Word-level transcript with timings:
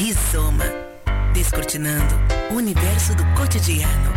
Rizoma. 0.00 0.64
Descortinando 1.34 2.14
o 2.50 2.54
universo 2.54 3.14
do 3.14 3.22
cotidiano. 3.34 4.10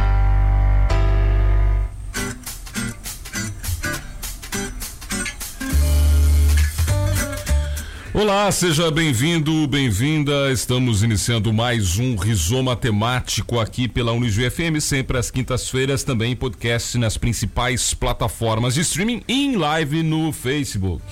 Olá, 8.14 8.50
seja 8.50 8.90
bem-vindo, 8.90 9.68
bem-vinda. 9.68 10.54
Estamos 10.54 11.04
iniciando 11.04 11.52
mais 11.52 12.00
um 12.00 12.16
Rizoma 12.16 12.78
Temático 12.78 13.60
aqui 13.60 13.90
pela 13.90 14.14
Unijuí 14.14 14.50
FM, 14.50 14.80
sempre 14.80 15.18
às 15.18 15.30
quintas-feiras, 15.30 16.02
também 16.02 16.34
podcast 16.34 16.98
nas 16.98 17.18
principais 17.18 17.94
plataformas 17.94 18.76
de 18.76 18.80
streaming 18.80 19.22
e 19.28 19.48
em 19.48 19.58
live 19.58 20.02
no 20.02 20.32
Facebook. 20.32 21.04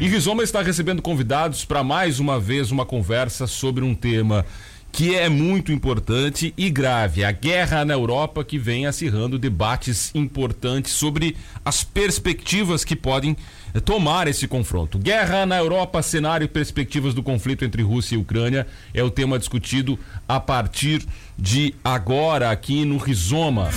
E 0.00 0.06
Rizoma 0.06 0.44
está 0.44 0.62
recebendo 0.62 1.02
convidados 1.02 1.64
para 1.64 1.82
mais 1.82 2.20
uma 2.20 2.38
vez 2.38 2.70
uma 2.70 2.86
conversa 2.86 3.48
sobre 3.48 3.84
um 3.84 3.96
tema 3.96 4.46
que 4.92 5.14
é 5.14 5.28
muito 5.28 5.72
importante 5.72 6.54
e 6.56 6.70
grave, 6.70 7.24
a 7.24 7.32
guerra 7.32 7.84
na 7.84 7.94
Europa 7.94 8.44
que 8.44 8.58
vem 8.58 8.86
acirrando 8.86 9.40
debates 9.40 10.12
importantes 10.14 10.92
sobre 10.92 11.36
as 11.64 11.82
perspectivas 11.82 12.84
que 12.84 12.94
podem 12.94 13.36
tomar 13.84 14.28
esse 14.28 14.46
confronto. 14.46 14.98
Guerra 14.98 15.44
na 15.44 15.58
Europa, 15.58 16.00
cenário 16.00 16.44
e 16.44 16.48
perspectivas 16.48 17.12
do 17.12 17.22
conflito 17.22 17.64
entre 17.64 17.82
Rússia 17.82 18.14
e 18.14 18.18
Ucrânia 18.18 18.68
é 18.94 19.02
o 19.02 19.10
tema 19.10 19.36
discutido 19.36 19.98
a 20.28 20.38
partir 20.38 21.04
de 21.36 21.74
agora 21.82 22.52
aqui 22.52 22.84
no 22.84 22.98
Rizoma. 22.98 23.68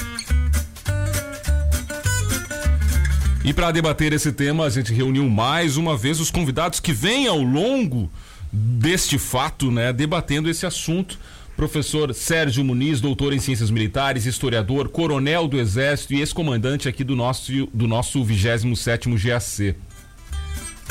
E 3.43 3.53
para 3.53 3.71
debater 3.71 4.13
esse 4.13 4.31
tema, 4.31 4.65
a 4.65 4.69
gente 4.69 4.93
reuniu 4.93 5.27
mais 5.27 5.75
uma 5.75 5.97
vez 5.97 6.19
os 6.19 6.29
convidados 6.29 6.79
que 6.79 6.93
vêm 6.93 7.27
ao 7.27 7.41
longo 7.41 8.09
deste 8.51 9.17
fato, 9.17 9.71
né, 9.71 9.91
debatendo 9.91 10.49
esse 10.49 10.65
assunto. 10.65 11.17
Professor 11.55 12.13
Sérgio 12.13 12.63
Muniz, 12.63 13.01
doutor 13.01 13.33
em 13.33 13.39
Ciências 13.39 13.71
Militares, 13.71 14.25
historiador, 14.25 14.89
coronel 14.89 15.47
do 15.47 15.59
Exército 15.59 16.13
e 16.13 16.19
ex-comandante 16.19 16.87
aqui 16.87 17.03
do 17.03 17.15
nosso, 17.15 17.67
do 17.73 17.87
nosso 17.87 18.23
27º 18.23 19.17
GAC. 19.17 19.75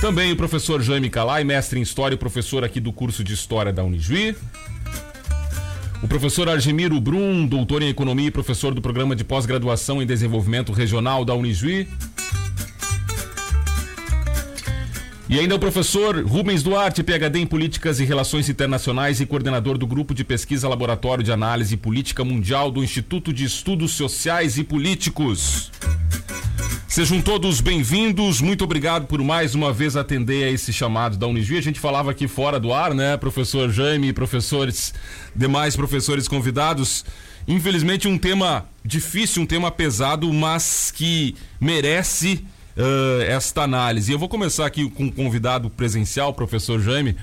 Também 0.01 0.33
o 0.33 0.37
professor 0.37 0.83
Jaime 0.83 1.09
Calai, 1.09 1.45
mestre 1.45 1.79
em 1.79 1.83
História 1.83 2.15
e 2.15 2.19
professor 2.19 2.65
aqui 2.65 2.81
do 2.81 2.93
curso 2.93 3.23
de 3.23 3.33
História 3.33 3.73
da 3.73 3.85
Unijuí. 3.85 4.35
O 6.03 6.09
professor 6.09 6.49
Argemiro 6.49 6.99
Brum, 7.01 7.47
doutor 7.47 7.83
em 7.83 7.89
Economia 7.89 8.29
e 8.29 8.31
professor 8.31 8.73
do 8.73 8.81
Programa 8.81 9.15
de 9.15 9.23
Pós-Graduação 9.23 10.01
em 10.01 10.07
Desenvolvimento 10.07 10.73
Regional 10.73 11.25
da 11.25 11.35
Unijuí. 11.35 11.87
E 15.31 15.39
ainda 15.39 15.55
o 15.55 15.61
professor 15.61 16.25
Rubens 16.27 16.61
Duarte, 16.61 17.05
PhD 17.05 17.39
em 17.39 17.47
Políticas 17.47 18.01
e 18.01 18.05
Relações 18.05 18.49
Internacionais 18.49 19.21
e 19.21 19.27
coordenador 19.27 19.79
do 19.79 19.87
Grupo 19.87 20.13
de 20.13 20.25
Pesquisa 20.25 20.69
Laboratório 20.69 21.23
de 21.23 21.31
Análise 21.31 21.77
Política 21.77 22.25
Mundial 22.25 22.69
do 22.69 22.83
Instituto 22.83 23.33
de 23.33 23.45
Estudos 23.45 23.93
Sociais 23.93 24.59
e 24.59 24.65
Políticos. 24.65 25.71
Sejam 26.89 27.23
todos 27.23 27.61
bem-vindos, 27.61 28.41
muito 28.41 28.65
obrigado 28.65 29.07
por 29.07 29.23
mais 29.23 29.55
uma 29.55 29.73
vez 29.73 29.95
atender 29.95 30.43
a 30.43 30.51
esse 30.51 30.73
chamado 30.73 31.17
da 31.17 31.29
Unijuí. 31.29 31.59
A 31.59 31.63
gente 31.63 31.79
falava 31.79 32.11
aqui 32.11 32.27
fora 32.27 32.59
do 32.59 32.73
ar, 32.73 32.93
né, 32.93 33.17
professor 33.17 33.71
Jaime, 33.71 34.13
professores, 34.13 34.93
demais 35.35 35.77
professores 35.77 36.27
convidados. 36.27 37.05
Infelizmente 37.47 38.09
um 38.09 38.19
tema 38.19 38.69
difícil, 38.85 39.43
um 39.43 39.47
tema 39.47 39.71
pesado, 39.71 40.33
mas 40.33 40.91
que 40.91 41.37
merece 41.61 42.45
uh, 42.81 43.23
esta 43.23 43.63
análise. 43.63 44.11
Eu 44.11 44.19
vou 44.19 44.29
começar 44.29 44.67
aqui 44.67 44.89
com 44.91 45.05
um 45.05 45.11
convidado 45.11 45.69
presencial, 45.71 46.33
professor 46.33 46.81
Jaime, 46.81 47.15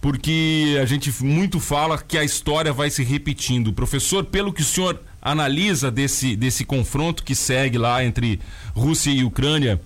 porque 0.00 0.78
a 0.80 0.84
gente 0.84 1.12
muito 1.22 1.58
fala 1.58 1.98
que 1.98 2.18
a 2.18 2.24
história 2.24 2.72
vai 2.72 2.90
se 2.90 3.02
repetindo. 3.02 3.72
Professor, 3.72 4.24
pelo 4.24 4.52
que 4.52 4.62
o 4.62 4.64
senhor 4.64 5.00
analisa 5.20 5.90
desse, 5.90 6.36
desse 6.36 6.64
confronto 6.64 7.22
que 7.22 7.34
segue 7.34 7.76
lá 7.76 8.04
entre 8.04 8.40
Rússia 8.74 9.10
e 9.10 9.24
Ucrânia, 9.24 9.80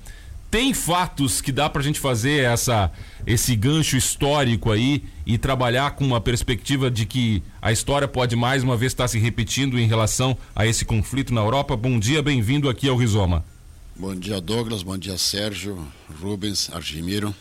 tem 0.51 0.73
fatos 0.73 1.41
que 1.41 1.51
dá 1.51 1.69
para 1.69 1.81
a 1.81 1.85
gente 1.85 1.99
fazer 1.99 2.45
essa, 2.45 2.93
esse 3.27 3.57
gancho 3.57 3.97
histórico 3.97 4.71
aí 4.71 5.03
e 5.27 5.37
trabalhar 5.37 5.93
com 5.93 6.05
uma 6.05 6.21
perspectiva 6.21 6.89
de 6.89 7.07
que 7.07 7.43
a 7.61 7.73
história 7.73 8.07
pode 8.07 8.37
mais 8.37 8.63
uma 8.63 8.77
vez 8.77 8.93
estar 8.93 9.09
se 9.09 9.19
repetindo 9.19 9.77
em 9.81 9.89
relação 9.89 10.39
a 10.55 10.65
esse 10.65 10.85
conflito 10.85 11.35
na 11.35 11.41
Europa? 11.41 11.77
Bom 11.77 11.99
dia, 11.99 12.23
bem-vindo 12.23 12.69
aqui 12.69 12.89
ao 12.89 12.97
Rizoma. 12.97 13.45
Bom 13.97 14.13
dia, 14.13 14.41
Douglas. 14.41 14.83
Bom 14.83 14.99
dia, 14.99 15.17
Sérgio, 15.17 15.87
Rubens, 16.21 16.69
Argimiro. 16.73 17.33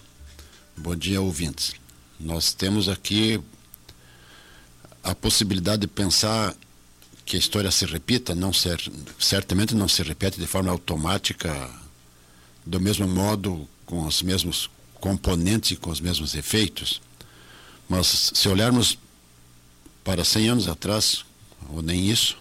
Bom 0.77 0.95
dia, 0.95 1.19
ouvintes. 1.19 1.73
Nós 2.19 2.53
temos 2.53 2.87
aqui 2.87 3.41
a 5.03 5.15
possibilidade 5.15 5.81
de 5.81 5.87
pensar 5.87 6.55
que 7.25 7.35
a 7.35 7.39
história 7.39 7.71
se 7.71 7.87
repita, 7.87 8.35
não 8.35 8.53
ser, 8.53 8.79
certamente 9.17 9.73
não 9.73 9.87
se 9.87 10.03
repete 10.03 10.39
de 10.39 10.45
forma 10.45 10.69
automática, 10.69 11.71
do 12.63 12.79
mesmo 12.79 13.07
modo, 13.07 13.67
com 13.83 14.05
os 14.05 14.21
mesmos 14.21 14.69
componentes 15.01 15.71
e 15.71 15.75
com 15.75 15.89
os 15.89 15.99
mesmos 15.99 16.35
efeitos. 16.35 17.01
Mas 17.89 18.31
se 18.35 18.47
olharmos 18.47 18.95
para 20.03 20.23
100 20.23 20.49
anos 20.49 20.67
atrás, 20.67 21.25
ou 21.67 21.81
nem 21.81 22.11
isso, 22.11 22.37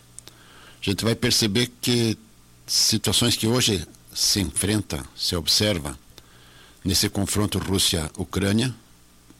a 0.82 0.84
gente 0.84 1.02
vai 1.02 1.14
perceber 1.14 1.72
que 1.80 2.18
situações 2.66 3.36
que 3.36 3.46
hoje 3.46 3.86
se 4.12 4.40
enfrenta, 4.40 5.04
se 5.16 5.34
observa 5.34 5.98
nesse 6.84 7.08
confronto 7.08 7.58
Rússia-Ucrânia 7.58 8.74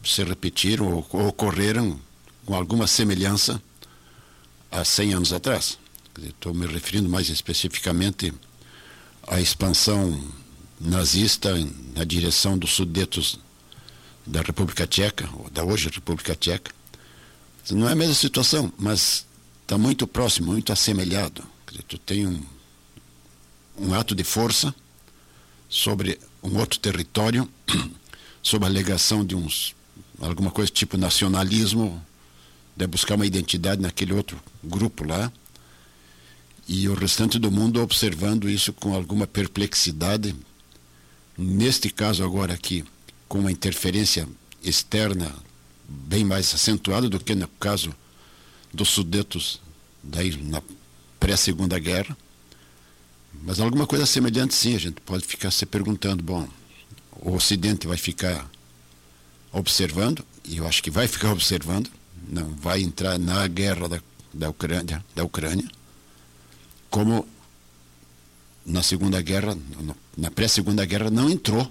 se 0.03 0.23
repetiram 0.23 0.91
ou, 0.91 1.27
ocorreram 1.27 1.99
com 2.45 2.53
alguma 2.53 2.87
semelhança 2.87 3.61
há 4.69 4.83
100 4.83 5.13
anos 5.13 5.33
atrás. 5.33 5.77
Estou 6.21 6.53
me 6.53 6.67
referindo 6.67 7.09
mais 7.09 7.29
especificamente 7.29 8.33
à 9.27 9.39
expansão 9.39 10.21
nazista 10.79 11.53
na 11.95 12.03
direção 12.03 12.57
dos 12.57 12.73
sudetos 12.73 13.39
da 14.25 14.41
República 14.41 14.85
Tcheca, 14.85 15.29
ou 15.33 15.49
da 15.49 15.63
hoje 15.63 15.89
República 15.89 16.35
Tcheca. 16.35 16.71
Não 17.71 17.87
é 17.87 17.93
a 17.93 17.95
mesma 17.95 18.13
situação, 18.13 18.71
mas 18.77 19.25
está 19.61 19.77
muito 19.77 20.05
próximo, 20.05 20.51
muito 20.51 20.73
assemelhado. 20.73 21.43
Tu 21.87 21.97
tem 21.97 22.27
um 22.27 22.43
um 23.77 23.93
ato 23.93 24.13
de 24.15 24.23
força 24.23 24.73
sobre 25.69 26.19
um 26.41 26.57
outro 26.57 26.79
território, 26.79 27.49
sob 28.41 28.65
a 28.65 28.67
alegação 28.67 29.25
de 29.25 29.35
uns 29.35 29.75
alguma 30.19 30.51
coisa 30.51 30.71
tipo 30.71 30.97
nacionalismo, 30.97 32.01
de 32.75 32.87
buscar 32.87 33.15
uma 33.15 33.25
identidade 33.25 33.81
naquele 33.81 34.13
outro 34.13 34.39
grupo 34.63 35.05
lá, 35.05 35.31
e 36.67 36.87
o 36.87 36.93
restante 36.93 37.37
do 37.37 37.51
mundo 37.51 37.81
observando 37.81 38.49
isso 38.49 38.71
com 38.71 38.95
alguma 38.95 39.27
perplexidade. 39.27 40.33
Neste 41.37 41.89
caso 41.89 42.23
agora 42.23 42.53
aqui, 42.53 42.85
com 43.27 43.39
uma 43.39 43.51
interferência 43.51 44.27
externa 44.63 45.33
bem 45.87 46.23
mais 46.23 46.53
acentuada 46.53 47.09
do 47.09 47.19
que 47.19 47.35
no 47.35 47.47
caso 47.59 47.93
dos 48.73 48.89
Sudetos 48.89 49.59
daí 50.01 50.35
na 50.37 50.61
pré-segunda 51.19 51.77
guerra. 51.79 52.17
Mas 53.45 53.59
alguma 53.59 53.85
coisa 53.85 54.05
semelhante 54.05 54.55
sim, 54.55 54.73
a 54.73 54.79
gente 54.79 55.01
pode 55.01 55.25
ficar 55.25 55.51
se 55.51 55.65
perguntando, 55.65 56.23
bom, 56.23 56.47
o 57.11 57.33
Ocidente 57.33 57.85
vai 57.87 57.97
ficar 57.97 58.49
observando, 59.51 60.25
e 60.45 60.57
eu 60.57 60.67
acho 60.67 60.81
que 60.81 60.89
vai 60.89 61.07
ficar 61.07 61.31
observando, 61.33 61.89
não 62.29 62.49
vai 62.55 62.81
entrar 62.81 63.19
na 63.19 63.45
guerra 63.47 63.89
da, 63.89 64.01
da, 64.33 64.49
Ucrânia, 64.49 65.03
da 65.13 65.23
Ucrânia, 65.25 65.67
como 66.89 67.27
na 68.65 68.81
Segunda 68.81 69.21
Guerra, 69.21 69.57
na 70.17 70.31
pré-Segunda 70.31 70.85
Guerra, 70.85 71.11
não 71.11 71.29
entrou 71.29 71.69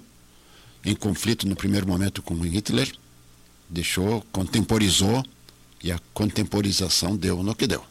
em 0.85 0.95
conflito 0.95 1.47
no 1.47 1.55
primeiro 1.55 1.87
momento 1.87 2.21
com 2.21 2.35
Hitler, 2.41 2.93
deixou, 3.67 4.21
contemporizou, 4.31 5.25
e 5.83 5.91
a 5.91 5.99
contemporização 6.13 7.17
deu 7.17 7.43
no 7.43 7.55
que 7.55 7.67
deu. 7.67 7.83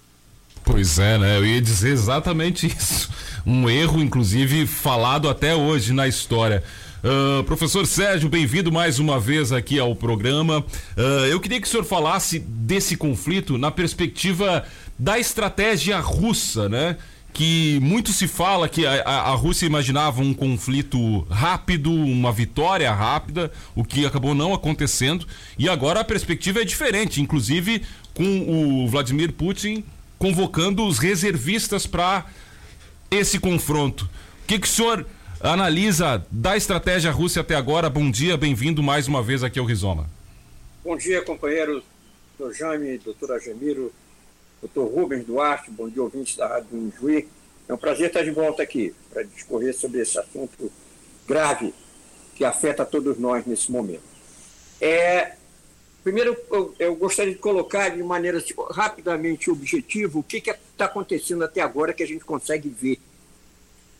Pois 0.65 0.99
é, 0.99 1.19
né? 1.19 1.39
Eu 1.39 1.45
ia 1.45 1.61
dizer 1.61 1.91
exatamente 1.91 2.67
isso. 2.67 3.11
Um 3.45 3.69
erro, 3.69 4.01
inclusive, 4.01 4.67
falado 4.67 5.29
até 5.29 5.55
hoje 5.55 5.93
na 5.93 6.07
história. 6.07 6.63
Uh, 7.03 7.43
professor 7.43 7.85
Sérgio, 7.85 8.29
bem-vindo 8.29 8.71
mais 8.71 9.01
uma 9.01 9.19
vez 9.19 9.51
aqui 9.51 9.81
ao 9.81 9.97
programa. 9.97 10.61
Uh, 10.97 11.27
eu 11.29 11.41
queria 11.41 11.61
que 11.61 11.67
o 11.67 11.71
senhor 11.71 11.85
falasse 11.85 12.39
desse 12.39 12.97
conflito 12.97 13.59
na 13.59 13.73
perspectiva 13.73 14.65
da 14.97 15.19
estratégia 15.19 15.99
russa, 15.99 16.69
né? 16.69 16.97
Que 17.33 17.81
muito 17.83 18.13
se 18.13 18.29
fala 18.29 18.69
que 18.69 18.87
a, 18.87 19.03
a, 19.03 19.31
a 19.33 19.35
Rússia 19.35 19.67
imaginava 19.67 20.21
um 20.21 20.33
conflito 20.33 21.27
rápido, 21.29 21.91
uma 21.91 22.31
vitória 22.31 22.93
rápida, 22.93 23.51
o 23.75 23.83
que 23.83 24.07
acabou 24.07 24.33
não 24.33 24.55
acontecendo. 24.55 25.27
E 25.59 25.69
agora 25.69 26.01
a 26.01 26.05
perspectiva 26.05 26.61
é 26.61 26.65
diferente, 26.65 27.21
inclusive 27.21 27.83
com 28.15 28.83
o 28.83 28.87
Vladimir 28.87 29.33
Putin 29.33 29.83
convocando 30.23 30.87
os 30.87 31.01
reservistas 31.01 31.85
para 31.85 32.27
esse 33.11 33.41
confronto. 33.41 34.09
O 34.45 34.47
que, 34.47 34.57
que 34.57 34.69
o 34.69 34.71
senhor 34.71 35.05
analisa 35.41 36.25
da 36.31 36.57
estratégia 36.57 37.11
Rússia 37.11 37.43
até 37.43 37.57
agora? 37.57 37.91
Bom 37.91 38.09
dia, 38.09 38.37
bem-vindo 38.37 38.85
mais 38.85 39.09
uma 39.09 39.21
vez 39.21 39.43
aqui 39.43 39.59
ao 39.59 39.67
Rizoma. 39.67 40.09
Bom 40.85 40.97
dia, 40.97 41.23
companheiros 41.23 41.83
doutor 42.39 42.55
Jaime, 42.55 42.99
doutor 42.99 43.33
Agemiro, 43.33 43.93
doutor 44.61 44.95
Rubens 44.95 45.27
Duarte, 45.27 45.73
bom 45.73 45.89
dia, 45.89 46.01
ouvintes 46.01 46.37
da 46.37 46.47
Rádio 46.47 46.79
Injuí. 46.79 47.29
É 47.69 47.75
um 47.75 47.77
prazer 47.77 48.07
estar 48.07 48.23
de 48.23 48.31
volta 48.31 48.63
aqui 48.63 48.95
para 49.13 49.25
discorrer 49.25 49.75
sobre 49.75 50.03
esse 50.03 50.17
assunto 50.21 50.71
grave 51.27 51.75
que 52.37 52.45
afeta 52.45 52.85
todos 52.85 53.19
nós 53.19 53.45
nesse 53.45 53.73
momento. 53.73 54.05
É, 54.81 55.33
primeiro, 56.03 56.37
eu, 56.51 56.75
eu, 56.79 56.97
gostaria 56.97 57.33
de 57.33 57.39
colocar 57.39 57.89
de 57.91 58.03
maneira 58.03 58.41
tipo, 58.41 58.65
rapidamente 58.65 59.51
objetiva 59.51 60.19
o 60.19 60.23
que 60.23 60.39
está 60.39 60.87
acontecendo 60.87 61.45
até 61.45 61.61
agora 61.61 61.93
que 61.93 62.03
a 62.03 62.07
gente 62.07 62.25
consegue 62.25 62.69
ver. 62.69 62.99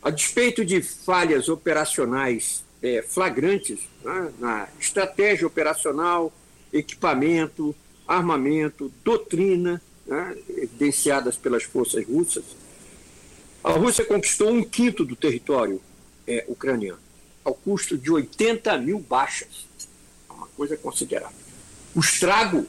A 0.03 0.11
despeito 0.11 0.65
de 0.65 0.83
falhas 0.83 1.49
operacionais 1.49 2.65
é, 2.83 3.03
flagrantes 3.03 3.79
né, 4.03 4.33
na 4.39 4.69
estratégia 4.81 5.47
operacional, 5.47 6.33
equipamento, 6.73 7.75
armamento, 8.07 8.93
doutrina, 9.05 9.81
né, 10.07 10.37
evidenciadas 10.57 11.37
pelas 11.37 11.63
forças 11.63 12.05
russas, 12.07 12.45
a 13.63 13.71
Rússia 13.73 14.05
conquistou 14.05 14.51
um 14.51 14.65
quinto 14.65 15.05
do 15.05 15.15
território 15.15 15.81
é, 16.27 16.45
ucraniano, 16.49 16.99
ao 17.45 17.55
custo 17.55 17.97
de 17.97 18.11
80 18.11 18.77
mil 18.79 18.99
baixas. 18.99 19.67
É 20.29 20.33
uma 20.33 20.49
coisa 20.49 20.77
considerável. 20.77 21.42
O 21.95 22.01
estrago 22.01 22.67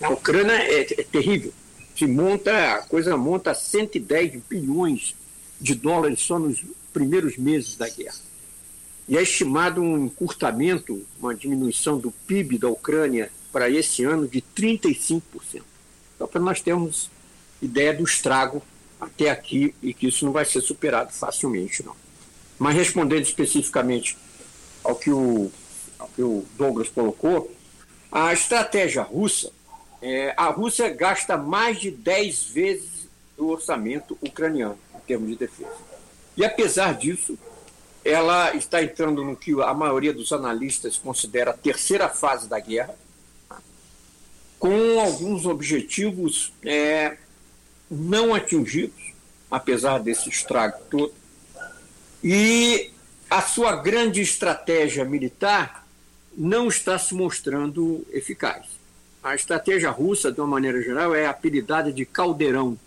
na 0.00 0.10
Ucrânia 0.10 0.54
é, 0.54 0.80
é 0.80 1.04
terrível. 1.04 1.52
Se 1.96 2.06
monta, 2.06 2.74
a 2.74 2.78
coisa 2.82 3.16
monta 3.16 3.54
110 3.54 4.42
bilhões 4.48 5.14
de 5.60 5.74
dólares 5.74 6.20
só 6.20 6.38
nos 6.38 6.64
primeiros 6.92 7.36
meses 7.36 7.76
da 7.76 7.88
guerra. 7.88 8.16
E 9.08 9.16
é 9.16 9.22
estimado 9.22 9.82
um 9.82 10.06
encurtamento, 10.06 11.04
uma 11.20 11.34
diminuição 11.34 11.98
do 11.98 12.10
PIB 12.26 12.58
da 12.58 12.68
Ucrânia 12.68 13.30
para 13.52 13.68
esse 13.68 14.04
ano 14.04 14.26
de 14.26 14.42
35%. 14.56 15.22
Só 16.18 16.26
para 16.26 16.40
nós 16.40 16.60
termos 16.60 17.10
ideia 17.60 17.92
do 17.92 18.04
estrago 18.04 18.62
até 19.00 19.30
aqui 19.30 19.74
e 19.82 19.92
que 19.92 20.06
isso 20.06 20.24
não 20.24 20.32
vai 20.32 20.44
ser 20.44 20.60
superado 20.60 21.12
facilmente, 21.12 21.84
não. 21.84 21.94
Mas 22.58 22.74
respondendo 22.74 23.22
especificamente 23.22 24.16
ao 24.82 24.94
que 24.94 25.10
o, 25.10 25.50
que 26.14 26.22
o 26.22 26.44
Douglas 26.56 26.88
colocou, 26.88 27.50
a 28.10 28.32
estratégia 28.32 29.02
russa, 29.02 29.50
é, 30.02 30.34
a 30.36 30.46
Rússia 30.46 30.88
gasta 30.90 31.36
mais 31.36 31.80
de 31.80 31.90
10 31.90 32.44
vezes 32.46 33.08
o 33.38 33.46
orçamento 33.46 34.18
ucraniano 34.20 34.78
em 34.94 34.98
termos 35.00 35.28
de 35.28 35.36
defesa. 35.36 35.70
E 36.36 36.44
apesar 36.44 36.94
disso, 36.94 37.38
ela 38.04 38.54
está 38.54 38.82
entrando 38.82 39.24
no 39.24 39.36
que 39.36 39.52
a 39.62 39.72
maioria 39.72 40.12
dos 40.12 40.32
analistas 40.32 40.98
considera 40.98 41.52
a 41.52 41.54
terceira 41.54 42.08
fase 42.08 42.48
da 42.48 42.58
guerra, 42.58 42.94
com 44.58 45.00
alguns 45.00 45.46
objetivos 45.46 46.52
é, 46.64 47.16
não 47.90 48.34
atingidos, 48.34 49.12
apesar 49.50 49.98
desse 49.98 50.28
estrago 50.28 50.78
todo. 50.90 51.14
E 52.22 52.90
a 53.30 53.40
sua 53.42 53.76
grande 53.76 54.20
estratégia 54.20 55.04
militar 55.04 55.81
não 56.36 56.68
está 56.68 56.98
se 56.98 57.14
mostrando 57.14 58.06
eficaz. 58.10 58.66
A 59.22 59.34
estratégia 59.34 59.90
russa, 59.90 60.32
de 60.32 60.40
uma 60.40 60.46
maneira 60.46 60.82
geral, 60.82 61.14
é 61.14 61.26
apelidada 61.26 61.92
de 61.92 62.04
caldeirão. 62.04 62.78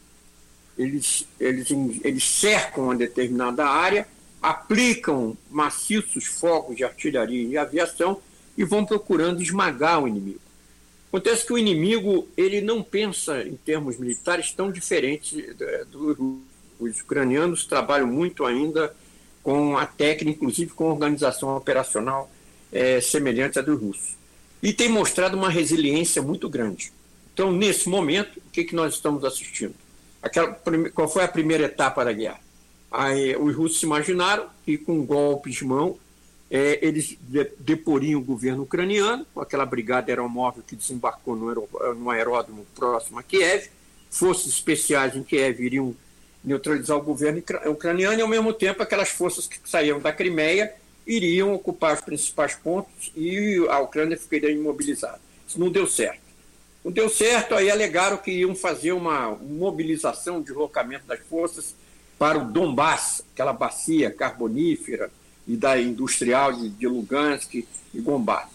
Eles, 0.77 1.25
eles, 1.39 1.69
eles 2.03 2.23
cercam 2.23 2.85
uma 2.85 2.95
determinada 2.95 3.65
área, 3.65 4.07
aplicam 4.41 5.37
maciços 5.49 6.25
fogos 6.25 6.75
de 6.75 6.83
artilharia 6.83 7.47
e 7.47 7.57
aviação 7.57 8.19
e 8.57 8.63
vão 8.63 8.85
procurando 8.85 9.41
esmagar 9.41 10.03
o 10.03 10.07
inimigo. 10.07 10.41
Acontece 11.07 11.45
que 11.45 11.53
o 11.53 11.57
inimigo 11.57 12.27
ele 12.35 12.59
não 12.59 12.83
pensa 12.83 13.41
em 13.41 13.55
termos 13.55 13.97
militares 13.97 14.51
tão 14.51 14.69
diferentes 14.69 15.55
dos 15.89 16.17
os 16.79 17.01
ucranianos 17.01 17.65
trabalham 17.65 18.07
muito 18.07 18.45
ainda 18.45 18.93
com 19.41 19.77
a 19.77 19.85
técnica, 19.85 20.37
inclusive 20.37 20.71
com 20.71 20.89
a 20.89 20.93
organização 20.93 21.55
operacional 21.55 22.29
é, 22.75 22.99
semelhante 22.99 23.57
à 23.57 23.61
dos 23.61 23.79
russos. 23.79 24.17
E 24.61 24.73
tem 24.73 24.89
mostrado 24.89 25.37
uma 25.37 25.49
resiliência 25.49 26.21
muito 26.21 26.49
grande. 26.49 26.91
Então, 27.33 27.51
nesse 27.51 27.87
momento, 27.87 28.37
o 28.37 28.51
que, 28.51 28.65
que 28.65 28.75
nós 28.75 28.95
estamos 28.95 29.23
assistindo? 29.23 29.73
Aquela, 30.21 30.59
qual 30.93 31.07
foi 31.07 31.23
a 31.23 31.27
primeira 31.27 31.65
etapa 31.65 32.03
da 32.03 32.11
guerra? 32.11 32.39
Aí, 32.91 33.35
os 33.37 33.55
russos 33.55 33.81
imaginaram 33.81 34.47
que, 34.65 34.77
com 34.77 35.05
golpes 35.05 35.55
de 35.55 35.65
mão, 35.65 35.97
é, 36.51 36.79
eles 36.85 37.17
deporiam 37.59 38.19
o 38.19 38.23
governo 38.23 38.63
ucraniano, 38.63 39.25
com 39.33 39.39
aquela 39.39 39.65
brigada 39.65 40.11
aeromóvel 40.11 40.63
que 40.67 40.75
desembarcou 40.75 41.35
no, 41.35 41.47
aeró, 41.49 41.67
no 41.93 42.09
aeródromo 42.09 42.67
próximo 42.75 43.19
a 43.19 43.23
Kiev. 43.23 43.69
Forças 44.09 44.47
especiais 44.47 45.15
em 45.15 45.23
Kiev 45.23 45.61
iriam 45.61 45.95
neutralizar 46.43 46.97
o 46.97 47.01
governo 47.01 47.41
ucraniano 47.67 48.19
e, 48.19 48.21
ao 48.21 48.27
mesmo 48.27 48.51
tempo, 48.53 48.83
aquelas 48.83 49.09
forças 49.09 49.47
que 49.47 49.57
saíam 49.63 49.99
da 49.99 50.11
Crimeia 50.11 50.73
iriam 51.05 51.53
ocupar 51.53 51.95
os 51.95 52.01
principais 52.01 52.55
pontos 52.55 53.11
e 53.15 53.57
a 53.69 53.79
Ucrânia 53.79 54.17
ficaria 54.17 54.51
imobilizada. 54.51 55.19
Isso 55.47 55.59
não 55.59 55.69
deu 55.69 55.87
certo. 55.87 56.25
Não 56.83 56.91
deu 56.91 57.09
certo, 57.09 57.55
aí 57.55 57.69
alegaram 57.69 58.17
que 58.17 58.31
iam 58.31 58.55
fazer 58.55 58.91
uma 58.91 59.31
mobilização, 59.31 60.37
um 60.37 60.41
deslocamento 60.41 61.05
das 61.07 61.19
forças 61.27 61.75
para 62.17 62.37
o 62.37 62.45
Donbass, 62.45 63.23
aquela 63.33 63.53
bacia 63.53 64.11
carbonífera, 64.11 65.11
e 65.47 65.55
da 65.55 65.79
industrial 65.79 66.53
de, 66.53 66.69
de 66.69 66.87
Lugansk 66.87 67.53
e 67.55 67.67
Gombás. 68.01 68.49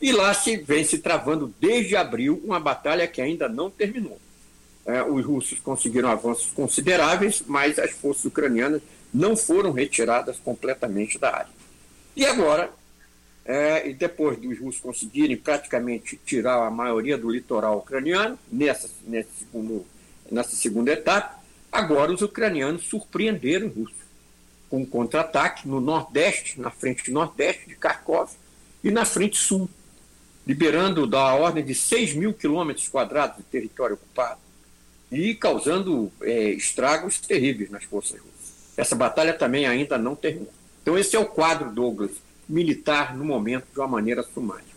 E 0.00 0.12
lá 0.12 0.34
se 0.34 0.56
vem 0.56 0.84
se 0.84 0.98
travando 0.98 1.52
desde 1.60 1.96
abril 1.96 2.40
uma 2.44 2.60
batalha 2.60 3.06
que 3.06 3.22
ainda 3.22 3.48
não 3.48 3.70
terminou. 3.70 4.18
É, 4.84 5.02
os 5.02 5.24
russos 5.24 5.58
conseguiram 5.60 6.10
avanços 6.10 6.50
consideráveis, 6.52 7.42
mas 7.46 7.78
as 7.78 7.92
forças 7.92 8.26
ucranianas 8.26 8.82
não 9.12 9.36
foram 9.36 9.72
retiradas 9.72 10.38
completamente 10.38 11.18
da 11.18 11.34
área. 11.34 11.53
E 12.16 12.24
agora, 12.24 12.70
é, 13.44 13.88
e 13.88 13.94
depois 13.94 14.38
dos 14.38 14.58
russos 14.58 14.80
conseguirem 14.80 15.36
praticamente 15.36 16.18
tirar 16.24 16.66
a 16.66 16.70
maioria 16.70 17.18
do 17.18 17.30
litoral 17.30 17.78
ucraniano, 17.78 18.38
nessa, 18.50 18.88
segundo, 19.38 19.84
nessa 20.30 20.56
segunda 20.56 20.92
etapa, 20.92 21.42
agora 21.70 22.12
os 22.12 22.22
ucranianos 22.22 22.86
surpreenderam 22.86 23.68
os 23.68 23.74
russos 23.74 24.04
com 24.70 24.78
um 24.78 24.86
contra-ataque 24.86 25.68
no 25.68 25.80
Nordeste, 25.80 26.60
na 26.60 26.70
frente 26.70 27.10
Nordeste 27.10 27.68
de 27.68 27.74
Kharkov 27.76 28.32
e 28.82 28.90
na 28.90 29.04
frente 29.04 29.36
Sul, 29.36 29.68
liberando 30.46 31.06
da 31.06 31.34
ordem 31.34 31.64
de 31.64 31.74
6 31.74 32.14
mil 32.14 32.32
quilômetros 32.32 32.88
quadrados 32.88 33.36
de 33.38 33.42
território 33.44 33.94
ocupado 33.94 34.40
e 35.10 35.34
causando 35.34 36.10
é, 36.22 36.50
estragos 36.50 37.20
terríveis 37.20 37.70
nas 37.70 37.84
forças 37.84 38.18
russas. 38.18 38.54
Essa 38.76 38.96
batalha 38.96 39.32
também 39.32 39.66
ainda 39.66 39.96
não 39.96 40.16
terminou. 40.16 40.52
Então, 40.84 40.98
esse 40.98 41.16
é 41.16 41.18
o 41.18 41.24
quadro, 41.24 41.72
Douglas, 41.72 42.10
militar 42.46 43.16
no 43.16 43.24
momento, 43.24 43.64
de 43.72 43.80
uma 43.80 43.88
maneira 43.88 44.22
sumária. 44.22 44.74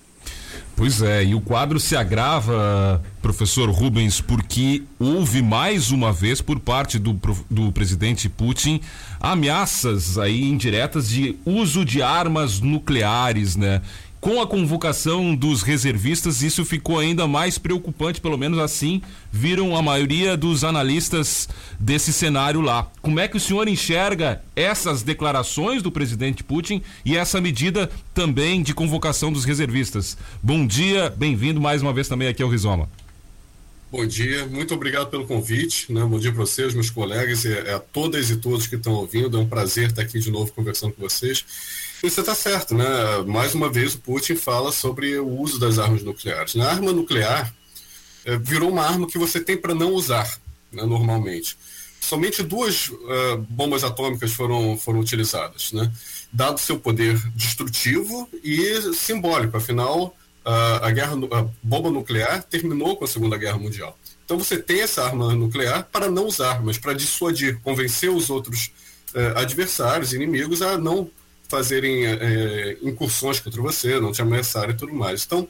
Pois 0.73 1.01
é, 1.01 1.25
e 1.25 1.35
o 1.35 1.41
quadro 1.41 1.81
se 1.81 1.97
agrava, 1.97 3.03
professor 3.21 3.69
Rubens, 3.69 4.21
porque 4.21 4.83
houve 4.97 5.41
mais 5.41 5.91
uma 5.91 6.13
vez 6.13 6.39
por 6.39 6.61
parte 6.61 6.97
do, 6.97 7.19
do 7.49 7.73
presidente 7.73 8.29
Putin 8.29 8.79
ameaças 9.19 10.17
aí 10.17 10.43
indiretas 10.43 11.09
de 11.09 11.35
uso 11.45 11.83
de 11.83 12.01
armas 12.01 12.61
nucleares, 12.61 13.57
né? 13.57 13.81
Com 14.19 14.41
a 14.41 14.47
convocação 14.47 15.35
dos 15.35 15.61
reservistas, 15.61 16.41
isso 16.41 16.65
ficou 16.65 16.97
ainda 16.97 17.27
mais 17.27 17.57
preocupante, 17.59 18.19
pelo 18.19 18.37
menos 18.37 18.57
assim 18.57 19.01
viram 19.31 19.75
a 19.75 19.81
maioria 19.81 20.35
dos 20.35 20.63
analistas 20.63 21.47
desse 21.79 22.11
cenário 22.11 22.59
lá. 22.59 22.89
Como 23.01 23.19
é 23.19 23.27
que 23.27 23.37
o 23.37 23.39
senhor 23.39 23.67
enxerga 23.67 24.41
essas 24.55 25.03
declarações 25.03 25.83
do 25.83 25.91
presidente 25.91 26.43
Putin 26.43 26.81
e 27.05 27.15
essa 27.15 27.39
medida 27.39 27.89
também 28.13 28.63
de 28.63 28.73
convocação 28.73 29.31
dos 29.31 29.45
reservistas? 29.45 30.17
Bom 30.41 30.65
dia, 30.65 31.11
bem-vindo 31.11 31.61
mais 31.61 31.83
uma 31.83 31.93
vez 31.93 32.07
também 32.07 32.27
aqui 32.27 32.41
ao 32.41 32.49
Rizoma. 32.49 32.89
Bom 33.89 34.05
dia, 34.05 34.45
muito 34.47 34.73
obrigado 34.73 35.09
pelo 35.09 35.25
convite. 35.25 35.93
Né? 35.93 36.03
Bom 36.03 36.19
dia 36.19 36.31
para 36.31 36.41
vocês, 36.41 36.73
meus 36.73 36.89
colegas, 36.89 37.45
e 37.45 37.53
a 37.53 37.79
todas 37.79 38.29
e 38.29 38.35
todos 38.35 38.67
que 38.67 38.75
estão 38.75 38.93
ouvindo. 38.93 39.37
É 39.37 39.39
um 39.39 39.47
prazer 39.47 39.89
estar 39.89 40.01
aqui 40.01 40.19
de 40.19 40.29
novo 40.29 40.51
conversando 40.51 40.91
com 40.91 41.01
vocês. 41.01 41.45
Você 42.01 42.21
está 42.21 42.35
certo, 42.35 42.75
né? 42.75 42.85
Mais 43.25 43.55
uma 43.55 43.69
vez 43.69 43.95
o 43.95 43.99
Putin 43.99 44.35
fala 44.35 44.71
sobre 44.71 45.17
o 45.17 45.27
uso 45.27 45.59
das 45.59 45.79
armas 45.79 46.03
nucleares. 46.03 46.53
Na 46.53 46.69
arma 46.69 46.93
nuclear 46.93 47.51
é, 48.23 48.37
virou 48.37 48.69
uma 48.69 48.83
arma 48.83 49.07
que 49.07 49.17
você 49.17 49.39
tem 49.39 49.57
para 49.57 49.73
não 49.73 49.91
usar, 49.93 50.39
né, 50.71 50.83
normalmente. 50.83 51.57
Somente 51.99 52.43
duas 52.43 52.89
uh, 52.89 53.37
bombas 53.49 53.83
atômicas 53.83 54.31
foram, 54.31 54.77
foram 54.77 54.99
utilizadas, 54.99 55.73
né? 55.73 55.91
Dado 56.31 56.59
seu 56.59 56.79
poder 56.79 57.17
destrutivo 57.35 58.29
e 58.43 58.93
simbólico, 58.93 59.57
afinal, 59.57 60.15
a, 60.45 60.91
guerra, 60.91 61.13
a 61.31 61.45
bomba 61.61 61.89
nuclear 61.89 62.43
terminou 62.43 62.95
com 62.95 63.03
a 63.03 63.07
Segunda 63.07 63.37
Guerra 63.37 63.57
Mundial. 63.57 63.97
Então 64.23 64.37
você 64.37 64.57
tem 64.57 64.81
essa 64.81 65.03
arma 65.03 65.33
nuclear 65.33 65.87
para 65.91 66.09
não 66.09 66.25
usar, 66.25 66.63
mas 66.63 66.77
para 66.77 66.93
dissuadir, 66.93 67.59
convencer 67.61 68.09
os 68.09 68.29
outros 68.29 68.71
uh, 69.13 69.39
adversários, 69.39 70.13
inimigos, 70.13 70.61
a 70.61 70.77
não 70.77 71.09
fazerem 71.47 72.05
é, 72.05 72.77
incursões 72.81 73.39
contra 73.39 73.61
você, 73.61 73.99
não 73.99 74.11
te 74.11 74.21
ameaçarem 74.21 74.75
e 74.75 74.77
tudo 74.77 74.93
mais. 74.93 75.23
Então, 75.25 75.47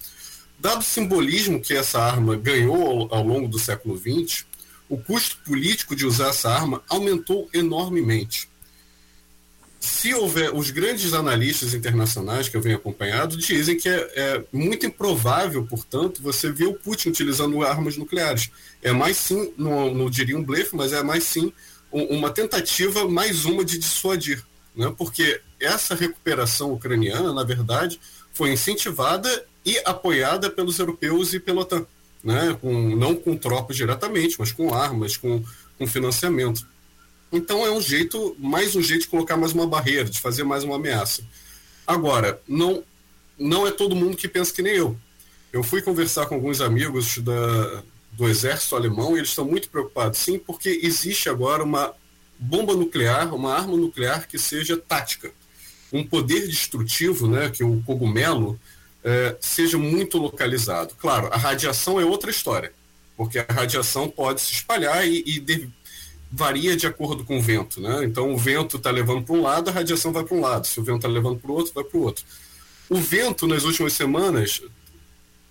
dado 0.60 0.82
o 0.82 0.84
simbolismo 0.84 1.62
que 1.62 1.74
essa 1.74 2.00
arma 2.00 2.36
ganhou 2.36 3.10
ao, 3.12 3.16
ao 3.16 3.24
longo 3.24 3.48
do 3.48 3.60
século 3.60 3.98
XX, 3.98 4.46
o 4.90 4.98
custo 4.98 5.38
político 5.46 5.96
de 5.96 6.06
usar 6.06 6.30
essa 6.30 6.50
arma 6.50 6.82
aumentou 6.88 7.50
enormemente. 7.54 8.50
Se 9.80 10.14
houver, 10.14 10.54
os 10.54 10.72
grandes 10.72 11.14
analistas 11.14 11.74
internacionais 11.74 12.50
que 12.50 12.58
eu 12.58 12.62
venho 12.62 12.78
acompanhado 12.78 13.38
dizem 13.38 13.78
que 13.78 13.88
é, 13.88 14.12
é 14.16 14.44
muito 14.52 14.86
improvável, 14.86 15.66
portanto, 15.66 16.22
você 16.22 16.52
ver 16.52 16.66
o 16.66 16.74
Putin 16.74 17.10
utilizando 17.10 17.64
armas 17.64 17.96
nucleares. 17.96 18.50
É 18.82 18.92
mais 18.92 19.18
sim, 19.18 19.54
não, 19.58 19.94
não 19.94 20.10
diria 20.10 20.38
um 20.38 20.44
blefe, 20.44 20.76
mas 20.76 20.94
é 20.94 21.04
mais 21.04 21.24
sim 21.24 21.54
uma 21.92 22.30
tentativa, 22.30 23.08
mais 23.08 23.46
uma 23.46 23.64
de 23.64 23.78
dissuadir. 23.78 24.44
Né? 24.78 24.94
Porque 24.98 25.42
essa 25.60 25.96
recuperação 25.96 26.72
ucraniana, 26.72 27.34
na 27.34 27.44
verdade, 27.44 28.00
foi 28.32 28.52
incentivada 28.52 29.46
e 29.66 29.82
apoiada 29.84 30.50
pelos 30.50 30.80
europeus 30.80 31.34
e 31.34 31.40
pela 31.40 31.62
OTAN 31.62 31.86
né? 32.24 32.58
com, 32.62 32.96
não 32.96 33.16
com 33.16 33.38
tropas 33.38 33.76
diretamente, 33.76 34.36
mas 34.38 34.52
com 34.52 34.74
armas, 34.74 35.18
com, 35.18 35.44
com 35.78 35.88
financiamento. 35.88 36.68
Então 37.32 37.66
é 37.66 37.72
um 37.72 37.82
jeito, 37.82 38.36
mais 38.40 38.76
um 38.76 38.82
jeito 38.82 39.02
de 39.02 39.08
colocar 39.08 39.38
mais 39.38 39.54
uma 39.54 39.68
barreira, 39.68 40.06
de 40.06 40.20
fazer 40.20 40.44
mais 40.44 40.64
uma 40.64 40.76
ameaça. 40.76 41.24
Agora, 41.86 42.42
não, 42.48 42.84
não 43.38 43.68
é 43.68 43.72
todo 43.72 43.96
mundo 43.96 44.18
que 44.18 44.28
pensa 44.28 44.54
que 44.54 44.62
nem 44.62 44.76
eu. 44.76 44.98
Eu 45.52 45.64
fui 45.64 45.82
conversar 45.82 46.26
com 46.26 46.36
alguns 46.36 46.62
amigos 46.62 47.18
da, 47.20 47.84
do 48.12 48.28
exército 48.28 48.76
alemão 48.76 49.16
e 49.16 49.20
eles 49.20 49.30
estão 49.30 49.46
muito 49.46 49.70
preocupados, 49.70 50.20
sim, 50.20 50.38
porque 50.38 50.82
existe 50.84 51.30
agora 51.30 51.64
uma 51.64 51.94
bomba 52.40 52.76
nuclear, 52.76 53.34
uma 53.34 53.54
arma 53.54 53.76
nuclear 53.76 54.28
que 54.28 54.38
seja 54.38 54.78
tática. 54.78 55.32
Um 55.92 56.06
poder 56.06 56.48
destrutivo, 56.48 57.28
né, 57.28 57.50
que 57.50 57.64
o 57.64 57.82
cogumelo 57.84 58.60
é, 59.04 59.38
seja 59.40 59.78
muito 59.78 60.18
localizado. 60.18 60.94
Claro, 61.00 61.28
a 61.32 61.38
radiação 61.38 62.00
é 62.00 62.06
outra 62.06 62.30
história, 62.30 62.74
porque 63.16 63.40
a 63.40 63.46
radiação 63.50 64.10
pode 64.10 64.42
se 64.42 64.54
espalhar 64.54 65.08
e, 65.08 65.24
e 65.26 65.40
de, 65.40 65.70
varia 66.32 66.76
de 66.76 66.86
acordo 66.86 67.24
com 67.24 67.38
o 67.38 67.42
vento. 67.42 67.80
Né? 67.80 68.04
Então, 68.04 68.34
o 68.34 68.38
vento 68.38 68.78
está 68.78 68.92
levando 68.92 69.24
para 69.24 69.36
um 69.36 69.42
lado, 69.42 69.70
a 69.70 69.74
radiação 69.74 70.12
vai 70.12 70.24
para 70.24 70.36
um 70.36 70.42
lado. 70.42 70.68
Se 70.68 70.80
o 70.80 70.84
vento 70.84 70.98
está 70.98 71.08
levando 71.08 71.40
para 71.40 71.52
o 71.52 71.54
outro, 71.56 71.74
vai 71.74 71.84
para 71.84 71.98
o 71.98 72.04
outro. 72.04 72.26
O 72.90 72.98
vento, 72.98 73.48
nas 73.48 73.64
últimas 73.64 73.94
semanas, 73.94 74.62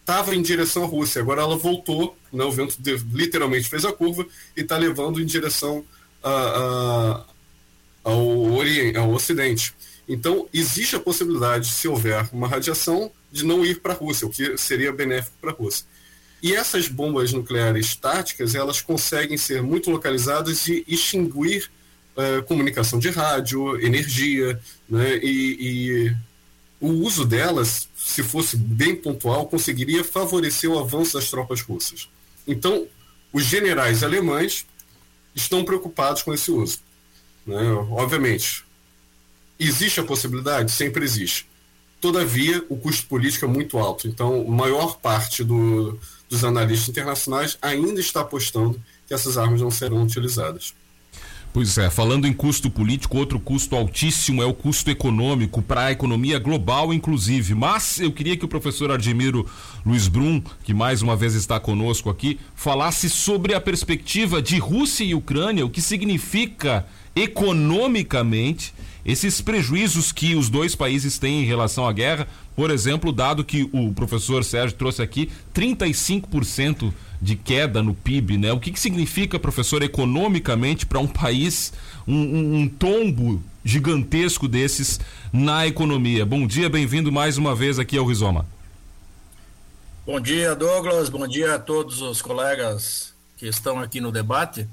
estava 0.00 0.34
em 0.34 0.42
direção 0.42 0.84
à 0.84 0.86
Rússia, 0.86 1.20
agora 1.20 1.42
ela 1.42 1.56
voltou, 1.56 2.16
né? 2.32 2.44
o 2.44 2.50
vento 2.50 2.76
de, 2.78 2.96
literalmente 3.12 3.68
fez 3.68 3.84
a 3.84 3.92
curva 3.92 4.26
e 4.56 4.60
está 4.60 4.76
levando 4.76 5.20
em 5.20 5.26
direção 5.26 5.84
a, 6.22 6.30
a, 6.30 7.24
ao, 8.04 8.52
Oriente, 8.52 8.96
ao 8.98 9.10
Ocidente. 9.10 9.74
Então, 10.08 10.48
existe 10.52 10.94
a 10.96 11.00
possibilidade, 11.00 11.72
se 11.72 11.88
houver 11.88 12.28
uma 12.32 12.46
radiação, 12.46 13.10
de 13.32 13.44
não 13.44 13.64
ir 13.64 13.80
para 13.80 13.92
a 13.92 13.96
Rússia, 13.96 14.26
o 14.26 14.30
que 14.30 14.56
seria 14.56 14.92
benéfico 14.92 15.36
para 15.40 15.50
a 15.50 15.54
Rússia. 15.54 15.84
E 16.42 16.54
essas 16.54 16.86
bombas 16.86 17.32
nucleares 17.32 17.94
táticas, 17.96 18.54
elas 18.54 18.80
conseguem 18.80 19.36
ser 19.36 19.62
muito 19.62 19.90
localizadas 19.90 20.68
e 20.68 20.84
extinguir 20.86 21.68
uh, 22.16 22.42
comunicação 22.44 22.98
de 22.98 23.10
rádio, 23.10 23.80
energia, 23.84 24.60
né? 24.88 25.18
e, 25.22 25.56
e 25.58 26.16
o 26.80 26.88
uso 26.88 27.24
delas, 27.24 27.88
se 27.96 28.22
fosse 28.22 28.56
bem 28.56 28.94
pontual, 28.94 29.46
conseguiria 29.46 30.04
favorecer 30.04 30.70
o 30.70 30.78
avanço 30.78 31.14
das 31.14 31.30
tropas 31.30 31.60
russas. 31.62 32.08
Então, 32.46 32.86
os 33.32 33.44
generais 33.44 34.02
alemães 34.02 34.66
estão 35.36 35.64
preocupados 35.64 36.22
com 36.22 36.32
esse 36.32 36.50
uso. 36.50 36.78
Né? 37.46 37.70
Obviamente, 37.90 38.64
existe 39.58 40.00
a 40.00 40.04
possibilidade? 40.04 40.72
Sempre 40.72 41.04
existe. 41.04 41.46
Todavia, 42.00 42.64
o 42.68 42.76
custo 42.76 43.06
político 43.06 43.44
é 43.44 43.48
muito 43.48 43.78
alto. 43.78 44.08
Então, 44.08 44.40
a 44.40 44.50
maior 44.50 44.98
parte 44.98 45.44
do, 45.44 45.98
dos 46.28 46.42
analistas 46.42 46.88
internacionais 46.88 47.58
ainda 47.60 48.00
está 48.00 48.22
apostando 48.22 48.82
que 49.06 49.14
essas 49.14 49.38
armas 49.38 49.60
não 49.60 49.70
serão 49.70 50.02
utilizadas. 50.02 50.74
Pois 51.56 51.78
é, 51.78 51.88
falando 51.88 52.26
em 52.26 52.34
custo 52.34 52.68
político, 52.68 53.16
outro 53.16 53.40
custo 53.40 53.74
altíssimo 53.74 54.42
é 54.42 54.44
o 54.44 54.52
custo 54.52 54.90
econômico 54.90 55.62
para 55.62 55.86
a 55.86 55.90
economia 55.90 56.38
global, 56.38 56.92
inclusive. 56.92 57.54
Mas 57.54 57.98
eu 57.98 58.12
queria 58.12 58.36
que 58.36 58.44
o 58.44 58.48
professor 58.48 58.90
Admiro 58.90 59.46
Luiz 59.82 60.06
Brum, 60.06 60.42
que 60.62 60.74
mais 60.74 61.00
uma 61.00 61.16
vez 61.16 61.34
está 61.34 61.58
conosco 61.58 62.10
aqui, 62.10 62.38
falasse 62.54 63.08
sobre 63.08 63.54
a 63.54 63.60
perspectiva 63.60 64.42
de 64.42 64.58
Rússia 64.58 65.02
e 65.02 65.14
Ucrânia, 65.14 65.64
o 65.64 65.70
que 65.70 65.80
significa 65.80 66.86
economicamente 67.16 68.74
esses 69.06 69.40
prejuízos 69.40 70.10
que 70.10 70.34
os 70.34 70.50
dois 70.50 70.74
países 70.74 71.16
têm 71.16 71.42
em 71.42 71.46
relação 71.46 71.86
à 71.86 71.92
guerra, 71.92 72.26
por 72.56 72.72
exemplo, 72.72 73.12
dado 73.12 73.44
que 73.44 73.70
o 73.72 73.94
professor 73.94 74.42
Sérgio 74.42 74.76
trouxe 74.76 75.00
aqui 75.00 75.30
35% 75.54 76.92
de 77.22 77.36
queda 77.36 77.82
no 77.84 77.94
PIB, 77.94 78.36
né? 78.36 78.52
O 78.52 78.58
que, 78.58 78.72
que 78.72 78.80
significa, 78.80 79.38
professor, 79.38 79.80
economicamente 79.82 80.84
para 80.84 80.98
um 80.98 81.06
país 81.06 81.72
um, 82.06 82.16
um, 82.16 82.56
um 82.56 82.68
tombo 82.68 83.40
gigantesco 83.64 84.48
desses 84.48 84.98
na 85.32 85.68
economia? 85.68 86.26
Bom 86.26 86.44
dia, 86.44 86.68
bem-vindo 86.68 87.12
mais 87.12 87.38
uma 87.38 87.54
vez 87.54 87.78
aqui 87.78 87.96
ao 87.96 88.04
Rizoma. 88.04 88.44
Bom 90.04 90.20
dia, 90.20 90.54
Douglas. 90.56 91.08
Bom 91.08 91.28
dia 91.28 91.54
a 91.54 91.58
todos 91.60 92.02
os 92.02 92.20
colegas 92.20 93.14
que 93.36 93.46
estão 93.46 93.78
aqui 93.78 94.00
no 94.00 94.10
debate. 94.10 94.66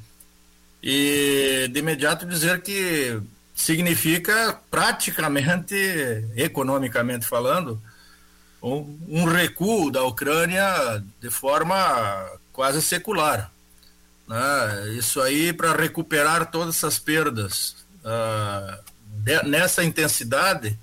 E 0.82 1.70
de 1.72 1.80
imediato 1.80 2.26
dizer 2.26 2.62
que 2.62 3.22
significa 3.54 4.60
praticamente, 4.70 5.76
economicamente 6.36 7.26
falando, 7.26 7.82
um, 8.62 8.98
um, 9.10 9.26
recuo 9.26 9.92
da 9.92 10.04
Ucrânia 10.04 11.04
de 11.22 11.30
forma 11.30 11.76
quase 12.52 12.82
secular. 12.82 13.52
Né? 14.28 14.94
Isso 14.98 15.22
aí 15.22 15.52
para 15.52 15.76
recuperar 15.76 16.50
todas 16.50 16.78
essas 16.78 16.98
perdas 16.98 17.76
uh, 18.00 18.84
de, 19.06 19.44
nessa 19.44 19.84
intensidade, 19.84 20.78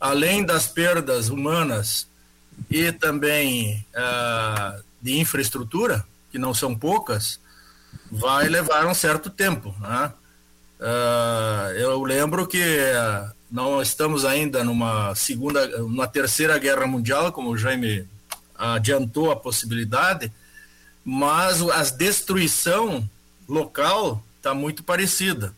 além 0.00 0.44
das 0.44 0.66
perdas 0.66 1.28
humanas 1.28 2.08
e 2.70 2.90
também 2.90 3.84
uh, 3.94 4.82
de 5.00 5.18
infraestrutura, 5.18 6.04
que 6.32 6.38
não 6.38 6.54
são 6.54 6.74
poucas, 6.74 7.38
vai 8.10 8.48
levar 8.48 8.86
um 8.86 8.94
certo 8.94 9.28
tempo. 9.28 9.74
Né? 9.78 10.12
Uh, 10.78 11.72
eu 11.76 12.02
lembro 12.02 12.46
que 12.46 12.62
não 13.50 13.80
estamos 13.80 14.24
ainda 14.24 14.62
numa 14.62 15.14
segunda, 15.14 15.66
numa 15.78 16.06
terceira 16.06 16.58
guerra 16.58 16.86
mundial, 16.86 17.32
como 17.32 17.50
o 17.50 17.56
Jaime 17.56 18.06
adiantou 18.54 19.30
a 19.30 19.36
possibilidade, 19.36 20.32
mas 21.04 21.62
a 21.62 21.82
destruição 21.84 23.08
local 23.48 24.22
está 24.38 24.52
muito 24.52 24.82
parecida. 24.82 25.54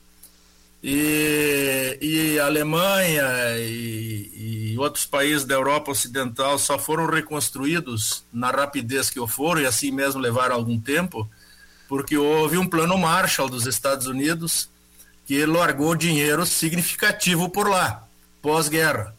E, 0.83 1.99
e 2.01 2.39
a 2.39 2.47
Alemanha 2.47 3.27
e, 3.59 4.73
e, 4.73 4.79
outros 4.79 5.05
países 5.05 5.45
da 5.45 5.55
Europa 5.55 5.91
Ocidental 5.91 6.57
só 6.57 6.79
foram 6.79 7.07
reconstruídos 7.07 8.23
na 8.33 8.51
rapidez 8.51 9.11
que 9.11 9.25
foram, 9.27 9.63
e 9.63 9.67
assim 9.67 9.91
mesmo 9.91 10.21
levaram 10.21 10.55
algum 10.55 10.79
tempo, 10.79 11.29
porque 11.89 12.17
houve 12.17 12.57
um 12.59 12.67
plano 12.67 12.97
Marshall 12.97 13.49
dos 13.49 13.67
Estados 13.67 14.07
Unidos 14.07 14.69
que 15.29 15.45
largou 15.45 15.95
dinheiro 15.95 16.47
significativo 16.47 17.51
por 17.51 17.69
lá, 17.69 18.09
pós-guerra. 18.41 19.15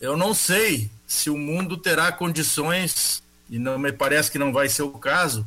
Eu 0.00 0.16
não 0.16 0.32
sei 0.32 0.90
se 1.06 1.28
o 1.28 1.36
mundo 1.36 1.76
terá 1.76 2.10
condições, 2.10 3.22
e 3.50 3.58
não 3.58 3.78
me 3.78 3.92
parece 3.92 4.30
que 4.30 4.38
não 4.38 4.54
vai 4.54 4.70
ser 4.70 4.84
o 4.84 4.92
caso, 4.92 5.46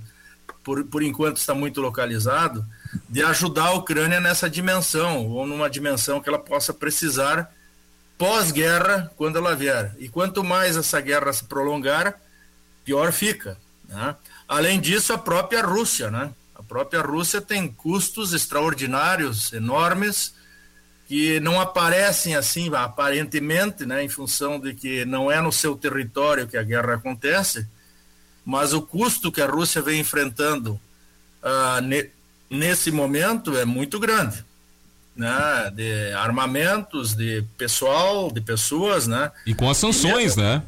por, 0.63 0.83
por 0.83 1.01
enquanto 1.01 1.37
está 1.37 1.55
muito 1.55 1.81
localizado, 1.81 2.63
de 3.09 3.23
ajudar 3.23 3.69
a 3.69 3.73
Ucrânia 3.73 4.19
nessa 4.19 4.47
dimensão, 4.47 5.25
ou 5.29 5.47
numa 5.47 5.67
dimensão 5.67 6.21
que 6.21 6.29
ela 6.29 6.37
possa 6.37 6.71
precisar 6.71 7.51
pós-guerra, 8.19 9.11
quando 9.17 9.39
ela 9.39 9.55
vier. 9.55 9.95
E 9.97 10.07
quanto 10.07 10.43
mais 10.43 10.77
essa 10.77 11.01
guerra 11.01 11.33
se 11.33 11.45
prolongar, 11.45 12.21
pior 12.85 13.11
fica. 13.11 13.57
Né? 13.89 14.15
Além 14.47 14.79
disso, 14.79 15.11
a 15.11 15.17
própria 15.17 15.63
Rússia, 15.65 16.11
né? 16.11 16.29
A 16.67 16.75
própria 16.77 17.01
Rússia 17.01 17.39
tem 17.39 17.65
custos 17.69 18.33
extraordinários, 18.33 19.53
enormes, 19.53 20.33
que 21.07 21.39
não 21.39 21.61
aparecem 21.61 22.35
assim 22.35 22.69
aparentemente, 22.75 23.85
né, 23.85 24.03
em 24.03 24.09
função 24.09 24.59
de 24.59 24.73
que 24.73 25.05
não 25.05 25.31
é 25.31 25.41
no 25.41 25.49
seu 25.49 25.77
território 25.77 26.45
que 26.45 26.57
a 26.57 26.63
guerra 26.63 26.95
acontece, 26.95 27.65
mas 28.43 28.73
o 28.73 28.81
custo 28.81 29.31
que 29.31 29.41
a 29.41 29.47
Rússia 29.47 29.81
vem 29.81 30.01
enfrentando 30.01 30.77
uh, 31.41 31.81
ne, 31.81 32.09
nesse 32.49 32.91
momento 32.91 33.57
é 33.57 33.63
muito 33.63 33.97
grande, 33.97 34.43
né, 35.15 35.71
de 35.73 36.11
armamentos, 36.15 37.15
de 37.15 37.45
pessoal, 37.57 38.29
de 38.29 38.41
pessoas, 38.41 39.07
né? 39.07 39.31
E 39.45 39.55
com 39.55 39.69
as 39.69 39.77
sanções, 39.77 40.33
e 40.33 40.37
mesmo, 40.37 40.43
né? 40.43 40.63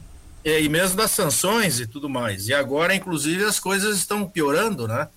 É, 0.45 0.61
e 0.61 0.69
mesmo 0.69 0.95
das 0.95 1.11
sanções 1.11 1.81
e 1.81 1.85
tudo 1.85 2.07
mais. 2.07 2.47
E 2.47 2.53
agora, 2.53 2.95
inclusive, 2.95 3.43
as 3.43 3.59
coisas 3.59 3.97
estão 3.97 4.25
piorando, 4.25 4.87
né? 4.87 5.09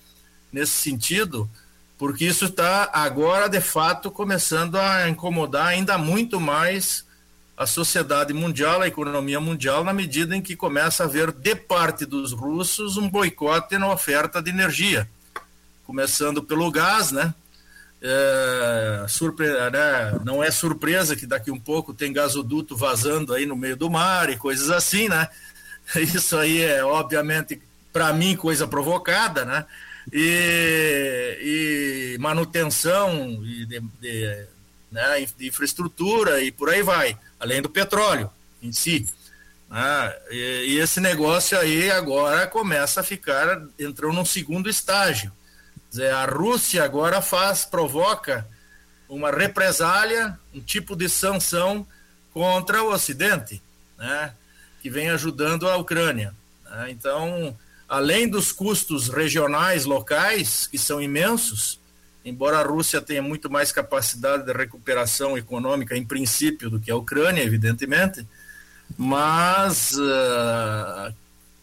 Nesse 0.53 0.73
sentido, 0.73 1.49
porque 1.97 2.25
isso 2.25 2.45
está 2.45 2.89
agora 2.93 3.49
de 3.49 3.59
fato 3.59 4.11
começando 4.11 4.75
a 4.75 5.09
incomodar 5.09 5.67
ainda 5.67 5.97
muito 5.97 6.39
mais 6.39 7.03
a 7.57 7.65
sociedade 7.65 8.33
mundial, 8.33 8.81
a 8.81 8.87
economia 8.87 9.39
mundial, 9.39 9.83
na 9.83 9.93
medida 9.93 10.35
em 10.35 10.41
que 10.41 10.55
começa 10.55 11.03
a 11.03 11.05
haver, 11.05 11.31
de 11.31 11.55
parte 11.55 12.05
dos 12.05 12.31
russos, 12.31 12.97
um 12.97 13.09
boicote 13.09 13.77
na 13.77 13.91
oferta 13.91 14.41
de 14.41 14.49
energia. 14.49 15.07
Começando 15.85 16.41
pelo 16.41 16.69
gás, 16.71 17.11
né? 17.11 17.33
É, 18.01 19.05
surpre... 19.07 19.47
né? 19.47 20.19
Não 20.25 20.43
é 20.43 20.51
surpresa 20.51 21.15
que 21.15 21.25
daqui 21.25 21.51
um 21.51 21.59
pouco 21.59 21.93
tem 21.93 22.11
gasoduto 22.11 22.75
vazando 22.75 23.33
aí 23.33 23.45
no 23.45 23.55
meio 23.55 23.77
do 23.77 23.89
mar 23.89 24.29
e 24.29 24.35
coisas 24.35 24.69
assim, 24.69 25.07
né? 25.07 25.29
Isso 25.95 26.35
aí 26.35 26.61
é, 26.61 26.83
obviamente, 26.83 27.61
para 27.93 28.11
mim, 28.11 28.35
coisa 28.35 28.67
provocada, 28.67 29.45
né? 29.45 29.65
E, 30.11 31.37
e 32.15 32.17
manutenção 32.19 33.41
de, 33.41 33.79
de, 34.01 34.45
né, 34.91 35.27
de 35.37 35.47
infraestrutura 35.47 36.41
e 36.41 36.51
por 36.51 36.69
aí 36.69 36.81
vai 36.81 37.17
além 37.39 37.61
do 37.61 37.69
petróleo 37.69 38.29
em 38.61 38.71
si. 38.71 39.07
Ah, 39.69 40.15
e, 40.29 40.75
e, 40.75 40.79
esse 40.79 40.99
negócio 40.99 41.57
aí 41.57 41.89
agora 41.89 42.45
começa 42.45 43.01
a 43.01 43.03
ficar, 43.03 43.59
entrou 43.79 44.13
num 44.13 44.23
segundo 44.23 44.69
estágio. 44.69 45.31
Dizer, 45.89 46.11
a 46.11 46.25
Rússia 46.25 46.83
agora 46.83 47.21
faz, 47.21 47.65
provoca 47.65 48.47
uma 49.09 49.31
represália, 49.31 50.37
um 50.53 50.61
tipo 50.61 50.95
de 50.95 51.09
sanção 51.09 51.87
contra 52.31 52.83
o 52.83 52.91
Ocidente, 52.91 53.61
né, 53.97 54.33
que 54.81 54.89
vem 54.89 55.09
ajudando 55.09 55.67
a 55.67 55.75
Ucrânia. 55.77 56.35
Né? 56.65 56.91
Então, 56.91 57.57
além 57.93 58.27
dos 58.27 58.51
custos 58.51 59.07
regionais, 59.07 59.85
locais, 59.85 60.65
que 60.65 60.79
são 60.79 60.99
imensos, 60.99 61.79
embora 62.25 62.57
a 62.57 62.63
Rússia 62.63 62.99
tenha 62.99 63.21
muito 63.21 63.51
mais 63.51 63.71
capacidade 63.71 64.47
de 64.47 64.51
recuperação 64.51 65.37
econômica, 65.37 65.95
em 65.95 66.03
princípio, 66.03 66.71
do 66.71 66.79
que 66.79 66.89
a 66.89 66.95
Ucrânia, 66.95 67.43
evidentemente, 67.43 68.25
mas 68.97 69.91
uh, 69.91 71.13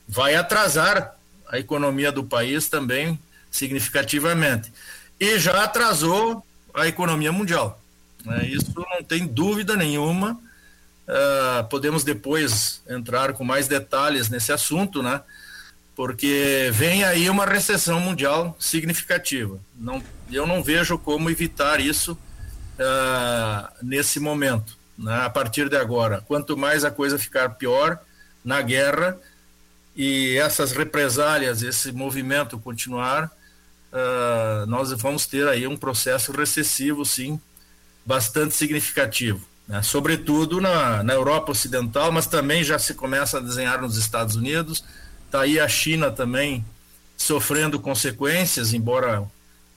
vai 0.06 0.36
atrasar 0.36 1.16
a 1.48 1.58
economia 1.58 2.12
do 2.12 2.22
país 2.22 2.68
também 2.68 3.18
significativamente. 3.50 4.72
E 5.18 5.36
já 5.36 5.64
atrasou 5.64 6.46
a 6.72 6.86
economia 6.86 7.32
mundial. 7.32 7.82
Né? 8.24 8.46
Isso 8.46 8.72
não 8.76 9.02
tem 9.02 9.26
dúvida 9.26 9.74
nenhuma. 9.74 10.40
Uh, 11.08 11.68
podemos 11.68 12.04
depois 12.04 12.82
entrar 12.88 13.32
com 13.32 13.42
mais 13.42 13.66
detalhes 13.66 14.28
nesse 14.28 14.52
assunto, 14.52 15.02
né? 15.02 15.22
Porque 16.00 16.70
vem 16.72 17.04
aí 17.04 17.28
uma 17.28 17.44
recessão 17.44 18.00
mundial 18.00 18.56
significativa. 18.58 19.60
Não, 19.76 20.02
eu 20.32 20.46
não 20.46 20.62
vejo 20.62 20.96
como 20.96 21.28
evitar 21.28 21.78
isso 21.78 22.12
uh, 22.12 23.68
nesse 23.82 24.18
momento, 24.18 24.78
né, 24.96 25.26
a 25.26 25.28
partir 25.28 25.68
de 25.68 25.76
agora. 25.76 26.22
Quanto 26.22 26.56
mais 26.56 26.86
a 26.86 26.90
coisa 26.90 27.18
ficar 27.18 27.50
pior 27.50 28.00
na 28.42 28.62
guerra 28.62 29.18
e 29.94 30.38
essas 30.38 30.72
represálias, 30.72 31.62
esse 31.62 31.92
movimento 31.92 32.58
continuar, 32.58 33.26
uh, 33.92 34.64
nós 34.66 34.90
vamos 34.92 35.26
ter 35.26 35.46
aí 35.48 35.66
um 35.66 35.76
processo 35.76 36.32
recessivo, 36.32 37.04
sim, 37.04 37.38
bastante 38.06 38.54
significativo. 38.54 39.46
Né, 39.68 39.82
sobretudo 39.82 40.62
na, 40.62 41.02
na 41.02 41.12
Europa 41.12 41.52
Ocidental, 41.52 42.10
mas 42.10 42.26
também 42.26 42.64
já 42.64 42.78
se 42.78 42.94
começa 42.94 43.36
a 43.36 43.40
desenhar 43.42 43.82
nos 43.82 43.98
Estados 43.98 44.34
Unidos 44.34 44.82
Está 45.30 45.42
aí 45.42 45.60
a 45.60 45.68
China 45.68 46.10
também 46.10 46.64
sofrendo 47.16 47.78
consequências, 47.78 48.74
embora 48.74 49.22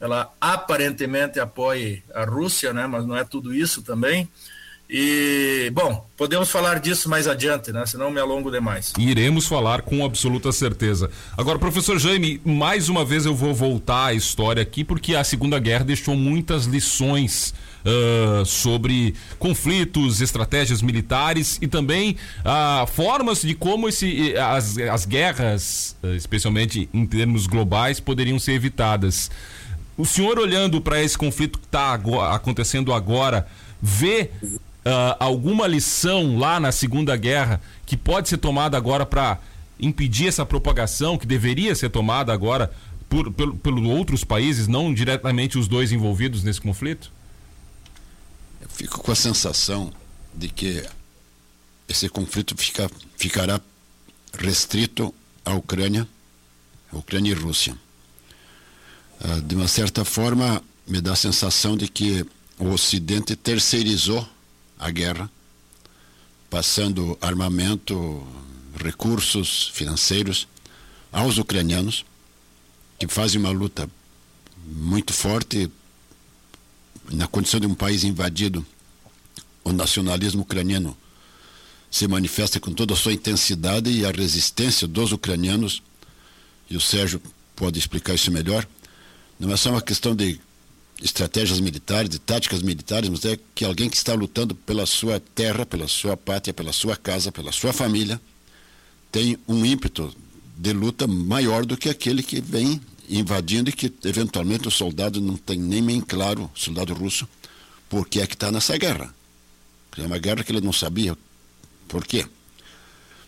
ela 0.02 0.34
aparentemente 0.42 1.40
apoie 1.40 2.02
a 2.12 2.26
Rússia, 2.26 2.74
né? 2.74 2.88
Mas 2.88 3.06
não 3.06 3.16
é 3.16 3.24
tudo 3.24 3.54
isso 3.54 3.84
também. 3.84 4.28
E, 4.90 5.72
bom, 5.72 6.10
podemos 6.18 6.50
falar 6.50 6.80
disso 6.80 7.08
mais 7.08 7.28
adiante, 7.28 7.72
né? 7.72 7.86
Senão 7.86 8.10
me 8.10 8.20
alongo 8.20 8.50
demais. 8.50 8.94
Iremos 8.98 9.46
falar 9.46 9.84
com 9.84 10.04
absoluta 10.04 10.52
certeza. 10.52 11.12
Agora, 11.38 11.60
professor 11.60 12.00
Jaime, 12.00 12.42
mais 12.44 12.90
uma 12.90 13.06
vez 13.06 13.24
eu 13.24 13.36
vou 13.36 13.54
voltar 13.54 14.06
à 14.08 14.14
história 14.16 14.64
aqui, 14.64 14.84
porque 14.84 15.16
a 15.16 15.24
Segunda 15.24 15.60
Guerra 15.60 15.86
deixou 15.86 16.16
muitas 16.16 16.66
lições 16.66 17.54
uh, 17.86 18.46
sobre 18.46 19.14
conflitos, 19.38 20.22
estratégias 20.22 20.82
militares 20.82 21.58
e 21.62 21.68
também 21.68 22.18
uh, 22.40 22.88
formas 22.88 23.42
de 23.42 23.54
como 23.54 23.90
esse, 23.90 24.36
as, 24.38 24.78
as 24.78 25.06
guerras, 25.06 25.96
uh, 26.04 26.16
especialmente 26.16 26.90
em 26.94 27.06
termos 27.06 27.48
globais, 27.48 28.00
poderiam 28.00 28.40
ser 28.40 28.54
evitadas. 28.54 29.30
O 29.98 30.06
senhor, 30.06 30.40
olhando 30.40 30.82
para 30.82 31.02
esse 31.02 31.18
conflito 31.18 31.60
que 31.60 31.66
está 31.66 32.00
acontecendo 32.34 32.94
agora, 32.94 33.48
vê 33.82 34.30
Uh, 34.86 35.16
alguma 35.18 35.66
lição 35.66 36.38
lá 36.38 36.60
na 36.60 36.70
Segunda 36.70 37.16
Guerra 37.16 37.62
que 37.86 37.96
pode 37.96 38.28
ser 38.28 38.38
tomada 38.38 38.76
agora 38.76 39.06
para 39.06 39.40
impedir 39.80 40.28
essa 40.28 40.46
propagação, 40.46 41.18
que 41.18 41.26
deveria 41.26 41.74
ser 41.74 41.90
tomada 41.90 42.34
agora 42.34 42.70
por, 43.08 43.32
por, 43.32 43.56
por 43.56 43.74
outros 43.80 44.24
países, 44.24 44.68
não 44.68 44.94
diretamente 44.94 45.58
os 45.58 45.70
dois 45.70 45.92
envolvidos 45.92 46.44
nesse 46.44 46.60
conflito? 46.60 47.12
Fico 48.74 49.00
com 49.02 49.12
a 49.12 49.16
sensação 49.16 49.92
de 50.34 50.50
que 50.50 50.84
esse 51.88 52.10
conflito 52.10 52.56
fica, 52.58 52.90
ficará 53.18 53.62
restrito 54.38 55.14
à 55.46 55.54
Ucrânia, 55.54 56.08
à 56.92 56.98
Ucrânia 56.98 57.32
e 57.32 57.34
Rússia. 57.34 57.78
Ah, 59.20 59.40
de 59.40 59.56
uma 59.56 59.68
certa 59.68 60.04
forma, 60.04 60.62
me 60.88 61.00
dá 61.00 61.14
a 61.14 61.16
sensação 61.16 61.78
de 61.78 61.88
que 61.88 62.26
o 62.58 62.70
Ocidente 62.70 63.36
terceirizou 63.36 64.28
a 64.80 64.90
guerra, 64.90 65.30
passando 66.50 67.18
armamento, 67.22 68.26
recursos 68.76 69.72
financeiros 69.74 70.48
aos 71.12 71.38
ucranianos, 71.38 72.06
que 73.00 73.08
fazem 73.08 73.40
uma 73.40 73.52
luta 73.52 73.90
muito 74.66 75.14
forte 75.14 75.70
na 77.12 77.28
condição 77.28 77.60
de 77.60 77.68
um 77.68 77.76
país 77.76 78.04
invadido, 78.04 78.66
o 79.64 79.72
nacionalismo 79.72 80.42
ucraniano 80.42 80.96
se 81.90 82.08
manifesta 82.08 82.60
com 82.60 82.74
toda 82.74 82.94
a 82.94 82.98
sua 82.98 83.14
intensidade 83.14 83.90
e 83.90 84.06
a 84.06 84.12
resistência 84.12 84.88
dos 84.88 85.12
ucranianos, 85.12 85.82
e 86.70 86.76
o 86.76 86.82
Sérgio 86.82 87.22
pode 87.56 87.78
explicar 87.78 88.16
isso 88.16 88.32
melhor, 88.32 88.68
não 89.40 89.52
é 89.52 89.58
só 89.58 89.70
uma 89.70 89.82
questão 89.82 90.16
de 90.16 90.40
estratégias 91.02 91.60
militares, 91.60 92.10
de 92.10 92.20
táticas 92.20 92.62
militares, 92.62 93.10
mas 93.10 93.26
é 93.26 93.38
que 93.54 93.66
alguém 93.66 93.90
que 93.90 93.98
está 93.98 94.14
lutando 94.14 94.56
pela 94.56 94.86
sua 94.86 95.20
terra, 95.20 95.66
pela 95.66 95.88
sua 95.88 96.16
pátria, 96.16 96.54
pela 96.54 96.72
sua 96.72 96.96
casa, 96.96 97.32
pela 97.32 97.52
sua 97.52 97.74
família, 97.74 98.20
tem 99.12 99.38
um 99.48 99.66
ímpeto 99.66 100.16
de 100.58 100.72
luta 100.72 101.06
maior 101.06 101.66
do 101.66 101.76
que 101.76 101.90
aquele 101.90 102.24
que 102.24 102.40
vem 102.40 102.82
invadindo 103.20 103.70
e 103.70 103.74
que 103.74 103.94
eventualmente 104.04 104.68
o 104.68 104.72
soldado 104.72 105.22
não 105.22 105.36
tem 105.36 105.58
nem 105.58 105.84
bem 105.84 106.02
claro, 106.02 106.50
o 106.54 106.60
soldado 106.60 106.94
russo, 106.94 107.28
por 107.90 108.08
que 108.08 108.20
é 108.20 108.28
que 108.28 108.34
está 108.34 108.52
nessa 108.52 108.78
guerra. 108.78 109.14
É 109.98 110.02
uma 110.02 110.18
guerra 110.18 110.44
que 110.44 110.52
ele 110.52 110.62
não 110.62 110.74
sabia 110.74 111.16
por 111.88 112.06
quê. 112.06 112.28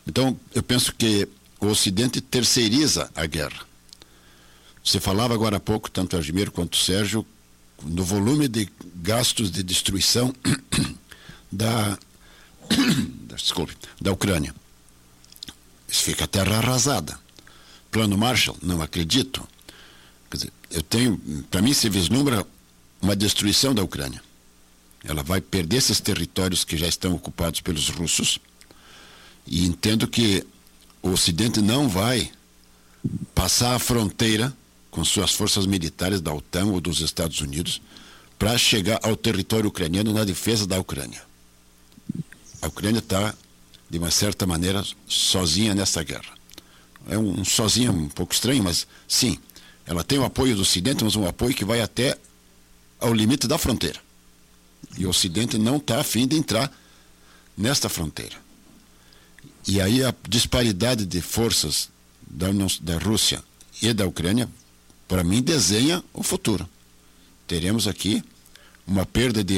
Então, 0.08 0.40
eu 0.54 0.64
penso 0.64 0.94
que 0.96 1.28
o 1.60 1.68
Ocidente 1.68 2.22
terceiriza 2.22 3.10
a 3.16 3.26
guerra. 3.26 3.66
Você 4.84 5.00
falava 5.00 5.34
agora 5.34 5.58
há 5.58 5.60
pouco, 5.60 5.90
tanto 5.90 6.16
Argimiro 6.16 6.52
quanto 6.52 6.74
o 6.74 6.78
Sérgio, 6.78 7.26
no 7.84 8.04
volume 8.04 8.48
de 8.48 8.70
gastos 8.96 9.52
de 9.52 9.64
destruição 9.64 10.34
da, 11.52 11.98
desculpe, 13.36 13.76
da 14.00 14.12
Ucrânia. 14.12 14.54
Isso 15.88 16.04
fica 16.04 16.28
terra 16.28 16.58
arrasada. 16.58 17.20
Plano 17.92 18.18
Marshall, 18.18 18.58
não 18.62 18.82
acredito. 18.82 19.48
Eu 20.76 20.84
tenho, 20.84 21.18
para 21.50 21.62
mim 21.62 21.74
se 21.74 21.88
vislumbra 21.88 22.46
uma 23.02 23.16
destruição 23.16 23.74
da 23.74 23.82
Ucrânia. 23.82 24.22
Ela 25.06 25.24
vai 25.24 25.40
perder 25.40 25.78
esses 25.78 26.02
territórios 26.02 26.66
que 26.66 26.76
já 26.76 26.86
estão 26.86 27.14
ocupados 27.14 27.62
pelos 27.62 27.88
russos. 27.88 28.40
E 29.48 29.66
entendo 29.66 30.06
que 30.06 30.46
o 31.02 31.12
Ocidente 31.12 31.62
não 31.62 31.88
vai 31.88 32.30
passar 33.34 33.74
a 33.74 33.80
fronteira 33.80 34.54
com 34.92 35.06
suas 35.06 35.32
forças 35.32 35.66
militares 35.66 36.20
da 36.20 36.34
OTAN 36.34 36.66
ou 36.66 36.82
dos 36.82 37.00
Estados 37.00 37.40
Unidos 37.40 37.82
para 38.38 38.58
chegar 38.58 39.00
ao 39.02 39.16
território 39.16 39.70
ucraniano 39.70 40.12
na 40.12 40.26
defesa 40.26 40.68
da 40.68 40.78
Ucrânia. 40.78 41.24
A 42.62 42.68
Ucrânia 42.68 43.00
está, 43.00 43.34
de 43.90 43.98
uma 43.98 44.12
certa 44.12 44.46
maneira, 44.46 44.84
sozinha 45.08 45.74
nessa 45.74 46.04
guerra. 46.04 46.36
É 47.08 47.18
um, 47.18 47.40
um 47.40 47.46
sozinha 47.46 47.94
um 47.94 48.10
pouco 48.10 48.34
estranho, 48.34 48.62
mas 48.62 48.86
sim, 49.08 49.40
ela 49.86 50.04
tem 50.04 50.18
o 50.18 50.26
apoio 50.26 50.56
do 50.56 50.62
Ocidente, 50.62 51.04
mas 51.04 51.16
um 51.16 51.28
apoio 51.28 51.54
que 51.54 51.66
vai 51.66 51.82
até 51.82 52.18
ao 53.00 53.14
limite 53.14 53.48
da 53.48 53.58
fronteira. 53.58 54.00
E 54.98 55.06
o 55.06 55.10
Ocidente 55.10 55.58
não 55.58 55.78
está 55.78 56.00
afim 56.00 56.28
de 56.28 56.36
entrar 56.36 56.72
nesta 57.58 57.88
fronteira. 57.90 58.36
E 59.68 59.82
aí 59.82 60.04
a 60.04 60.14
disparidade 60.28 61.06
de 61.06 61.22
forças 61.22 61.90
da, 62.28 62.48
da 62.82 62.98
Rússia 62.98 63.44
e 63.82 63.94
da 63.94 64.06
Ucrânia, 64.06 64.50
para 65.08 65.24
mim, 65.24 65.42
desenha 65.42 66.04
o 66.14 66.24
futuro. 66.24 66.68
Teremos 67.48 67.88
aqui 67.88 68.24
uma 68.88 69.06
perda 69.06 69.44
de, 69.44 69.56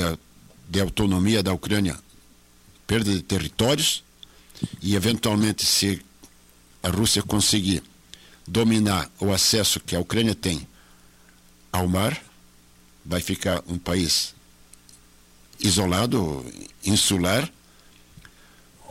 de 0.69 0.81
autonomia 0.81 1.41
da 1.41 1.53
Ucrânia 1.53 1.97
perda 2.85 3.13
de 3.13 3.21
territórios 3.21 4.03
e, 4.81 4.95
eventualmente, 4.95 5.65
se 5.65 6.01
a 6.81 6.89
Rússia 6.89 7.21
conseguir 7.21 7.83
dominar 8.47 9.11
o 9.19 9.33
acesso 9.33 9.79
que 9.79 9.95
a 9.95 9.99
Ucrânia 9.99 10.33
tem 10.33 10.65
ao 11.71 11.87
mar, 11.87 12.17
vai 13.05 13.21
ficar 13.21 13.61
um 13.67 13.77
país 13.77 14.33
isolado, 15.59 16.45
insular, 16.83 17.51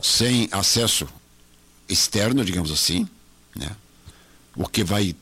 sem 0.01 0.47
acesso 0.51 1.07
externo, 1.89 2.45
digamos 2.45 2.71
assim, 2.71 3.07
né? 3.55 3.75
o 4.55 4.67
que 4.67 4.83
vai 4.83 5.15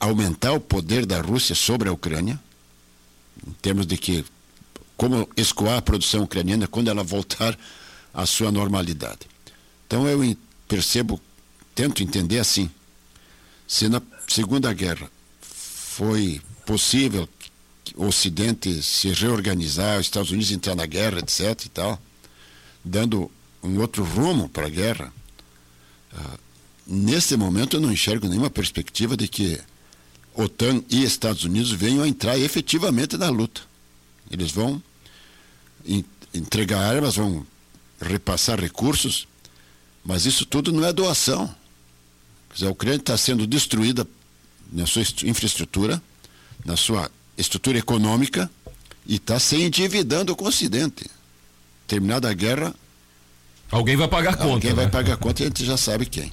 aumentar 0.00 0.52
o 0.52 0.60
poder 0.60 1.04
da 1.04 1.20
Rússia 1.20 1.54
sobre 1.54 1.88
a 1.88 1.92
Ucrânia, 1.92 2.40
em 3.46 3.52
termos 3.52 3.86
de 3.86 3.96
que 3.96 4.24
como 4.96 5.28
escoar 5.36 5.78
a 5.78 5.82
produção 5.82 6.22
ucraniana 6.22 6.66
quando 6.66 6.88
ela 6.88 7.02
voltar 7.02 7.58
à 8.12 8.24
sua 8.24 8.50
normalidade. 8.50 9.20
Então 9.86 10.08
eu 10.08 10.36
percebo, 10.66 11.20
tento 11.74 12.02
entender 12.02 12.38
assim, 12.38 12.70
se 13.66 13.88
na 13.88 14.00
Segunda 14.28 14.72
Guerra 14.72 15.10
foi 15.40 16.40
possível 16.64 17.28
o 17.94 18.06
Ocidente 18.06 18.82
se 18.82 19.08
reorganizar, 19.12 19.98
os 19.98 20.06
Estados 20.06 20.30
Unidos 20.30 20.50
entrar 20.50 20.74
na 20.74 20.86
guerra, 20.86 21.20
etc. 21.20 21.64
e 21.64 21.68
tal, 21.68 22.00
dando 22.84 23.30
um 23.62 23.80
outro 23.80 24.04
rumo 24.04 24.48
para 24.48 24.66
a 24.66 24.70
guerra, 24.70 25.12
uh, 26.12 26.38
nesse 26.86 27.36
momento 27.36 27.76
eu 27.76 27.80
não 27.80 27.92
enxergo 27.92 28.28
nenhuma 28.28 28.50
perspectiva 28.50 29.16
de 29.16 29.28
que 29.28 29.60
OTAN 30.34 30.82
e 30.90 31.02
Estados 31.02 31.44
Unidos 31.44 31.70
venham 31.70 32.02
a 32.02 32.08
entrar 32.08 32.38
efetivamente 32.38 33.16
na 33.16 33.30
luta. 33.30 33.62
Eles 34.30 34.50
vão 34.50 34.82
entregar 36.34 36.80
armas, 36.80 37.16
vão 37.16 37.46
repassar 38.00 38.60
recursos, 38.60 39.26
mas 40.04 40.26
isso 40.26 40.44
tudo 40.44 40.72
não 40.72 40.84
é 40.84 40.92
doação. 40.92 41.54
Dizer, 42.56 42.68
a 42.68 42.70
Ucrânia 42.70 42.96
está 42.96 43.16
sendo 43.18 43.46
destruída 43.46 44.08
na 44.72 44.86
sua 44.86 45.02
infraestrutura, 45.24 46.02
na 46.64 46.74
sua 46.74 47.10
estrutura 47.36 47.76
econômica 47.78 48.50
e 49.06 49.16
está 49.16 49.38
se 49.38 49.56
endividando 49.56 50.34
com 50.34 50.46
o 50.46 50.48
Ocidente. 50.48 51.04
Terminada 51.86 52.30
a 52.30 52.32
guerra. 52.32 52.74
Alguém 53.70 53.94
vai 53.94 54.08
pagar 54.08 54.30
a 54.30 54.36
conta. 54.36 54.54
Alguém 54.54 54.70
né? 54.70 54.76
vai 54.76 54.88
pagar 54.88 55.12
a 55.12 55.16
conta 55.18 55.42
e 55.42 55.44
a 55.44 55.48
gente 55.48 55.66
já 55.66 55.76
sabe 55.76 56.06
quem. 56.06 56.32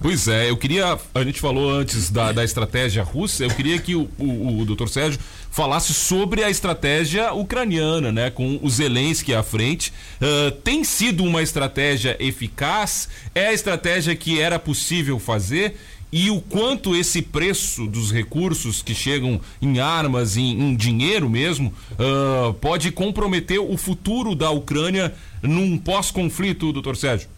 Pois 0.00 0.28
é, 0.28 0.50
eu 0.50 0.56
queria. 0.56 0.98
A 1.14 1.24
gente 1.24 1.40
falou 1.40 1.70
antes 1.70 2.10
da, 2.10 2.32
da 2.32 2.44
estratégia 2.44 3.02
russa, 3.02 3.44
eu 3.44 3.50
queria 3.50 3.78
que 3.78 3.94
o, 3.94 4.08
o, 4.18 4.60
o 4.60 4.64
doutor 4.64 4.88
Sérgio 4.88 5.18
falasse 5.50 5.94
sobre 5.94 6.42
a 6.42 6.50
estratégia 6.50 7.32
ucraniana, 7.32 8.10
né? 8.10 8.30
Com 8.30 8.58
o 8.60 8.68
Zelensky 8.68 9.34
à 9.34 9.42
frente. 9.42 9.92
Uh, 10.20 10.50
tem 10.50 10.84
sido 10.84 11.24
uma 11.24 11.42
estratégia 11.42 12.16
eficaz? 12.18 13.08
É 13.34 13.48
a 13.48 13.52
estratégia 13.52 14.14
que 14.14 14.40
era 14.40 14.58
possível 14.58 15.18
fazer? 15.18 15.76
e 16.16 16.30
o 16.30 16.40
quanto 16.40 16.94
esse 16.94 17.20
preço 17.20 17.88
dos 17.88 18.12
recursos 18.12 18.80
que 18.80 18.94
chegam 18.94 19.40
em 19.60 19.80
armas, 19.80 20.36
em, 20.36 20.60
em 20.60 20.76
dinheiro 20.76 21.28
mesmo, 21.28 21.74
uh, 21.94 22.54
pode 22.54 22.92
comprometer 22.92 23.58
o 23.58 23.76
futuro 23.76 24.32
da 24.36 24.48
Ucrânia 24.48 25.12
num 25.42 25.76
pós-conflito, 25.76 26.72
doutor 26.72 26.96
Sérgio? 26.96 27.28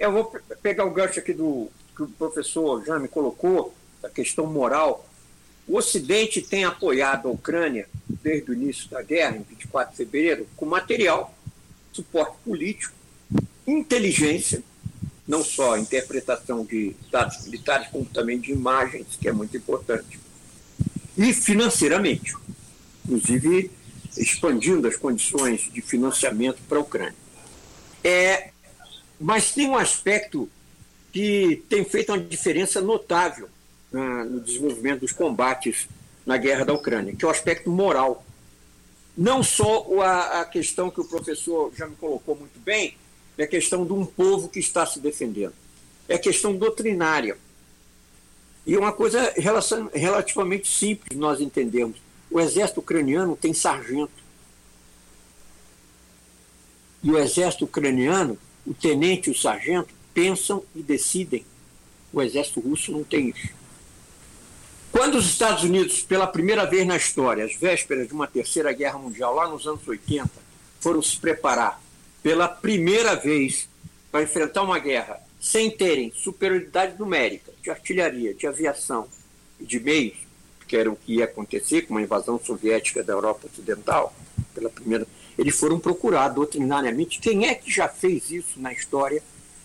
Eu 0.00 0.10
vou 0.10 0.34
pegar 0.62 0.86
o 0.86 0.90
gancho 0.90 1.20
aqui 1.20 1.34
do 1.34 1.70
que 1.94 2.02
o 2.02 2.08
professor 2.08 2.82
já 2.84 2.98
me 2.98 3.06
colocou, 3.06 3.74
da 4.00 4.08
questão 4.08 4.46
moral. 4.46 5.06
O 5.68 5.76
Ocidente 5.76 6.40
tem 6.40 6.64
apoiado 6.64 7.28
a 7.28 7.30
Ucrânia 7.30 7.86
desde 8.08 8.50
o 8.50 8.54
início 8.54 8.88
da 8.88 9.02
guerra, 9.02 9.36
em 9.36 9.42
24 9.42 9.90
de 9.90 9.96
fevereiro, 9.98 10.48
com 10.56 10.64
material, 10.64 11.34
suporte 11.92 12.38
político, 12.42 12.94
inteligência 13.66 14.62
não 15.28 15.44
só 15.44 15.76
interpretação 15.76 16.64
de 16.64 16.96
dados 17.08 17.44
militares, 17.44 17.86
como 17.88 18.04
também 18.04 18.40
de 18.40 18.50
imagens, 18.50 19.06
que 19.20 19.28
é 19.28 19.32
muito 19.32 19.56
importante. 19.56 20.18
E 21.16 21.32
financeiramente, 21.32 22.34
inclusive 23.04 23.70
expandindo 24.16 24.88
as 24.88 24.96
condições 24.96 25.70
de 25.72 25.80
financiamento 25.80 26.58
para 26.68 26.78
a 26.78 26.80
Ucrânia. 26.80 27.14
É, 28.02 28.50
mas 29.20 29.52
tem 29.52 29.68
um 29.68 29.76
aspecto 29.76 30.48
que 31.12 31.62
tem 31.68 31.84
feito 31.84 32.10
uma 32.10 32.18
diferença 32.18 32.80
notável 32.80 33.48
né, 33.92 34.24
no 34.24 34.40
desenvolvimento 34.40 35.00
dos 35.00 35.12
combates 35.12 35.86
na 36.24 36.38
guerra 36.38 36.64
da 36.64 36.72
Ucrânia, 36.72 37.14
que 37.14 37.24
é 37.24 37.28
o 37.28 37.30
aspecto 37.30 37.68
moral. 37.70 38.24
Não 39.16 39.42
só 39.42 39.86
a, 40.00 40.40
a 40.40 40.44
questão 40.46 40.90
que 40.90 41.00
o 41.00 41.04
professor 41.04 41.70
já 41.76 41.86
me 41.86 41.96
colocou 41.96 42.34
muito 42.34 42.58
bem, 42.60 42.96
é 43.36 43.46
questão 43.46 43.84
de 43.84 43.92
um 43.92 44.06
povo 44.06 44.48
que 44.48 44.58
está 44.58 44.86
se 44.86 45.00
defendendo. 45.00 45.54
É 46.08 46.16
questão 46.16 46.56
doutrinária. 46.56 47.36
E 48.66 48.76
uma 48.76 48.92
coisa 48.92 49.34
relativamente 49.92 50.70
simples 50.70 51.18
nós 51.18 51.40
entendemos. 51.40 51.98
O 52.30 52.40
exército 52.40 52.80
ucraniano 52.80 53.36
tem 53.36 53.52
sargento. 53.52 54.12
E 57.02 57.10
o 57.10 57.18
exército 57.18 57.64
ucraniano, 57.64 58.38
o 58.66 58.74
tenente 58.74 59.28
e 59.28 59.32
o 59.32 59.36
sargento, 59.36 59.92
pensam 60.12 60.62
e 60.74 60.82
decidem. 60.82 61.44
O 62.12 62.20
exército 62.20 62.60
russo 62.60 62.92
não 62.92 63.04
tem 63.04 63.28
isso. 63.28 63.48
Quando 64.90 65.16
os 65.16 65.26
Estados 65.26 65.62
Unidos, 65.62 66.02
pela 66.02 66.26
primeira 66.26 66.66
vez 66.66 66.86
na 66.86 66.96
história, 66.96 67.44
às 67.44 67.54
vésperas 67.54 68.08
de 68.08 68.12
uma 68.12 68.26
terceira 68.26 68.72
guerra 68.72 68.98
mundial, 68.98 69.34
lá 69.34 69.48
nos 69.48 69.66
anos 69.66 69.86
80, 69.86 70.28
foram 70.80 71.00
se 71.00 71.16
preparar 71.16 71.80
pela 72.22 72.48
primeira 72.48 73.14
vez 73.14 73.68
para 74.10 74.22
enfrentar 74.22 74.62
uma 74.62 74.78
guerra 74.78 75.20
sem 75.40 75.70
terem 75.70 76.12
superioridade 76.14 76.98
numérica 76.98 77.52
de 77.62 77.70
artilharia, 77.70 78.34
de 78.34 78.46
aviação 78.46 79.08
e 79.58 79.64
de 79.64 79.80
meios, 79.80 80.18
que 80.66 80.76
era 80.76 80.90
o 80.90 80.96
que 80.96 81.14
ia 81.14 81.24
acontecer 81.24 81.82
com 81.82 81.94
uma 81.94 82.02
invasão 82.02 82.38
soviética 82.38 83.02
da 83.02 83.12
Europa 83.12 83.46
Ocidental, 83.50 84.14
pela 84.54 84.68
primeira, 84.68 85.06
eles 85.40 85.58
foram 85.58 85.80
procurar 85.80 86.28
doutrinariamente 86.28 87.18
quem 87.18 87.46
é 87.46 87.54
que 87.54 87.72
já 87.72 87.88
fez 87.88 88.30
isso 88.30 88.60
na 88.60 88.74
história 88.74 89.22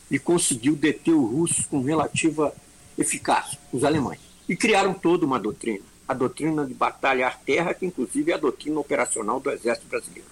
e 0.10 0.18
conseguiu 0.18 0.74
deter 0.74 1.14
os 1.14 1.30
russos 1.30 1.66
com 1.66 1.82
relativa 1.82 2.56
eficácia, 2.98 3.60
os 3.74 3.84
alemães. 3.84 4.22
E 4.48 4.56
criaram 4.56 4.94
toda 4.94 5.26
uma 5.26 5.38
doutrina, 5.38 5.84
a 6.08 6.14
doutrina 6.14 6.66
de 6.66 6.74
batalha 6.74 7.26
ar-terra, 7.26 7.74
que 7.74 7.86
inclusive 7.86 8.32
é 8.32 8.36
a 8.36 8.38
doutrina 8.38 8.80
operacional 8.80 9.38
do 9.42 9.52
Exército 9.52 9.88
Brasileiro. 9.88 10.30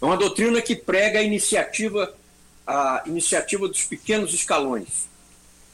É 0.00 0.04
uma 0.04 0.16
doutrina 0.16 0.62
que 0.62 0.76
prega 0.76 1.18
a 1.18 1.22
iniciativa, 1.22 2.14
a 2.64 3.02
iniciativa 3.06 3.66
dos 3.66 3.82
pequenos 3.82 4.32
escalões. 4.32 5.08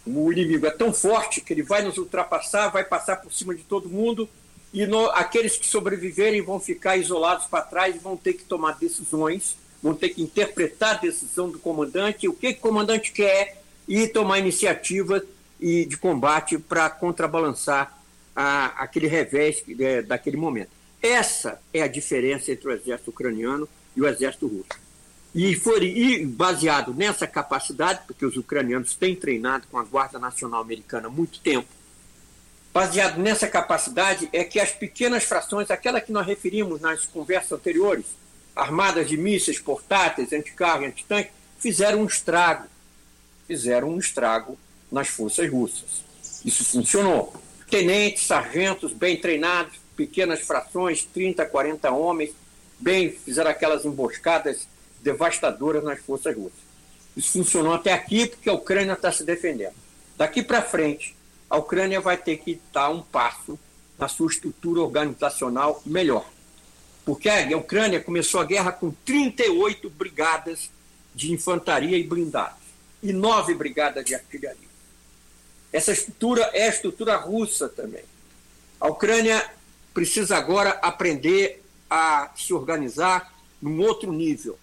O 0.07 0.33
inimigo 0.33 0.67
é 0.67 0.71
tão 0.71 0.91
forte 0.91 1.43
que 1.43 1.53
ele 1.53 1.63
vai 1.63 1.83
nos 1.83 1.99
ultrapassar, 1.99 2.69
vai 2.69 2.83
passar 2.83 3.17
por 3.17 3.31
cima 3.31 3.55
de 3.55 3.63
todo 3.63 3.91
mundo, 3.91 4.27
e 4.73 4.87
no, 4.87 5.07
aqueles 5.11 5.57
que 5.57 5.67
sobreviverem 5.67 6.43
vão 6.43 6.61
ficar 6.61 6.97
isolados 6.97 7.47
para 7.47 7.63
trás 7.63 8.01
vão 8.01 8.17
ter 8.17 8.35
que 8.35 8.45
tomar 8.45 8.73
decisões, 8.73 9.57
vão 9.83 9.95
ter 9.95 10.11
que 10.11 10.23
interpretar 10.23 10.97
a 10.97 10.99
decisão 10.99 11.51
do 11.51 11.59
comandante, 11.59 12.29
o 12.29 12.33
que, 12.33 12.49
o 12.49 12.57
comandante 12.57 13.13
quer, 13.13 13.63
e 13.89 14.09
tomar 14.09 14.39
iniciativa 14.39 15.23
e 15.61 15.85
de 15.85 15.97
combate 15.97 16.59
para 16.59 16.91
contrabalançar 16.91 17.97
a, 18.35 18.67
aquele 18.83 19.07
revés 19.07 19.63
é, 19.79 20.03
daquele 20.03 20.37
momento. 20.37 20.71
Essa 21.01 21.61
é 21.73 21.83
a 21.83 21.89
diferença 21.89 22.51
entre 22.51 22.69
o 22.69 22.73
exército 22.73 23.11
ucraniano 23.11 23.69
e 23.97 24.01
o 24.01 24.09
exército 24.09 24.47
russo. 24.47 24.87
E 25.35 25.55
foi 25.55 25.85
e 25.85 26.27
baseado 26.27 26.95
nessa 26.95 27.27
capacidade, 27.27 28.01
porque 28.07 28.25
os 28.25 28.37
ucranianos 28.37 28.95
têm 28.95 29.15
treinado 29.15 29.67
com 29.71 29.79
a 29.79 29.85
Guarda 29.85 30.19
Nacional 30.19 30.61
Americana 30.61 31.09
há 31.09 31.11
muito 31.11 31.39
tempo, 31.41 31.69
baseado 32.77 33.17
nessa 33.17 33.49
capacidade 33.49 34.29
é 34.35 34.45
que 34.45 34.61
as 34.61 34.71
pequenas 34.71 35.25
frações, 35.25 35.71
aquela 35.71 35.99
que 35.99 36.13
nós 36.13 36.27
referimos 36.27 36.79
nas 36.79 37.07
conversas 37.07 37.53
anteriores, 37.53 38.05
armadas 38.55 39.09
de 39.09 39.17
mísseis 39.17 39.59
portáteis, 39.59 40.31
anticarro 40.31 40.83
e 40.83 40.87
antitanque, 40.89 41.31
fizeram 41.59 42.03
um 42.03 42.05
estrago. 42.05 42.67
Fizeram 43.47 43.89
um 43.89 43.99
estrago 43.99 44.59
nas 44.93 45.09
forças 45.09 45.51
russas. 45.51 46.05
Isso 46.45 46.67
funcionou. 46.67 47.35
Tenentes, 47.71 48.27
sargentos 48.27 48.93
bem 48.93 49.19
treinados, 49.19 49.81
pequenas 49.97 50.41
frações, 50.41 51.03
30, 51.03 51.47
40 51.47 51.91
homens, 51.93 52.35
bem, 52.79 53.11
fizeram 53.11 53.51
aquelas 53.51 53.87
emboscadas 53.87 54.69
devastadoras 55.01 55.83
nas 55.83 55.99
forças 56.01 56.37
russas. 56.37 56.61
Isso 57.17 57.33
funcionou 57.33 57.73
até 57.73 57.95
aqui 57.95 58.27
porque 58.27 58.51
a 58.51 58.53
Ucrânia 58.53 58.93
está 58.93 59.11
se 59.11 59.25
defendendo. 59.25 59.73
Daqui 60.19 60.43
para 60.43 60.61
frente, 60.61 61.16
a 61.49 61.57
Ucrânia 61.57 62.01
vai 62.01 62.17
ter 62.17 62.39
que 62.39 62.61
dar 62.73 62.91
um 62.91 63.03
passo 63.03 63.59
na 63.99 64.09
sua 64.09 64.31
estrutura 64.31 64.81
organizacional 64.81 65.81
melhor. 65.87 66.29
Porque 67.05 67.29
a 67.29 67.57
Ucrânia 67.57 68.01
começou 68.01 68.41
a 68.41 68.45
guerra 68.45 68.73
com 68.73 68.91
38 69.05 69.89
brigadas 69.91 70.71
de 71.15 71.33
infantaria 71.33 71.97
e 71.97 72.03
blindados 72.03 72.67
e 73.03 73.13
nove 73.13 73.55
brigadas 73.55 74.05
de 74.05 74.15
artilharia. 74.15 74.67
Essa 75.73 75.93
estrutura 75.93 76.43
é 76.53 76.65
a 76.65 76.69
estrutura 76.69 77.17
russa 77.17 77.69
também. 77.69 78.05
A 78.81 78.89
Ucrânia 78.89 79.49
precisa 79.95 80.37
agora 80.37 80.71
aprender 80.83 81.63
a 81.89 82.31
se 82.37 82.53
organizar 82.53 83.33
num 83.63 83.81
outro 83.81 84.13
nível, 84.13 84.59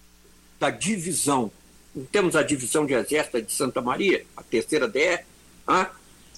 da 0.60 0.70
divisão. 0.70 1.50
Temos 2.12 2.36
a 2.36 2.42
divisão 2.42 2.86
de 2.86 2.94
exército 2.94 3.42
de 3.42 3.52
Santa 3.52 3.80
Maria, 3.80 4.24
a 4.36 4.42
terceira 4.42 4.86
DR, 4.86 5.24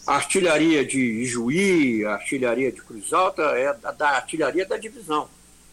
a 0.07 0.15
artilharia 0.15 0.85
de 0.85 1.25
Juí, 1.25 2.05
a 2.05 2.13
artilharia 2.13 2.71
de 2.71 2.81
Cruz 2.81 3.13
Alta 3.13 3.43
é 3.43 3.75
da, 3.75 3.91
da 3.91 4.11
artilharia 4.11 4.65
da 4.65 4.77
divisão. 4.77 5.29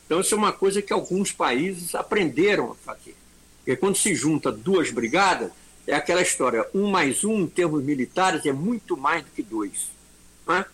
Então, 0.06 0.20
isso 0.20 0.34
é 0.34 0.38
uma 0.38 0.52
coisa 0.52 0.82
que 0.82 0.92
alguns 0.92 1.32
países 1.32 1.94
aprenderam 1.94 2.72
a 2.72 2.76
fazer. 2.76 3.16
Porque 3.58 3.76
quando 3.76 3.96
se 3.96 4.14
junta 4.16 4.52
duas 4.52 4.92
brigadas, 4.92 5.52
é 5.86 5.96
aquela 5.96 6.22
história, 6.22 6.68
um 6.74 6.90
mais 6.90 7.24
um 7.24 7.42
em 7.42 7.48
termos 7.48 7.84
militares 7.84 8.46
é 8.46 8.52
muito 8.52 8.98
mais 8.98 9.24
do 9.24 9.32
que 9.32 9.44
dois. 9.44 9.90
Né? 10.48 10.66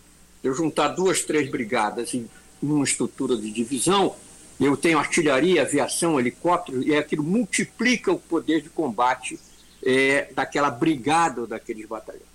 Eu 0.42 0.54
juntar 0.54 0.88
duas, 0.88 1.22
três 1.22 1.50
brigadas 1.50 2.14
em 2.14 2.28
uma 2.62 2.84
estrutura 2.84 3.36
de 3.36 3.50
divisão, 3.50 4.16
eu 4.58 4.76
tenho 4.76 4.98
artilharia, 4.98 5.62
aviação, 5.62 6.18
helicóptero, 6.18 6.82
e 6.82 6.94
aquilo 6.94 7.22
multiplica 7.22 8.12
o 8.12 8.18
poder 8.18 8.60
de 8.60 8.68
combate 8.68 9.38
é, 9.82 10.30
daquela 10.34 10.70
brigada 10.70 11.42
ou 11.42 11.46
daqueles 11.46 11.86
batalhões. 11.86 12.29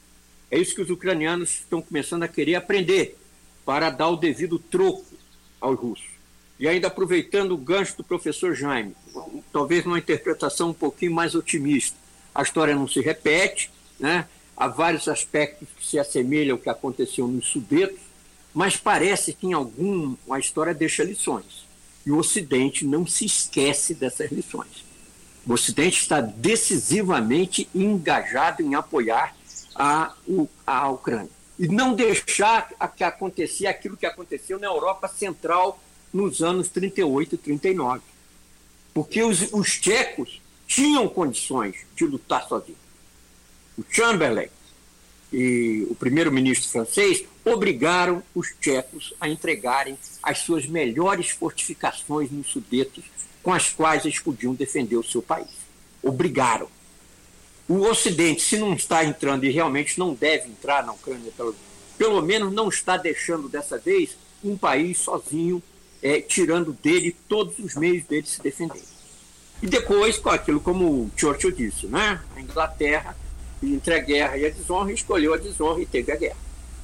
É 0.50 0.58
isso 0.58 0.76
que 0.76 0.82
os 0.82 0.90
ucranianos 0.90 1.50
estão 1.50 1.82
começando 1.82 2.24
a 2.24 2.28
querer 2.28 2.56
aprender 2.56 3.18
para 3.66 3.90
dar 3.90 4.10
o 4.10 4.16
devido 4.16 4.60
troco 4.60 5.06
aos 5.60 5.80
russos. 5.80 6.16
E 6.60 6.68
ainda 6.68 6.88
aproveitando 6.88 7.52
o 7.52 7.58
gancho 7.58 7.98
do 7.98 8.04
professor 8.04 8.56
Jaime, 8.56 8.96
talvez 9.52 9.86
uma 9.86 9.98
interpretação 9.98 10.70
um 10.70 10.74
pouquinho 10.74 11.14
mais 11.14 11.36
otimista. 11.36 11.98
A 12.34 12.44
história 12.44 12.76
não 12.76 12.88
se 12.88 13.02
repete, 13.02 13.70
né? 14.00 14.28
há 14.56 14.68
vários 14.68 15.08
aspectos 15.08 15.68
que 15.78 15.86
se 15.86 16.00
assemelham 16.00 16.56
ao 16.56 16.62
que 16.62 16.70
aconteceu 16.70 17.28
nos 17.28 17.48
Sudetos, 17.48 18.00
mas 18.54 18.78
parece 18.78 19.34
que 19.34 19.48
em 19.48 19.54
algum 19.54 20.16
a 20.30 20.40
história 20.40 20.74
deixa 20.74 21.04
lições. 21.04 21.66
E 22.06 22.12
o 22.12 22.18
Ocidente 22.18 22.86
não 22.86 23.06
se 23.06 23.26
esquece 23.26 23.94
dessas 23.94 24.32
lições. 24.32 24.86
O 25.46 25.54
Ocidente 25.54 26.00
está 26.02 26.22
decisivamente 26.22 27.68
engajado 27.76 28.62
em 28.62 28.76
apoiar 28.76 29.36
a, 29.76 30.14
a 30.66 30.90
Ucrânia. 30.90 31.30
E 31.60 31.68
não 31.68 31.94
deixar 31.94 32.70
que 32.96 33.04
acontecer 33.04 33.68
aquilo 33.68 33.98
que 33.98 34.06
aconteceu 34.06 34.60
na 34.60 34.68
Europa 34.68 35.08
Central 35.08 35.80
nos 36.14 36.42
anos 36.42 36.70
38 36.70 37.36
e 37.36 37.38
39. 37.38 38.02
Porque 38.94 39.22
os, 39.22 39.52
os 39.54 39.80
tchecos 39.80 40.42
tinham 40.66 41.08
condições 41.08 41.76
de 41.96 42.06
lutar 42.06 42.48
sozinhos. 42.48 42.80
O 43.78 43.84
Chamberlain 43.90 44.48
e 45.32 45.86
o 45.90 45.96
primeiro-ministro 45.96 46.70
francês 46.70 47.26
obrigaram 47.44 48.24
os 48.34 48.54
tchecos 48.60 49.14
a 49.20 49.28
entregarem 49.28 49.98
as 50.24 50.40
suas 50.40 50.66
melhores 50.66 51.30
fortificações 51.30 52.32
nos 52.32 52.48
Sudetos, 52.48 53.04
com 53.44 53.54
as 53.54 53.70
quais 53.70 54.06
eles 54.06 54.20
podiam 54.20 54.54
defender 54.54 54.96
o 54.96 55.04
seu 55.04 55.22
país. 55.22 55.50
Obrigaram. 56.02 56.70
O 57.68 57.82
Ocidente, 57.88 58.42
se 58.42 58.58
não 58.58 58.74
está 58.74 59.04
entrando 59.04 59.44
e 59.44 59.50
realmente 59.50 59.98
não 59.98 60.14
deve 60.14 60.50
entrar 60.50 60.86
na 60.86 60.94
Ucrânia, 60.94 61.32
pelo, 61.36 61.56
pelo 61.98 62.22
menos 62.22 62.54
não 62.54 62.70
está 62.70 62.96
deixando 62.96 63.50
dessa 63.50 63.78
vez 63.78 64.16
um 64.44 64.56
país 64.56 65.00
sozinho, 65.00 65.62
é, 66.02 66.22
tirando 66.22 66.74
dele 66.74 67.16
todos 67.28 67.58
os 67.58 67.76
meios 67.76 68.04
dele 68.04 68.28
se 68.28 68.42
defender. 68.42 68.84
E 69.64 69.68
depois, 69.68 70.18
com 70.18 70.30
aquilo 70.30 70.60
como 70.60 70.86
o 70.86 71.12
Churchill 71.18 71.52
disse, 71.52 71.88
né? 71.88 72.22
a 72.36 72.42
Inglaterra, 72.42 73.18
entre 73.64 73.96
a 73.96 74.00
guerra 74.00 74.38
e 74.38 74.46
a 74.46 74.50
desonra, 74.50 74.92
escolheu 74.92 75.34
a 75.34 75.38
desonra 75.38 75.82
e 75.82 75.86
teve 75.88 76.12
a 76.12 76.16
guerra. 76.16 76.38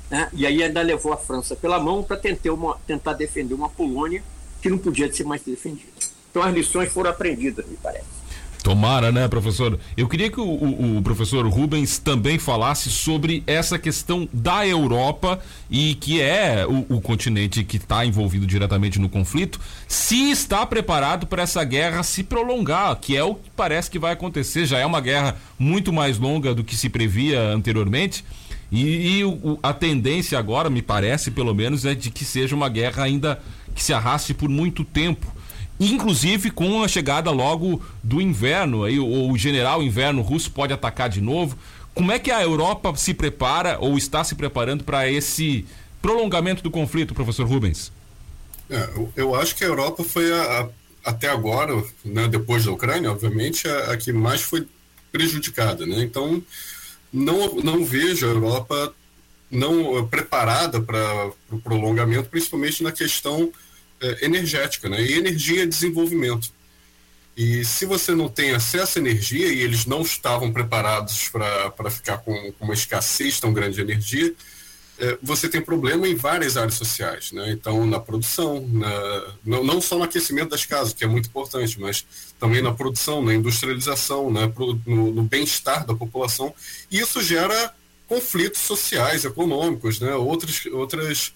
Né? 0.10 0.30
E 0.34 0.48
aí 0.48 0.64
ainda 0.64 0.82
levou 0.82 1.14
a 1.14 1.18
França 1.18 1.56
pela 1.56 1.80
mão 1.80 2.04
para 2.04 2.18
tentar, 2.18 2.52
tentar 2.88 3.14
defender 3.14 3.54
uma 3.54 3.70
Polônia 3.70 4.24
que 4.62 4.70
não 4.70 4.78
podia 4.78 5.12
ser 5.14 5.26
mais 5.26 5.42
defendida. 5.42 5.92
Então 6.30 6.42
as 6.42 6.54
lições 6.54 6.92
foram 6.92 7.10
aprendidas, 7.10 7.66
me 7.68 7.78
parece. 7.78 8.21
Tomara, 8.64 9.12
né, 9.12 9.28
professor? 9.28 9.80
Eu 9.98 10.08
queria 10.08 10.30
que 10.30 10.40
o, 10.40 10.44
o, 10.44 10.98
o, 10.98 11.02
professor 11.02 11.48
Rubens 11.48 11.98
também 11.98 12.38
falasse 12.38 12.92
sobre 12.92 13.44
essa 13.48 13.80
questão 13.80 14.30
da 14.32 14.68
Europa 14.68 15.40
e 15.70 15.96
que 15.96 16.22
é 16.22 16.66
o, 16.68 16.98
o 16.98 17.02
continente 17.02 17.64
que 17.64 17.78
está 17.78 18.06
envolvido 18.06 18.46
diretamente 18.46 19.00
no 19.00 19.10
conflito, 19.10 19.60
se 19.88 20.30
está 20.30 20.64
preparado 20.64 21.26
para 21.26 21.42
essa 21.42 21.64
guerra 21.64 22.04
se 22.04 22.24
prolongar, 22.24 22.96
que 22.98 23.18
é 23.18 23.24
o 23.24 23.34
que 23.34 23.50
parece 23.50 23.90
que 23.90 23.98
vai 23.98 24.14
acontecer. 24.14 24.68
Já 24.68 24.78
é 24.78 24.86
uma 24.86 25.02
guerra 25.02 25.38
muito 25.58 25.92
mais 25.92 26.20
longa 26.20 26.54
do 26.54 26.64
que 26.64 26.76
se 26.76 26.88
previa 26.88 27.42
anteriormente. 27.42 28.24
E, 28.72 29.22
e 29.22 29.24
a 29.64 29.74
tendência 29.74 30.38
agora, 30.38 30.70
me 30.70 30.84
parece, 30.84 31.32
pelo 31.32 31.54
menos, 31.54 31.84
é 31.84 31.96
de 31.96 32.12
que 32.12 32.24
seja 32.24 32.56
uma 32.56 32.70
guerra 32.70 33.04
ainda 33.04 33.42
que 33.74 33.84
se 33.84 33.92
arraste 33.92 34.34
por 34.34 34.48
muito 34.48 34.84
tempo 34.84 35.41
inclusive 35.82 36.52
com 36.52 36.84
a 36.84 36.88
chegada 36.88 37.32
logo 37.32 37.82
do 38.04 38.22
inverno, 38.22 38.84
aí 38.84 39.00
o, 39.00 39.36
general 39.36 39.82
inverno 39.82 40.22
russo 40.22 40.52
pode 40.52 40.72
atacar 40.72 41.10
de 41.10 41.20
novo. 41.20 41.58
Como 41.96 42.12
é 42.12 42.20
que 42.20 42.30
a 42.30 42.42
Europa 42.42 42.96
se 42.96 43.14
prepara 43.14 43.78
ou 43.80 43.98
está 43.98 44.24
se 44.24 44.36
preparando 44.36 44.84
para 44.84 45.10
esse 45.10 45.66
prolongamento 46.02 46.62
do 46.62 46.70
conflito, 46.70 47.16
professor 47.16 47.48
Rubens? 47.48 47.92
É, 48.70 48.90
eu 49.16 49.36
acho 49.36 49.56
que 49.56 49.64
a 49.64 49.68
Europa 49.68 50.04
foi 50.04 50.32
a, 50.32 50.62
a, 50.62 50.70
até 51.10 51.28
agora, 51.28 51.84
né, 52.06 52.28
depois 52.28 52.64
da 52.64 52.72
Ucrânia, 52.72 53.12
obviamente, 53.12 53.68
a, 53.68 53.92
a, 53.92 53.98
que 53.98 54.14
mais 54.14 54.42
foi 54.42 54.68
prejudicada. 55.12 55.86
Né? 55.86 56.04
Então, 56.04 56.42
não, 57.12 57.56
não 57.56 57.84
vejo 57.84 58.28
a 58.28 58.30
Europa 58.30 58.94
não 59.50 60.08
preparada 60.08 60.80
para 60.80 61.28
o 61.28 61.36
pro 61.50 61.60
prolongamento, 61.60 62.30
principalmente 62.30 62.84
na 62.84 62.92
questão 62.92 63.52
é, 64.02 64.26
energética, 64.26 64.90
né? 64.90 65.02
E 65.02 65.14
energia 65.18 65.64
é 65.64 65.66
desenvolvimento. 65.66 66.50
E 67.36 67.64
se 67.64 67.86
você 67.86 68.14
não 68.14 68.28
tem 68.28 68.52
acesso 68.52 69.00
à 69.00 69.02
energia, 69.02 69.48
e 69.48 69.62
eles 69.62 69.86
não 69.86 70.02
estavam 70.02 70.52
preparados 70.52 71.30
para 71.30 71.90
ficar 71.90 72.18
com, 72.18 72.52
com, 72.54 72.66
uma 72.66 72.74
escassez 72.74 73.40
tão 73.40 73.54
grande 73.54 73.76
de 73.76 73.82
energia, 73.82 74.34
é, 75.00 75.18
você 75.24 75.48
tem 75.48 75.62
problema 75.62 76.08
em 76.08 76.16
várias 76.16 76.58
áreas 76.58 76.76
sociais. 76.76 77.32
Né? 77.32 77.52
Então, 77.52 77.86
na 77.88 78.00
produção, 78.00 78.68
na, 78.68 79.34
não, 79.46 79.64
não, 79.64 79.82
só 79.82 79.98
no 79.98 80.04
aquecimento 80.04 80.50
das 80.50 80.66
casas, 80.66 80.94
que 80.94 81.04
é 81.04 81.08
muito 81.08 81.30
importante, 81.30 81.80
mas 81.80 82.06
também 82.40 82.62
na 82.62 82.74
produção, 82.74 83.24
na 83.24 83.34
industrialização, 83.34 84.32
né? 84.32 84.52
no, 84.86 85.12
no 85.12 85.24
bem-estar 85.24 85.86
da 85.86 85.96
população. 85.96 86.54
E 86.92 87.00
isso 87.00 87.22
gera 87.24 87.74
conflitos 88.08 88.62
sociais, 88.62 89.24
econômicos, 89.24 90.00
né? 90.00 90.14
outras, 90.16 90.66
outras 90.66 91.34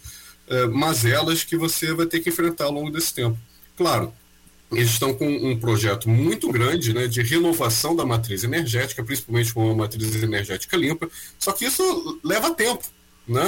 uh, 0.49 0.71
mazelas 0.71 1.43
que 1.43 1.57
você 1.57 1.93
vai 1.93 2.05
ter 2.05 2.19
que 2.19 2.29
enfrentar 2.29 2.65
ao 2.65 2.71
longo 2.71 2.91
desse 2.91 3.13
tempo. 3.13 3.37
Claro, 3.75 4.13
eles 4.71 4.91
estão 4.91 5.13
com 5.13 5.27
um 5.27 5.57
projeto 5.57 6.09
muito 6.09 6.51
grande 6.51 6.93
né, 6.93 7.07
de 7.07 7.21
renovação 7.21 7.95
da 7.95 8.05
matriz 8.05 8.43
energética, 8.43 9.03
principalmente 9.03 9.53
com 9.53 9.65
uma 9.65 9.75
matriz 9.75 10.21
energética 10.21 10.75
limpa, 10.75 11.09
só 11.37 11.51
que 11.51 11.65
isso 11.65 12.19
leva 12.23 12.53
tempo. 12.53 12.83
Né? 13.27 13.43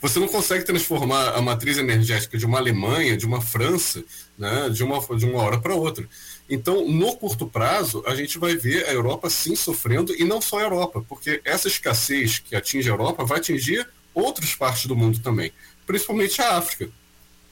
Você 0.00 0.18
não 0.18 0.28
consegue 0.28 0.64
transformar 0.64 1.30
a 1.30 1.42
matriz 1.42 1.78
energética 1.78 2.36
de 2.36 2.46
uma 2.46 2.58
Alemanha, 2.58 3.16
de 3.16 3.26
uma 3.26 3.40
França, 3.40 4.02
né, 4.36 4.68
de, 4.70 4.82
uma, 4.82 4.98
de 5.16 5.26
uma 5.26 5.42
hora 5.42 5.60
para 5.60 5.74
outra. 5.74 6.08
Então, 6.48 6.86
no 6.88 7.16
curto 7.16 7.46
prazo, 7.46 8.02
a 8.06 8.14
gente 8.14 8.38
vai 8.38 8.56
ver 8.56 8.86
a 8.86 8.92
Europa 8.92 9.30
sim 9.30 9.54
sofrendo, 9.54 10.14
e 10.14 10.24
não 10.24 10.40
só 10.40 10.58
a 10.58 10.62
Europa, 10.62 11.04
porque 11.08 11.40
essa 11.44 11.68
escassez 11.68 12.38
que 12.38 12.56
atinge 12.56 12.88
a 12.88 12.92
Europa 12.92 13.24
vai 13.24 13.38
atingir 13.38 13.86
outras 14.12 14.54
partes 14.54 14.86
do 14.86 14.96
mundo 14.96 15.20
também 15.20 15.52
principalmente 15.90 16.40
a 16.40 16.56
África. 16.56 16.88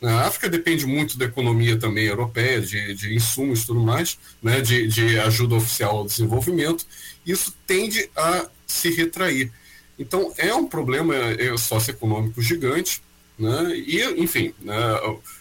A 0.01 0.27
África 0.27 0.49
depende 0.49 0.87
muito 0.87 1.19
da 1.19 1.25
economia 1.25 1.77
também 1.77 2.07
europeia, 2.07 2.61
de, 2.61 2.95
de 2.95 3.13
insumos 3.13 3.63
e 3.63 3.67
tudo 3.67 3.81
mais, 3.81 4.17
né, 4.41 4.61
de, 4.61 4.87
de 4.87 5.19
ajuda 5.19 5.57
oficial 5.57 5.99
ao 5.99 6.05
desenvolvimento. 6.05 6.87
Isso 7.27 7.53
tende 7.67 8.09
a 8.17 8.47
se 8.65 8.91
retrair. 8.91 9.51
Então, 9.99 10.33
é 10.39 10.55
um 10.55 10.69
problema 10.69 11.17
é, 11.17 11.57
socioeconômico 11.57 12.41
gigante, 12.41 13.03
né? 13.37 13.73
E, 13.75 14.05
enfim, 14.23 14.55
né, 14.61 14.77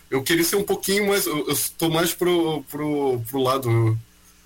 eu 0.10 0.24
queria 0.24 0.44
ser 0.44 0.56
um 0.56 0.64
pouquinho 0.64 1.08
mais. 1.08 1.28
Eu 1.28 1.52
estou 1.52 1.92
mais 1.92 2.16
pro, 2.16 2.64
pro, 2.64 3.22
pro 3.30 3.44
lado 3.44 3.96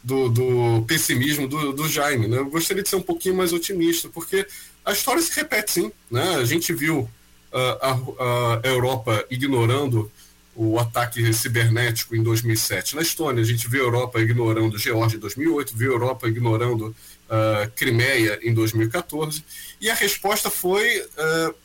do, 0.03 0.27
do 0.27 0.85
pessimismo 0.85 1.47
do, 1.47 1.71
do 1.71 1.87
Jaime, 1.87 2.27
né? 2.27 2.39
Eu 2.39 2.49
gostaria 2.49 2.83
de 2.83 2.89
ser 2.89 2.97
um 2.97 3.01
pouquinho 3.01 3.35
mais 3.35 3.53
otimista, 3.53 4.09
porque 4.09 4.45
a 4.83 4.91
história 4.91 5.21
se 5.21 5.33
repete, 5.33 5.71
sim. 5.71 5.91
Né? 6.09 6.35
A 6.35 6.43
gente 6.43 6.73
viu 6.73 7.09
a, 7.53 8.59
a 8.63 8.67
Europa 8.67 9.25
ignorando 9.29 10.11
o 10.55 10.77
ataque 10.77 11.33
cibernético 11.33 12.15
em 12.15 12.21
2007 12.21 12.95
na 12.95 13.01
Estônia, 13.01 13.41
a 13.41 13.45
gente 13.45 13.67
viu 13.69 13.83
a 13.83 13.85
Europa 13.87 14.19
ignorando 14.19 14.77
Geórgia 14.77 15.17
em 15.17 15.19
2008, 15.19 15.75
viu 15.75 15.91
a 15.91 15.95
Europa 15.95 16.27
ignorando 16.27 16.87
uh, 16.87 17.71
Crimeia 17.75 18.39
em 18.43 18.53
2014, 18.53 19.43
e 19.79 19.89
a 19.89 19.93
resposta 19.93 20.49
foi 20.49 21.01
uh, 21.01 21.55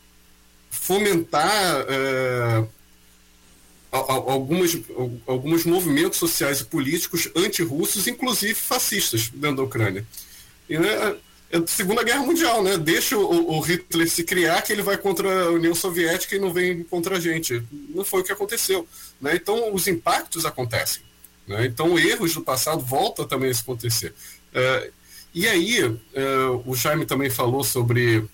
fomentar 0.71 1.87
algumas, 3.91 4.77
alguns 5.27 5.65
movimentos 5.65 6.19
sociais 6.19 6.61
e 6.61 6.65
políticos 6.65 7.29
antirrussos, 7.35 8.07
inclusive 8.07 8.55
fascistas, 8.55 9.29
dentro 9.29 9.57
da 9.57 9.63
Ucrânia. 9.63 10.07
E, 10.69 10.79
né, 10.79 11.17
é 11.51 11.65
Segunda 11.67 12.03
Guerra 12.03 12.23
Mundial, 12.23 12.63
né? 12.63 12.77
Deixa 12.77 13.17
o, 13.17 13.57
o, 13.57 13.61
Hitler 13.61 14.09
se 14.11 14.25
criar 14.25 14.63
que 14.63 14.73
ele 14.73 14.83
vai 14.83 14.97
contra 14.97 15.45
a 15.45 15.51
União 15.51 15.75
Soviética 15.75 16.35
e 16.35 16.41
não 16.41 16.53
vem 16.53 16.83
contra 16.83 17.17
a 17.17 17.21
gente. 17.21 17.63
Não 17.95 18.05
foi 18.05 18.21
o 18.21 18.25
que 18.25 18.33
aconteceu. 18.33 18.87
Né? 19.21 19.37
Então, 19.37 19.73
os 19.73 19.87
impactos 19.87 20.45
acontecem. 20.45 21.03
Né? 21.47 21.67
Então, 21.67 21.97
erros 21.99 22.35
do 22.35 22.43
passado 22.43 22.81
voltam 22.85 23.27
também 23.27 23.51
a 23.51 23.55
se 23.55 23.61
acontecer. 23.61 24.13
Uh, 24.53 24.93
e 25.33 25.47
aí, 25.47 25.85
uh, 25.85 25.99
o 26.65 26.75
Jaime 26.75 27.07
também 27.07 27.31
falou 27.31 27.63
sobre 27.63 28.19
uh, 28.19 28.29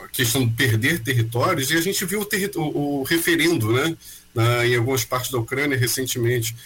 a 0.00 0.08
questão 0.08 0.44
de 0.44 0.52
perder 0.52 1.00
territórios, 1.02 1.70
e 1.70 1.76
a 1.76 1.80
gente 1.80 2.04
viu 2.04 2.22
o, 2.22 2.60
o, 2.60 3.00
o 3.00 3.02
referendo 3.04 3.72
né, 3.72 3.96
na, 4.34 4.66
em 4.66 4.74
algumas 4.74 5.04
partes 5.04 5.30
da 5.30 5.38
Ucrânia 5.38 5.78
recentemente. 5.78 6.56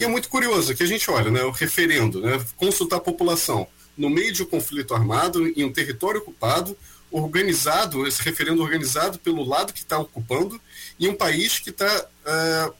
E 0.00 0.04
é 0.04 0.08
muito 0.08 0.30
curioso 0.30 0.74
que 0.74 0.82
a 0.82 0.86
gente 0.86 1.10
olha, 1.10 1.30
né, 1.30 1.42
o 1.42 1.50
referendo, 1.50 2.20
né, 2.20 2.42
consultar 2.56 2.96
a 2.96 3.00
população 3.00 3.66
no 3.98 4.08
meio 4.08 4.32
de 4.32 4.42
um 4.42 4.46
conflito 4.46 4.94
armado, 4.94 5.46
em 5.48 5.64
um 5.64 5.72
território 5.72 6.20
ocupado, 6.20 6.76
organizado, 7.10 8.06
esse 8.06 8.22
referendo 8.22 8.62
organizado 8.62 9.18
pelo 9.18 9.44
lado 9.44 9.72
que 9.72 9.80
está 9.80 9.98
ocupando, 9.98 10.60
em 11.00 11.08
um 11.08 11.14
país 11.14 11.58
que 11.58 11.70
está 11.70 12.06
uh, 12.26 12.74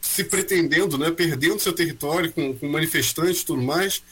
se 0.00 0.24
pretendendo, 0.24 0.96
né, 0.96 1.10
perdendo 1.10 1.58
seu 1.58 1.72
território 1.72 2.32
com, 2.32 2.54
com 2.56 2.68
manifestantes 2.68 3.42
e 3.42 3.44
tudo 3.44 3.62
mais. 3.62 4.02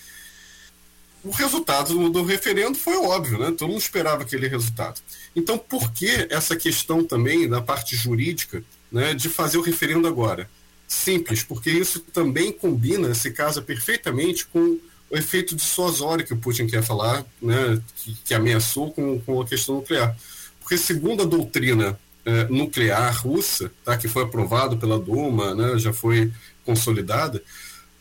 O 1.23 1.31
resultado 1.31 1.95
do, 1.95 2.11
do, 2.11 2.25
referendo 2.25 2.79
foi 2.79 2.97
óbvio, 2.97 3.39
né? 3.39 3.53
Todo 3.57 3.71
mundo 3.71 3.81
esperava 3.81 4.23
aquele 4.23 4.47
resultado. 4.47 5.01
Então, 5.35 5.59
por 5.59 5.91
que 5.93 6.29
essa 6.31 6.55
questão 6.55 7.03
também 7.03 7.49
da 7.49 7.61
parte 7.61 7.97
jurídica, 7.97 8.63
né, 8.93 9.13
de 9.13 9.29
fazer 9.29 9.59
o 9.59 9.63
referendo 9.63 10.07
agora? 10.07 10.49
Simples, 10.87 11.43
porque 11.43 11.69
isso 11.69 11.99
também 11.99 12.53
combina, 12.53 13.13
se 13.13 13.33
casa 13.33 13.61
perfeitamente 13.61 14.47
com 14.47 14.79
o 15.11 15.17
efeito 15.17 15.55
dissuasório 15.55 16.25
que 16.25 16.35
o 16.35 16.37
Putin 16.37 16.67
quer 16.67 16.83
falar, 16.83 17.25
né, 17.41 17.81
que, 17.97 18.15
que 18.25 18.35
ameaçou 18.35 18.93
com, 18.93 19.21
com 19.21 19.41
a 19.41 19.47
questão 19.47 19.77
nuclear. 19.77 20.17
Porque, 20.61 20.77
segundo 20.77 21.23
a 21.23 21.27
doutrina 21.27 21.99
é, 22.25 22.45
nuclear 22.45 23.17
russa, 23.23 23.71
tá, 23.85 23.97
que 23.97 24.09
foi 24.09 24.25
aprovado 24.25 24.77
pela 24.77 24.99
Duma, 24.99 25.55
né, 25.55 25.79
já 25.79 25.93
foi 25.93 26.33
consolidada, 26.65 27.43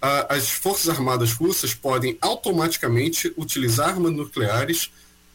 a, 0.01 0.35
as 0.35 0.49
Forças 0.49 0.89
Armadas 0.89 1.33
russas 1.33 1.73
podem 1.73 2.17
automaticamente 2.19 3.31
utilizar 3.37 3.89
armas 3.89 4.13
nucleares 4.13 4.91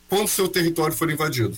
quando 0.08 0.28
seu 0.28 0.48
território 0.48 0.94
for 0.94 1.10
invadido. 1.10 1.56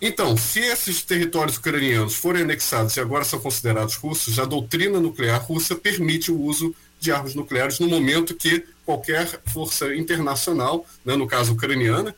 Então, 0.00 0.36
se 0.36 0.60
esses 0.60 1.02
territórios 1.02 1.56
ucranianos 1.56 2.14
forem 2.14 2.42
anexados 2.42 2.94
e 2.96 3.00
agora 3.00 3.24
são 3.24 3.40
considerados 3.40 3.94
russos, 3.94 4.38
a 4.38 4.44
doutrina 4.44 5.00
nuclear 5.00 5.42
russa 5.42 5.74
permite 5.74 6.30
o 6.30 6.38
uso 6.38 6.74
de 7.06 7.12
armas 7.12 7.34
nucleares 7.34 7.78
no 7.78 7.88
momento 7.88 8.34
que 8.34 8.64
qualquer 8.84 9.40
força 9.46 9.94
internacional, 9.94 10.84
né, 11.04 11.16
no 11.16 11.26
caso 11.26 11.52
ucraniana, 11.52 12.14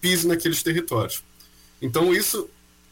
pise 0.00 0.26
naqueles 0.26 0.62
territórios. 0.62 1.22
Então 1.80 2.14
isso 2.14 2.48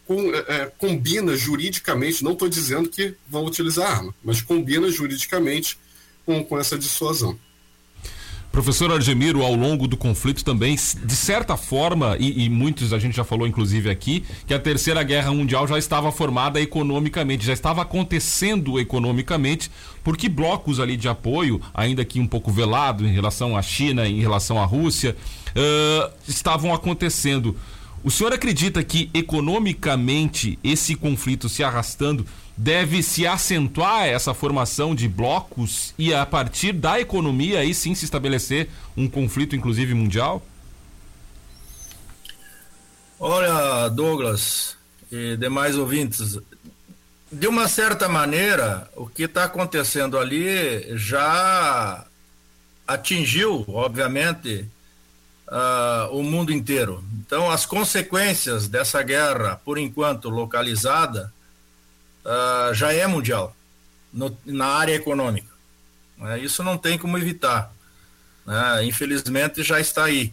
com, 0.07 0.35
é, 0.35 0.45
é 0.49 0.73
combina 0.77 1.37
juridicamente, 1.37 2.23
não 2.23 2.33
estou 2.33 2.49
dizendo 2.49 2.89
que 2.89 3.15
vão 3.27 3.45
utilizar 3.47 3.91
arma, 3.91 4.15
mas 4.23 4.41
combina 4.41 4.91
juridicamente 4.91 5.79
com, 6.27 6.45
com 6.45 6.59
essa 6.59 6.79
dissuasão. 6.79 7.39
Professor 8.53 8.91
Argemiro, 8.91 9.43
ao 9.43 9.55
longo 9.55 9.87
do 9.87 9.97
conflito 9.97 10.45
também, 10.45 10.75
de 10.75 11.15
certa 11.15 11.57
forma, 11.57 12.17
e, 12.19 12.45
e, 12.45 12.51
muitos 12.51 12.93
a 12.93 12.99
gente 12.99 13.17
já 13.17 13.23
falou 13.23 13.47
inclusive 13.47 13.89
aqui, 13.89 14.25
que 14.45 14.53
a 14.53 14.59
Terceira 14.59 15.03
Guerra 15.05 15.33
Mundial 15.33 15.69
já 15.69 15.79
estava 15.79 16.11
formada 16.11 16.61
economicamente, 16.61 17.47
já 17.47 17.53
estava 17.53 17.83
acontecendo 17.83 18.81
economicamente, 18.81 19.71
porque 20.03 20.29
blocos 20.29 20.81
ali 20.81 20.97
de 20.97 21.09
apoio, 21.09 21.61
ainda 21.73 22.05
que 22.05 22.19
um 22.19 22.27
pouco 22.27 22.51
velado 22.51 23.07
em 23.07 23.13
relação 23.13 23.57
à 23.57 23.63
China, 23.63 24.09
em 24.09 24.21
relação 24.21 24.61
à 24.61 24.65
Rússia, 24.65 25.17
uh, 25.51 26.13
estavam 26.27 26.75
acontecendo. 26.75 27.57
O 28.03 28.11
senhor 28.11 28.33
acredita 28.33 28.83
que 28.83 29.11
economicamente 29.13 30.59
esse 30.65 30.95
conflito 30.95 31.51
se 31.51 31.63
arrastando 31.63 32.27
deve 32.57 33.03
se 33.03 33.27
acentuar 33.27 34.07
essa 34.07 34.33
formação 34.33 34.95
de 34.95 35.07
blocos 35.07 35.95
e 35.99 36.15
a 36.15 36.25
partir 36.25 36.73
da 36.73 36.99
economia 36.99 37.61
aí 37.61 37.75
sim 37.75 37.95
se 37.95 38.07
estabelecer 38.07 38.71
um 38.97 39.09
conflito 39.09 39.55
inclusive 39.55 39.93
mundial? 39.93 40.43
Olha, 43.19 43.89
Douglas 43.91 44.79
e 45.13 45.37
demais 45.37 45.77
ouvintes, 45.77 46.39
de 47.31 47.47
uma 47.47 47.69
certa 47.69 48.09
maneira, 48.09 48.91
o 48.97 49.07
que 49.07 49.25
está 49.25 49.45
acontecendo 49.45 50.19
ali 50.19 50.97
já 50.97 52.07
atingiu, 52.87 53.65
obviamente, 53.69 54.67
uh, 55.51 56.17
o 56.17 56.23
mundo 56.23 56.53
inteiro. 56.53 57.05
Então, 57.21 57.51
as 57.51 57.67
consequências 57.67 58.69
dessa 58.69 59.03
guerra, 59.03 59.61
por 59.65 59.77
enquanto 59.77 60.31
localizada, 60.31 61.33
uh, 62.25 62.73
já 62.73 62.93
é 62.93 63.07
mundial 63.07 63.55
no, 64.13 64.37
na 64.47 64.67
área 64.67 64.95
econômica. 64.95 65.51
Né? 66.17 66.39
Isso 66.41 66.63
não 66.63 66.79
tem 66.79 66.97
como 66.97 67.19
evitar. 67.19 67.73
Né? 68.47 68.85
Infelizmente 68.85 69.63
já 69.63 69.81
está 69.81 70.05
aí. 70.05 70.33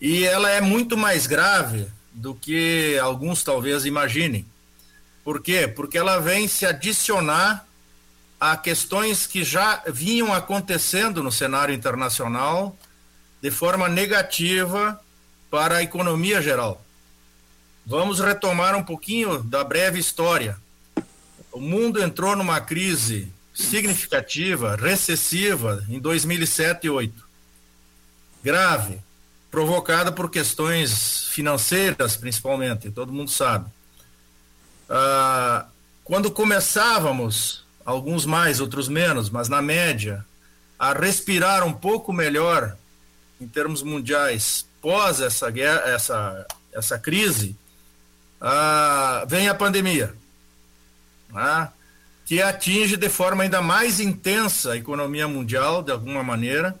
E 0.00 0.24
ela 0.24 0.50
é 0.50 0.60
muito 0.60 0.96
mais 0.96 1.26
grave 1.26 1.86
do 2.12 2.34
que 2.34 2.98
alguns 3.00 3.42
talvez 3.42 3.84
imaginem. 3.84 4.46
Por 5.24 5.40
quê? 5.40 5.68
Porque 5.68 5.96
ela 5.96 6.18
vem 6.18 6.48
se 6.48 6.66
adicionar 6.66 7.66
a 8.40 8.56
questões 8.56 9.24
que 9.24 9.44
já 9.44 9.82
vinham 9.86 10.34
acontecendo 10.34 11.22
no 11.22 11.30
cenário 11.30 11.72
internacional 11.72 12.76
de 13.42 13.50
forma 13.50 13.88
negativa 13.88 14.98
para 15.50 15.78
a 15.78 15.82
economia 15.82 16.40
geral. 16.40 16.82
Vamos 17.84 18.20
retomar 18.20 18.74
um 18.76 18.82
pouquinho 18.82 19.42
da 19.42 19.62
breve 19.64 19.98
história 19.98 20.56
o 21.52 21.60
mundo 21.60 22.02
entrou 22.02 22.34
numa 22.34 22.60
crise 22.60 23.30
significativa, 23.54 24.74
recessiva, 24.74 25.84
em 25.88 26.00
2007 26.00 26.86
e 26.86 26.88
2008. 26.88 27.26
Grave, 28.42 28.98
provocada 29.50 30.10
por 30.10 30.30
questões 30.30 31.24
financeiras, 31.28 32.16
principalmente, 32.16 32.90
todo 32.90 33.12
mundo 33.12 33.30
sabe. 33.30 33.70
Ah, 34.88 35.66
quando 36.02 36.30
começávamos, 36.30 37.64
alguns 37.84 38.24
mais, 38.24 38.58
outros 38.58 38.88
menos, 38.88 39.28
mas 39.28 39.48
na 39.48 39.60
média, 39.60 40.24
a 40.78 40.94
respirar 40.94 41.64
um 41.64 41.72
pouco 41.72 42.12
melhor 42.12 42.76
em 43.42 43.48
termos 43.48 43.82
mundiais 43.82 44.66
pós 44.80 45.20
essa 45.20 45.50
guerra, 45.50 45.82
essa, 45.86 46.46
essa 46.72 46.98
crise, 46.98 47.56
ah, 48.40 49.24
vem 49.28 49.48
a 49.48 49.54
pandemia 49.54 50.14
né, 51.32 51.68
que 52.24 52.40
atinge 52.40 52.96
de 52.96 53.08
forma 53.08 53.42
ainda 53.42 53.60
mais 53.60 53.98
intensa 53.98 54.72
a 54.72 54.76
economia 54.76 55.26
mundial, 55.26 55.82
de 55.82 55.90
alguma 55.90 56.22
maneira, 56.22 56.78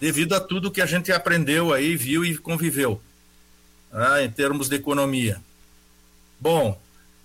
devido 0.00 0.34
a 0.34 0.40
tudo 0.40 0.70
que 0.70 0.80
a 0.80 0.86
gente 0.86 1.12
aprendeu 1.12 1.72
aí, 1.72 1.96
viu 1.96 2.24
e 2.24 2.36
conviveu, 2.36 3.00
né, 3.92 4.24
em 4.24 4.30
termos 4.30 4.68
de 4.68 4.76
economia. 4.76 5.40
Bom, 6.40 6.80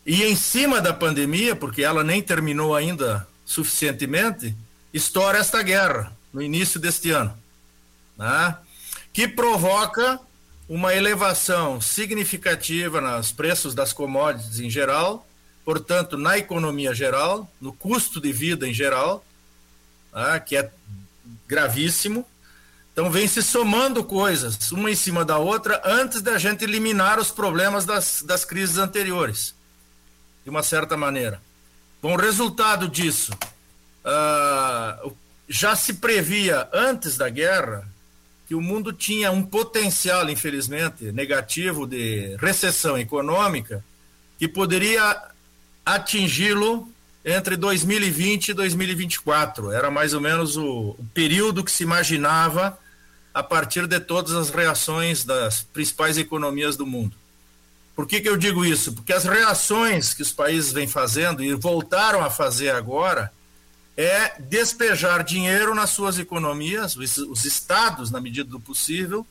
e 0.06 0.24
em 0.24 0.36
cima 0.36 0.82
da 0.82 0.94
pandemia, 0.94 1.56
porque 1.56 1.84
ela 1.84 2.04
nem 2.04 2.22
terminou 2.22 2.76
ainda 2.76 3.28
suficientemente, 3.46 4.56
estoura 4.94 5.38
esta 5.38 5.62
guerra 5.62 6.16
no 6.34 6.42
início 6.42 6.80
deste 6.80 7.12
ano, 7.12 7.38
né, 8.22 8.58
que 9.12 9.28
provoca 9.28 10.20
uma 10.70 10.94
elevação 10.94 11.82
significativa 11.82 13.02
nos 13.02 13.32
preços 13.32 13.76
das 13.76 13.92
commodities 13.92 14.60
em 14.60 14.70
geral 14.70 15.28
portanto, 15.64 16.18
na 16.18 16.38
economia 16.38 16.94
geral, 16.94 17.50
no 17.60 17.74
custo 17.74 18.20
de 18.20 18.32
vida 18.32 18.68
em 18.68 18.74
geral, 18.74 19.24
ah, 20.12 20.40
que 20.40 20.58
é 20.58 20.70
gravíssimo. 21.48 22.26
Então, 22.92 23.10
vem 23.10 23.28
se 23.28 23.42
somando 23.42 24.04
coisas, 24.04 24.72
uma 24.72 24.92
em 24.92 24.96
cima 24.96 25.24
da 25.24 25.38
outra, 25.38 25.82
antes 25.86 26.22
da 26.22 26.38
gente 26.38 26.64
eliminar 26.64 27.20
os 27.20 27.32
problemas 27.32 27.86
das, 27.86 28.22
das 28.22 28.44
crises 28.44 28.78
anteriores, 28.78 29.56
de 30.44 30.50
uma 30.50 30.62
certa 30.62 30.98
maneira. 30.98 31.42
Bom, 32.02 32.16
resultado 32.18 32.88
disso, 32.90 33.32
ah, 34.04 35.00
já 35.48 35.76
se 35.76 35.96
previa 35.96 36.68
antes 36.74 37.18
da 37.18 37.30
guerra 37.30 37.88
que 38.52 38.56
o 38.56 38.60
mundo 38.60 38.92
tinha 38.92 39.32
um 39.32 39.42
potencial, 39.42 40.30
infelizmente, 40.30 41.10
negativo 41.14 41.88
de 41.88 42.36
recessão 42.36 42.98
econômica 42.98 43.82
que 44.38 44.46
poderia 44.46 45.22
atingi-lo 45.86 46.86
entre 47.24 47.56
2020 47.56 48.50
e 48.50 48.54
2024. 48.54 49.72
Era 49.72 49.90
mais 49.90 50.14
ou 50.14 50.20
menos 50.20 50.58
o, 50.58 50.98
o, 51.00 51.06
período 51.14 51.64
que 51.64 51.72
se 51.72 51.84
imaginava 51.84 52.78
a 53.34 53.42
partir 53.42 53.88
de 53.88 54.02
todas 54.02 54.34
as 54.34 54.50
reações 54.50 55.24
das 55.24 55.64
principais 55.64 56.18
economias 56.18 56.76
do 56.76 56.86
mundo. 56.86 57.16
Por 57.96 58.06
que, 58.06 58.20
que 58.20 58.28
eu 58.28 58.36
digo 58.36 58.66
isso? 58.66 58.92
Porque 58.92 59.14
as 59.14 59.24
reações 59.24 60.14
que 60.14 60.24
os 60.24 60.34
países 60.34 60.74
vêm 60.74 60.88
fazendo 60.88 61.42
e 61.42 61.54
voltaram 61.54 62.22
a 62.22 62.30
fazer 62.30 62.72
agora 62.72 63.32
é 63.98 64.40
despejar 64.40 65.24
dinheiro 65.24 65.76
nas 65.76 65.90
suas 65.92 66.18
economias, 66.18 66.96
os, 66.96 67.18
os 67.18 67.46
estados, 67.46 68.10
na 68.10 68.22
medida 68.22 68.50
do 68.50 68.60
possível, 68.60 69.26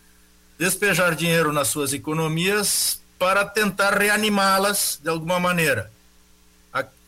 despejar 0.59 1.15
dinheiro 1.15 1.53
nas 1.53 1.69
suas 1.69 1.93
economias 1.93 3.01
para 3.19 3.45
tentar 3.45 3.97
reanimá-las 3.97 4.99
de 5.03 5.09
alguma 5.09 5.41
maneira 5.41 5.91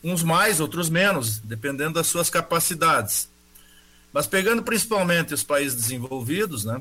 uns 0.03 0.21
mais, 0.21 0.59
outros 0.59 0.89
menos, 0.89 1.39
dependendo 1.39 1.93
das 1.93 2.07
suas 2.07 2.29
capacidades. 2.29 3.29
Mas 4.11 4.27
pegando 4.27 4.61
principalmente 4.61 5.33
os 5.33 5.43
países 5.43 5.75
desenvolvidos, 5.75 6.65
né, 6.65 6.75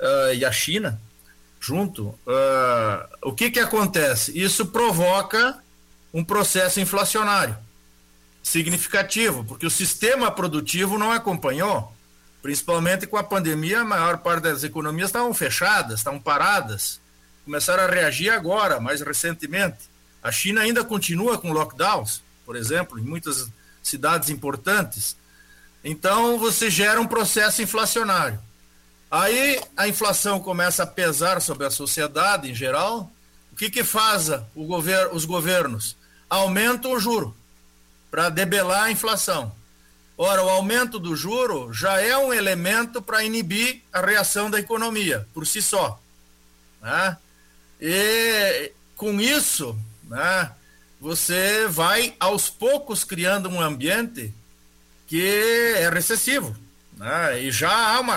uh, 0.00 0.34
e 0.34 0.44
a 0.44 0.50
China, 0.50 1.00
junto, 1.60 2.08
uh, 2.08 3.08
o 3.22 3.32
que 3.32 3.50
que 3.50 3.60
acontece? 3.60 4.36
Isso 4.38 4.66
provoca 4.66 5.58
um 6.12 6.24
processo 6.24 6.80
inflacionário 6.80 7.56
significativo, 8.42 9.44
porque 9.44 9.66
o 9.66 9.70
sistema 9.70 10.30
produtivo 10.30 10.98
não 10.98 11.12
acompanhou, 11.12 11.92
principalmente 12.42 13.06
com 13.06 13.16
a 13.16 13.22
pandemia, 13.22 13.80
a 13.80 13.84
maior 13.84 14.18
parte 14.18 14.42
das 14.44 14.64
economias 14.64 15.08
estavam 15.08 15.32
fechadas, 15.34 16.00
estavam 16.00 16.20
paradas, 16.20 17.00
começaram 17.44 17.84
a 17.84 17.86
reagir 17.86 18.30
agora, 18.30 18.80
mais 18.80 19.00
recentemente. 19.00 19.78
A 20.22 20.32
China 20.32 20.62
ainda 20.62 20.84
continua 20.84 21.38
com 21.38 21.52
lockdowns, 21.52 22.22
por 22.44 22.56
exemplo, 22.56 22.98
em 22.98 23.02
muitas 23.02 23.50
cidades 23.82 24.30
importantes. 24.30 25.16
Então 25.82 26.38
você 26.38 26.70
gera 26.70 27.00
um 27.00 27.06
processo 27.06 27.62
inflacionário. 27.62 28.40
Aí 29.10 29.60
a 29.76 29.88
inflação 29.88 30.38
começa 30.38 30.82
a 30.84 30.86
pesar 30.86 31.40
sobre 31.40 31.66
a 31.66 31.70
sociedade 31.70 32.50
em 32.50 32.54
geral. 32.54 33.10
O 33.52 33.56
que 33.56 33.70
que 33.70 33.82
faz 33.82 34.30
gover 34.54 35.08
os 35.12 35.24
governos? 35.24 35.96
Aumentam 36.28 36.92
o 36.92 37.00
juro 37.00 37.34
para 38.10 38.28
debelar 38.28 38.84
a 38.84 38.90
inflação. 38.90 39.54
Ora, 40.16 40.44
o 40.44 40.50
aumento 40.50 40.98
do 40.98 41.16
juro 41.16 41.72
já 41.72 42.00
é 42.00 42.16
um 42.16 42.32
elemento 42.32 43.00
para 43.00 43.24
inibir 43.24 43.82
a 43.90 44.00
reação 44.00 44.50
da 44.50 44.58
economia 44.58 45.26
por 45.32 45.46
si 45.46 45.62
só. 45.62 45.98
Né? 46.82 47.16
E 47.80 48.72
com 48.96 49.18
isso, 49.18 49.78
né, 50.04 50.50
você 51.00 51.66
vai 51.66 52.14
aos 52.20 52.50
poucos 52.50 53.02
criando 53.02 53.48
um 53.48 53.62
ambiente 53.62 54.34
que 55.06 55.26
é 55.76 55.88
recessivo. 55.88 56.54
Né? 56.98 57.44
E 57.44 57.50
já 57.50 57.70
há 57.70 58.00
uma 58.00 58.16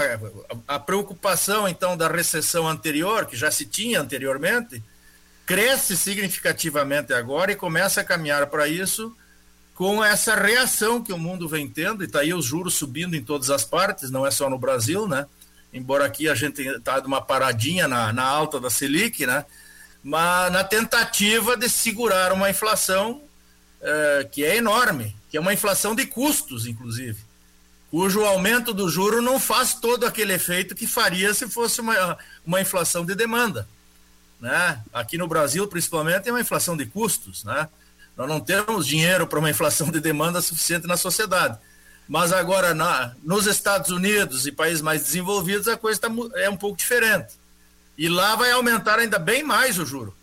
a 0.67 0.77
preocupação 0.77 1.69
então 1.69 1.95
da 1.95 2.09
recessão 2.09 2.67
anterior, 2.67 3.25
que 3.25 3.37
já 3.37 3.49
se 3.49 3.65
tinha 3.65 4.01
anteriormente, 4.01 4.83
cresce 5.45 5.95
significativamente 5.95 7.13
agora 7.13 7.53
e 7.53 7.55
começa 7.55 8.01
a 8.01 8.03
caminhar 8.03 8.47
para 8.47 8.67
isso 8.67 9.15
com 9.73 10.03
essa 10.03 10.35
reação 10.35 11.01
que 11.01 11.11
o 11.11 11.17
mundo 11.17 11.47
vem 11.47 11.67
tendo, 11.67 12.03
e 12.03 12.05
está 12.05 12.19
aí 12.19 12.33
os 12.33 12.45
juros 12.45 12.75
subindo 12.75 13.15
em 13.15 13.23
todas 13.23 13.49
as 13.49 13.65
partes, 13.65 14.11
não 14.11 14.25
é 14.25 14.31
só 14.31 14.49
no 14.49 14.57
Brasil, 14.57 15.07
né? 15.07 15.25
Embora 15.73 16.05
aqui 16.05 16.29
a 16.29 16.35
gente 16.35 16.61
está 16.61 16.99
de 16.99 17.07
uma 17.07 17.21
paradinha 17.21 17.87
na, 17.87 18.13
na 18.13 18.23
alta 18.23 18.59
da 18.59 18.69
Selic, 18.69 19.25
né? 19.25 19.43
mas 20.03 20.51
na 20.51 20.63
tentativa 20.63 21.55
de 21.55 21.69
segurar 21.69 22.33
uma 22.33 22.49
inflação 22.49 23.21
uh, 23.81 24.29
que 24.29 24.43
é 24.43 24.57
enorme, 24.57 25.15
que 25.29 25.37
é 25.37 25.39
uma 25.39 25.53
inflação 25.53 25.95
de 25.95 26.05
custos, 26.05 26.67
inclusive, 26.67 27.17
cujo 27.89 28.25
aumento 28.25 28.73
do 28.73 28.89
juro 28.89 29.21
não 29.21 29.39
faz 29.39 29.73
todo 29.73 30.05
aquele 30.05 30.33
efeito 30.33 30.75
que 30.75 30.85
faria 30.85 31.33
se 31.33 31.47
fosse 31.47 31.79
uma, 31.79 32.17
uma 32.45 32.59
inflação 32.59 33.05
de 33.05 33.15
demanda. 33.15 33.67
Né? 34.41 34.83
Aqui 34.91 35.17
no 35.17 35.27
Brasil, 35.27 35.65
principalmente, 35.67 36.27
é 36.27 36.31
uma 36.31 36.41
inflação 36.41 36.75
de 36.75 36.85
custos. 36.85 37.45
Né? 37.45 37.69
Nós 38.15 38.27
não 38.27 38.39
temos 38.39 38.85
dinheiro 38.85 39.25
para 39.25 39.39
uma 39.39 39.49
inflação 39.49 39.89
de 39.89 39.99
demanda 39.99 40.41
suficiente 40.41 40.87
na 40.87 40.97
sociedade. 40.97 41.57
Mas 42.07 42.31
agora, 42.31 42.73
na, 42.73 43.15
nos 43.23 43.47
Estados 43.47 43.89
Unidos 43.89 44.45
e 44.45 44.51
países 44.51 44.81
mais 44.81 45.03
desenvolvidos, 45.03 45.67
a 45.67 45.77
coisa 45.77 45.99
tá, 46.01 46.09
é 46.35 46.49
um 46.49 46.57
pouco 46.57 46.77
diferente 46.77 47.43
e 47.97 48.09
lá 48.09 48.35
vai 48.35 48.51
aumentar 48.51 48.99
ainda 48.99 49.19
bem 49.19 49.43
mais 49.43 49.77
o 49.77 49.85
juro. 49.85 50.15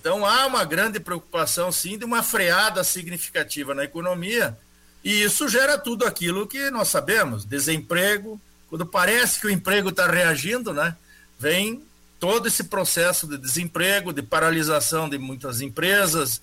Então 0.00 0.26
há 0.26 0.46
uma 0.46 0.64
grande 0.64 0.98
preocupação, 0.98 1.70
sim, 1.70 1.96
de 1.96 2.04
uma 2.04 2.22
freada 2.22 2.82
significativa 2.82 3.74
na 3.74 3.84
economia, 3.84 4.56
e 5.04 5.22
isso 5.22 5.48
gera 5.48 5.78
tudo 5.78 6.04
aquilo 6.04 6.46
que 6.46 6.70
nós 6.70 6.88
sabemos: 6.88 7.44
desemprego. 7.44 8.40
Quando 8.68 8.86
parece 8.86 9.38
que 9.38 9.46
o 9.46 9.50
emprego 9.50 9.90
está 9.90 10.06
reagindo, 10.06 10.72
né, 10.72 10.96
vem 11.38 11.84
todo 12.18 12.48
esse 12.48 12.64
processo 12.64 13.26
de 13.26 13.36
desemprego, 13.36 14.14
de 14.14 14.22
paralisação 14.22 15.10
de 15.10 15.18
muitas 15.18 15.60
empresas, 15.60 16.40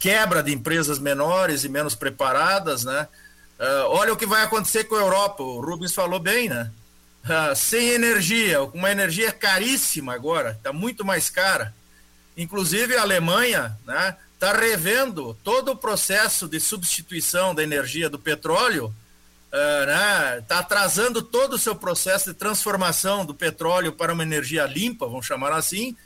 quebra 0.00 0.42
de 0.42 0.52
empresas 0.52 0.98
menores 0.98 1.62
e 1.62 1.68
menos 1.68 1.94
preparadas, 1.94 2.82
né? 2.82 3.06
Uh, 3.60 3.86
olha 3.90 4.12
o 4.12 4.16
que 4.16 4.26
vai 4.26 4.42
acontecer 4.42 4.84
com 4.84 4.96
a 4.96 5.00
Europa. 5.00 5.42
O 5.42 5.60
Rubens 5.60 5.94
falou 5.94 6.18
bem, 6.18 6.48
né? 6.48 6.72
uh, 7.24 7.54
sem 7.54 7.90
energia, 7.90 8.62
uma 8.62 8.90
energia 8.90 9.32
caríssima 9.32 10.14
agora, 10.14 10.52
está 10.52 10.72
muito 10.72 11.04
mais 11.04 11.28
cara. 11.28 11.74
Inclusive 12.36 12.96
a 12.96 13.02
Alemanha 13.02 13.76
está 13.80 13.92
né, 13.92 14.16
tá 14.38 14.52
revendo 14.52 15.36
todo 15.44 15.72
o 15.72 15.76
processo 15.76 16.48
de 16.48 16.60
substituição 16.60 17.54
da 17.54 17.62
energia 17.62 18.08
do 18.08 18.18
petróleo, 18.18 18.94
está 19.46 19.82
uh, 19.82 19.86
né, 19.86 20.40
tá 20.46 20.58
atrasando 20.60 21.22
todo 21.22 21.54
o 21.54 21.58
seu 21.58 21.74
processo 21.74 22.32
de 22.32 22.38
transformação 22.38 23.26
do 23.26 23.34
petróleo 23.34 23.92
para 23.92 24.12
uma 24.12 24.22
energia 24.22 24.64
limpa, 24.64 25.06
vamos 25.06 25.26
chamar 25.26 25.52
assim, 25.52 25.96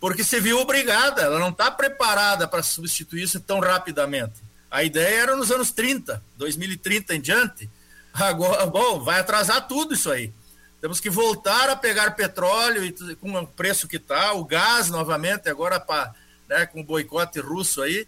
porque 0.00 0.22
se 0.22 0.40
viu 0.40 0.58
obrigada, 0.58 1.22
ela 1.22 1.38
não 1.38 1.48
está 1.50 1.70
preparada 1.70 2.46
para 2.46 2.62
substituir 2.62 3.22
isso 3.22 3.40
tão 3.40 3.60
rapidamente. 3.60 4.42
A 4.70 4.84
ideia 4.84 5.22
era 5.22 5.36
nos 5.36 5.50
anos 5.50 5.72
30, 5.72 6.22
2030 6.36 7.14
em 7.14 7.20
diante. 7.20 7.70
Agora, 8.12 8.66
bom, 8.66 9.00
vai 9.00 9.20
atrasar 9.20 9.66
tudo 9.66 9.94
isso 9.94 10.10
aí. 10.10 10.32
Temos 10.80 11.00
que 11.00 11.10
voltar 11.10 11.68
a 11.68 11.76
pegar 11.76 12.12
petróleo 12.12 12.84
e, 12.84 13.16
com 13.16 13.32
o 13.32 13.46
preço 13.46 13.88
que 13.88 13.96
está, 13.96 14.32
o 14.32 14.44
gás 14.44 14.88
novamente, 14.88 15.48
agora 15.48 15.80
pra, 15.80 16.14
né, 16.48 16.66
com 16.66 16.80
o 16.80 16.84
boicote 16.84 17.40
russo 17.40 17.82
aí. 17.82 18.06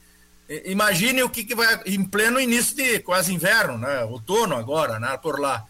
Imagine 0.65 1.23
o 1.23 1.31
que, 1.31 1.45
que 1.45 1.55
vai 1.55 1.81
em 1.87 2.05
pleno 2.05 2.41
início 2.41 2.77
de 2.77 3.01
quase 3.01 3.33
inverno, 3.33 3.79
né, 3.79 4.05
outono 4.05 4.57
agora, 4.57 4.99
né, 5.01 5.17
por 5.21 5.41
lá. 5.41 5.65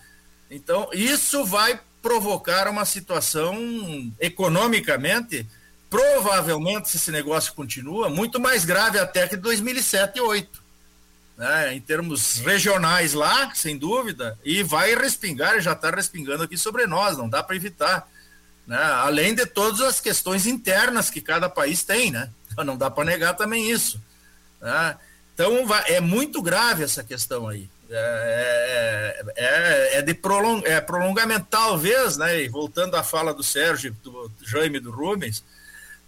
Então, 0.50 0.88
isso 0.92 1.44
vai 1.44 1.80
provocar 2.02 2.68
uma 2.68 2.84
situação 2.84 3.56
economicamente, 4.18 5.46
provavelmente, 5.90 6.88
se 6.88 6.96
esse 6.96 7.10
negócio 7.10 7.52
continua, 7.52 8.08
muito 8.08 8.40
mais 8.40 8.64
grave 8.64 8.98
até 8.98 9.26
que 9.28 9.36
2007 9.36 10.16
e 10.16 10.20
2008 10.20 10.70
né, 11.40 11.74
em 11.74 11.80
termos 11.80 12.36
regionais 12.40 13.14
lá, 13.14 13.50
sem 13.54 13.78
dúvida, 13.78 14.38
e 14.44 14.62
vai 14.62 14.94
respingar, 14.94 15.58
já 15.58 15.72
está 15.72 15.88
respingando 15.88 16.42
aqui 16.42 16.58
sobre 16.58 16.86
nós, 16.86 17.16
não 17.16 17.30
dá 17.30 17.42
para 17.42 17.56
evitar. 17.56 18.06
Né, 18.66 18.76
além 18.76 19.34
de 19.34 19.46
todas 19.46 19.80
as 19.80 20.00
questões 20.00 20.46
internas 20.46 21.08
que 21.08 21.22
cada 21.22 21.48
país 21.48 21.82
tem, 21.82 22.10
né? 22.10 22.30
Não 22.58 22.76
dá 22.76 22.90
para 22.90 23.04
negar 23.04 23.34
também 23.34 23.70
isso. 23.70 23.98
Né? 24.60 24.96
Então 25.32 25.66
é 25.86 25.98
muito 25.98 26.42
grave 26.42 26.84
essa 26.84 27.02
questão 27.02 27.48
aí. 27.48 27.70
É, 27.88 29.22
é, 29.34 29.44
é, 29.44 29.98
é 29.98 30.02
de 30.02 30.12
prolong, 30.12 30.62
é 30.66 30.78
prolongamento, 30.78 31.46
talvez, 31.48 32.18
né? 32.18 32.42
E 32.42 32.48
voltando 32.48 32.96
à 32.96 33.02
fala 33.02 33.32
do 33.32 33.42
Sérgio, 33.42 33.96
do 34.04 34.30
Jaime 34.42 34.78
do 34.78 34.90
Rubens, 34.90 35.42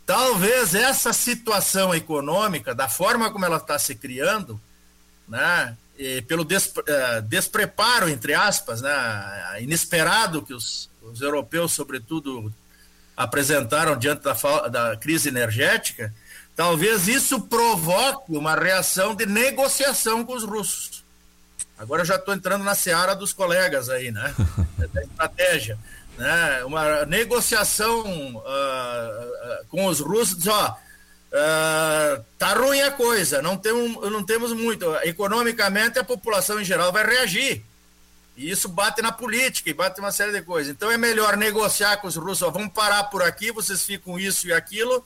talvez 0.07 0.75
essa 0.75 1.13
situação 1.13 1.95
econômica, 1.95 2.75
da 2.75 2.89
forma 2.89 3.31
como 3.31 3.45
ela 3.45 3.57
está 3.57 3.79
se 3.79 3.95
criando, 3.95 4.61
né? 5.29 5.77
E 5.99 6.23
pelo 6.23 6.45
des, 6.45 6.67
uh, 6.67 7.23
despreparo, 7.29 8.09
entre 8.09 8.35
aspas, 8.35 8.81
né? 8.81 9.59
inesperado 9.61 10.43
que 10.43 10.55
os, 10.55 10.91
os 11.03 11.21
europeus, 11.21 11.73
sobretudo, 11.73 12.53
apresentaram 13.17 13.97
diante 13.97 14.23
da, 14.23 14.33
da 14.69 14.97
crise 14.97 15.29
energética, 15.29 16.13
talvez 16.57 17.09
isso 17.09 17.43
provoque 17.43 18.33
uma 18.33 18.55
reação 18.55 19.15
de 19.15 19.27
negociação 19.27 20.25
com 20.25 20.35
os 20.35 20.45
russos. 20.45 21.03
Agora 21.79 22.03
eu 22.03 22.07
já 22.07 22.17
estou 22.17 22.35
entrando 22.35 22.65
na 22.65 22.75
seara 22.75 23.15
dos 23.15 23.33
colegas 23.33 23.89
aí, 23.89 24.11
né? 24.11 24.35
da 24.93 25.03
estratégia. 25.03 25.79
Né? 26.17 26.65
Uma 26.65 27.05
negociação 27.07 28.37
uh, 28.37 29.67
com 29.69 29.87
os 29.87 30.01
russos, 30.01 30.39
diz, 30.39 30.49
ó, 30.49 30.77
Uh, 31.33 32.23
tá 32.37 32.53
ruim 32.53 32.83
a 32.83 32.91
coisa, 32.91 33.41
não 33.41 33.57
temos, 33.57 34.11
não 34.13 34.23
temos 34.23 34.53
muito. 34.53 34.95
Economicamente, 34.97 35.99
a 35.99 36.05
população 36.05 36.61
em 36.61 36.65
geral 36.65 36.93
vai 36.93 37.07
reagir. 37.07 37.65
E 38.37 38.51
isso 38.51 38.69
bate 38.69 39.01
na 39.01 39.11
política 39.11 39.71
e 39.71 39.75
bate 39.75 39.99
uma 39.99 40.13
série 40.13 40.33
de 40.33 40.43
coisas. 40.43 40.71
Então 40.71 40.91
é 40.91 40.99
melhor 40.99 41.39
negociar 41.39 41.97
com 41.99 42.07
os 42.07 42.17
russos, 42.17 42.43
ó, 42.43 42.51
vamos 42.51 42.73
parar 42.73 43.05
por 43.05 43.23
aqui, 43.23 43.51
vocês 43.51 43.83
ficam 43.83 44.19
isso 44.19 44.47
e 44.47 44.53
aquilo, 44.53 45.03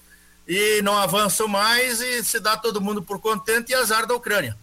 e 0.48 0.82
não 0.82 0.98
avançam 0.98 1.46
mais, 1.46 2.00
e 2.00 2.24
se 2.24 2.40
dá 2.40 2.57
todo 2.57 2.80
mundo 2.80 3.02
por 3.02 3.20
contente 3.20 3.70
e 3.70 3.74
azar 3.74 4.04
da 4.04 4.14
Ucrânia. 4.14 4.57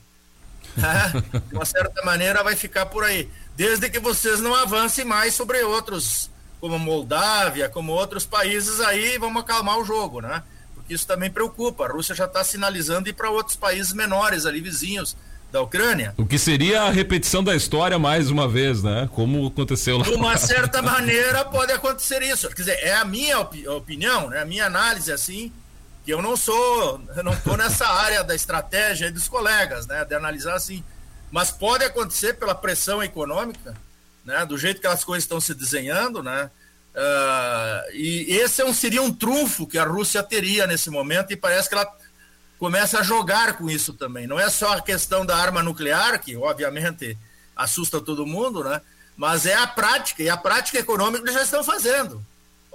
É, 0.77 1.39
de 1.39 1.55
uma 1.55 1.65
certa 1.65 2.01
maneira 2.03 2.43
vai 2.43 2.55
ficar 2.57 2.87
por 2.87 3.05
aí. 3.05 3.29
Desde 3.55 3.89
que 3.89 3.99
vocês 3.99 4.41
não 4.41 4.55
avancem 4.55 5.05
mais 5.05 5.33
sobre 5.33 5.61
outros, 5.61 6.29
como 6.64 6.80
Moldávia, 6.80 7.68
como 7.68 7.91
outros 7.91 8.26
países 8.26 8.80
aí, 8.80 9.18
vamos 9.18 9.43
acalmar 9.43 9.78
o 9.78 9.84
jogo, 9.84 10.22
né? 10.22 10.41
isso 10.89 11.05
também 11.05 11.30
preocupa. 11.30 11.84
A 11.84 11.91
Rússia 11.91 12.16
já 12.16 12.24
está 12.24 12.41
sinalizando 12.41 13.09
ir 13.09 13.14
para 13.14 13.30
outros 13.30 13.57
países 13.57 13.91
menores 13.91 14.45
ali, 14.45 14.61
vizinhos 14.61 15.14
da 15.51 15.61
Ucrânia. 15.61 16.14
O 16.16 16.26
que 16.26 16.39
seria 16.39 16.84
a 16.84 16.89
repetição 16.89 17.43
da 17.43 17.53
história 17.53 17.99
mais 17.99 18.32
uma 18.32 18.47
vez, 18.47 18.82
né? 18.82 19.09
Como 19.14 19.45
aconteceu 19.45 19.97
lá. 19.97 20.05
De 20.05 20.14
uma 20.14 20.38
certa 20.39 20.82
maneira 20.82 21.43
pode 21.43 21.74
acontecer 21.74 22.22
isso. 22.22 22.47
Quer 22.47 22.55
dizer, 22.55 22.80
é 22.82 22.95
a 22.95 23.03
minha 23.03 23.41
opinião, 23.41 24.30
né? 24.30 24.39
a 24.39 24.45
minha 24.45 24.66
análise 24.66 25.11
assim, 25.11 25.51
que 26.05 26.14
eu 26.14 26.22
não 26.22 26.38
sou, 26.38 27.01
eu 27.14 27.24
não 27.26 27.34
estou 27.34 27.57
nessa 27.57 27.88
área 27.91 28.24
da 28.24 28.34
estratégia 28.34 29.11
dos 29.11 29.28
colegas, 29.28 29.86
né, 29.86 30.05
de 30.05 30.16
analisar 30.16 30.55
assim, 30.55 30.82
mas 31.30 31.51
pode 31.51 31.84
acontecer 31.84 32.36
pela 32.36 32.55
pressão 32.55 33.03
econômica, 33.03 33.76
né, 34.26 34.45
do 34.45 34.57
jeito 34.57 34.82
que 34.82 34.88
as 34.88 35.03
coisas 35.03 35.24
estão 35.24 35.39
se 35.39 35.53
desenhando, 35.53 36.24
né, 36.24 36.49
uh, 36.95 37.91
e 37.93 38.28
esse 38.30 38.61
é 38.61 38.65
um, 38.65 38.74
seria 38.74 39.01
um 39.01 39.13
trunfo 39.13 39.67
que 39.67 39.78
a 39.78 39.84
Rússia 39.84 40.24
teria 40.24 40.65
nesse 40.65 40.89
momento 40.89 41.32
e 41.32 41.36
parece 41.36 41.69
que 41.69 41.76
ela 41.76 41.91
começa 42.57 42.99
a 42.99 43.03
jogar 43.03 43.57
com 43.57 43.69
isso 43.69 43.93
também. 43.93 44.26
Não 44.26 44.39
é 44.39 44.49
só 44.49 44.74
a 44.74 44.82
questão 44.82 45.26
da 45.26 45.36
arma 45.36 45.61
nuclear, 45.61 46.19
que 46.21 46.36
obviamente 46.38 47.17
assusta 47.55 47.99
todo 47.99 48.26
mundo, 48.26 48.63
né, 48.63 48.82
mas 49.15 49.45
é 49.45 49.55
a 49.55 49.67
prática, 49.67 50.24
e 50.24 50.30
a 50.30 50.38
prática 50.38 50.80
econômica 50.80 51.24
eles 51.24 51.36
já 51.36 51.43
estão 51.43 51.63
fazendo. 51.63 52.26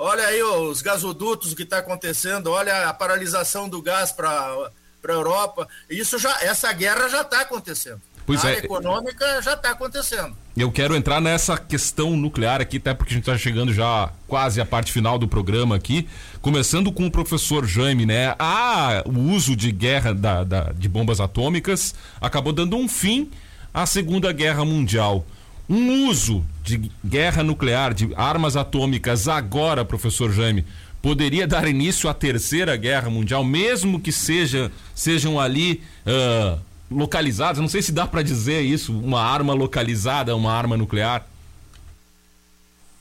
Olha 0.01 0.25
aí 0.29 0.41
os 0.41 0.81
gasodutos, 0.81 1.51
o 1.51 1.57
que 1.57 1.65
está 1.65 1.79
acontecendo, 1.79 2.53
olha 2.53 2.89
a 2.89 2.95
paralisação 2.95 3.69
do 3.69 3.83
gás 3.83 4.13
para 4.13 4.31
a 4.31 5.13
Europa. 5.13 5.67
Isso 5.91 6.21
já, 6.21 6.39
essa 6.41 6.73
guerra 6.73 7.09
já 7.09 7.23
está 7.23 7.41
acontecendo. 7.41 8.01
Pois 8.29 8.45
a 8.45 8.51
é. 8.51 8.57
área 8.57 8.67
econômica 8.67 9.41
já 9.41 9.55
está 9.55 9.71
acontecendo. 9.71 10.37
Eu 10.55 10.71
quero 10.71 10.95
entrar 10.95 11.19
nessa 11.19 11.57
questão 11.57 12.15
nuclear 12.15 12.61
aqui, 12.61 12.77
até 12.77 12.93
porque 12.93 13.15
a 13.15 13.17
gente 13.17 13.23
está 13.23 13.39
chegando 13.39 13.73
já 13.73 14.13
quase 14.27 14.61
à 14.61 14.67
parte 14.67 14.93
final 14.93 15.19
do 15.19 15.27
programa 15.27 15.75
aqui. 15.75 16.07
Começando 16.43 16.93
com 16.93 17.07
o 17.07 17.11
professor 17.11 17.67
Jaime, 17.67 18.05
né? 18.05 18.35
Ah, 18.39 19.03
o 19.07 19.19
uso 19.19 19.57
de 19.57 19.73
guerra 19.73 20.13
da, 20.13 20.45
da, 20.45 20.73
de 20.77 20.91
bombas 20.91 21.21
atômicas 21.21 21.95
acabou 22.21 22.53
dando 22.53 22.77
um 22.77 22.87
fim 22.87 23.31
à 23.73 23.87
Segunda 23.87 24.31
Guerra 24.31 24.63
Mundial. 24.63 25.25
Um 25.67 26.07
uso 26.07 26.45
de 26.63 26.93
guerra 27.03 27.43
nuclear, 27.43 27.95
de 27.95 28.13
armas 28.15 28.59
atômicas 28.59 29.27
agora, 29.27 29.87
professor 29.87 30.31
Jaime, 30.31 30.67
poderia 31.01 31.47
dar 31.47 31.67
início 31.67 32.11
à 32.11 32.13
Terceira 32.13 32.77
Guerra 32.77 33.09
Mundial, 33.09 33.43
mesmo 33.43 33.99
que 33.99 34.13
seja, 34.13 34.71
sejam 34.95 35.41
ali 35.41 35.83
uh, 36.07 36.68
localizadas. 36.91 37.61
Não 37.61 37.69
sei 37.69 37.83
se 37.83 37.93
dá 37.93 38.07
para 38.07 38.23
dizer 38.23 38.63
isso, 38.63 38.93
uma 38.99 39.23
arma 39.23 39.53
localizada, 39.53 40.35
uma 40.35 40.53
arma 40.53 40.77
nuclear. 40.77 41.27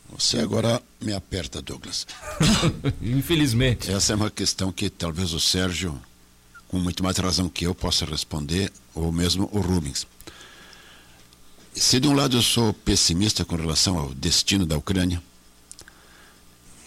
Você 0.10 0.40
agora 0.40 0.82
me 1.02 1.14
aperta, 1.14 1.62
Douglas. 1.62 2.08
Infelizmente. 3.02 3.92
Essa 3.92 4.14
é 4.14 4.16
uma 4.16 4.32
questão 4.32 4.72
que 4.72 4.90
talvez 4.90 5.34
o 5.34 5.40
Sérgio, 5.40 6.00
com 6.68 6.80
muito 6.80 7.04
mais 7.04 7.18
razão 7.18 7.50
que 7.50 7.66
eu, 7.66 7.76
possa 7.76 8.06
responder, 8.06 8.72
ou 8.96 9.12
mesmo 9.12 9.50
o 9.52 9.60
Rubens. 9.60 10.08
Se 11.76 12.00
de 12.00 12.08
um 12.08 12.14
lado 12.14 12.38
eu 12.38 12.42
sou 12.42 12.74
pessimista 12.74 13.46
com 13.46 13.56
relação 13.56 14.00
ao 14.00 14.14
destino 14.14 14.66
da 14.66 14.78
Ucrânia, 14.78 15.22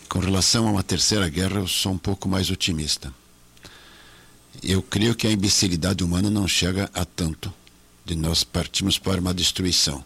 com 0.08 0.18
relação 0.18 0.66
a 0.66 0.72
uma 0.72 0.82
terceira 0.82 1.28
guerra 1.28 1.60
eu 1.60 1.68
sou 1.68 1.92
um 1.92 1.98
pouco 1.98 2.28
mais 2.28 2.50
otimista. 2.50 3.14
Eu 4.62 4.82
creio 4.82 5.14
que 5.14 5.26
a 5.26 5.32
imbecilidade 5.32 6.04
humana 6.04 6.30
não 6.30 6.46
chega 6.46 6.90
a 6.92 7.04
tanto 7.04 7.52
de 8.04 8.14
nós 8.14 8.44
partirmos 8.44 8.98
para 8.98 9.20
uma 9.20 9.32
destruição. 9.32 10.04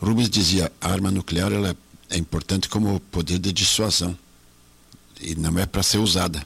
Rubens 0.00 0.30
dizia, 0.30 0.72
a 0.80 0.90
arma 0.90 1.10
nuclear 1.10 1.52
ela 1.52 1.76
é 2.08 2.16
importante 2.16 2.68
como 2.68 2.98
poder 3.00 3.38
de 3.38 3.52
dissuasão 3.52 4.16
e 5.20 5.34
não 5.34 5.58
é 5.58 5.66
para 5.66 5.82
ser 5.82 5.98
usada. 5.98 6.44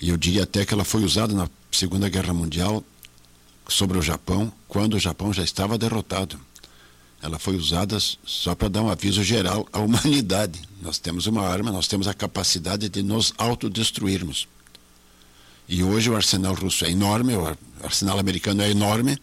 E 0.00 0.08
eu 0.08 0.16
diria 0.16 0.44
até 0.44 0.64
que 0.64 0.72
ela 0.72 0.84
foi 0.84 1.04
usada 1.04 1.34
na 1.34 1.48
Segunda 1.70 2.08
Guerra 2.08 2.32
Mundial 2.32 2.82
sobre 3.68 3.98
o 3.98 4.02
Japão, 4.02 4.52
quando 4.66 4.94
o 4.94 4.98
Japão 4.98 5.32
já 5.32 5.44
estava 5.44 5.76
derrotado 5.76 6.40
ela 7.22 7.38
foi 7.38 7.56
usada 7.56 7.98
só 8.24 8.54
para 8.54 8.68
dar 8.68 8.82
um 8.82 8.88
aviso 8.88 9.22
geral 9.22 9.68
à 9.72 9.78
humanidade. 9.80 10.60
Nós 10.80 10.98
temos 10.98 11.26
uma 11.26 11.42
arma, 11.42 11.70
nós 11.70 11.86
temos 11.86 12.08
a 12.08 12.14
capacidade 12.14 12.88
de 12.88 13.02
nos 13.02 13.34
autodestruirmos. 13.36 14.48
E 15.70 15.84
hoje 15.84 16.10
o 16.10 16.16
arsenal 16.16 16.52
russo 16.54 16.84
é 16.84 16.90
enorme, 16.90 17.36
o 17.36 17.56
arsenal 17.84 18.18
americano 18.18 18.60
é 18.60 18.68
enorme, 18.68 19.16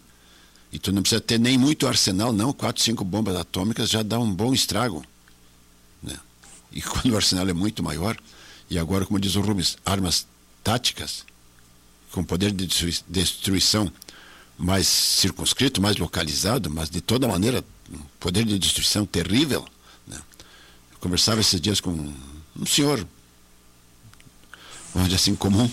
e 0.72 0.78
tu 0.78 0.90
não 0.90 1.02
precisa 1.02 1.20
ter 1.20 1.38
nem 1.38 1.58
muito 1.58 1.86
arsenal, 1.86 2.32
não. 2.32 2.54
Quatro, 2.54 2.82
cinco 2.82 3.04
bombas 3.04 3.36
atômicas 3.36 3.90
já 3.90 4.02
dá 4.02 4.18
um 4.18 4.34
bom 4.34 4.54
estrago. 4.54 5.04
Né? 6.02 6.18
E 6.72 6.80
quando 6.82 7.12
o 7.12 7.16
arsenal 7.16 7.46
é 7.46 7.52
muito 7.52 7.82
maior, 7.82 8.16
e 8.70 8.78
agora, 8.78 9.04
como 9.04 9.20
diz 9.20 9.36
o 9.36 9.42
Rubens, 9.42 9.76
armas 9.84 10.26
táticas, 10.64 11.26
com 12.12 12.24
poder 12.24 12.50
de 12.50 12.66
destruição 13.06 13.92
mais 14.56 14.88
circunscrito, 14.88 15.82
mais 15.82 15.98
localizado, 15.98 16.70
mas 16.70 16.88
de 16.88 17.02
toda 17.02 17.28
maneira 17.28 17.62
um 17.92 17.98
poder 18.18 18.46
de 18.46 18.58
destruição 18.58 19.04
terrível. 19.04 19.68
Né? 20.06 20.16
Eu 20.92 20.98
conversava 20.98 21.42
esses 21.42 21.60
dias 21.60 21.78
com 21.78 22.10
um 22.58 22.66
senhor, 22.66 23.06
onde 24.94 25.14
assim 25.14 25.34
comum, 25.34 25.70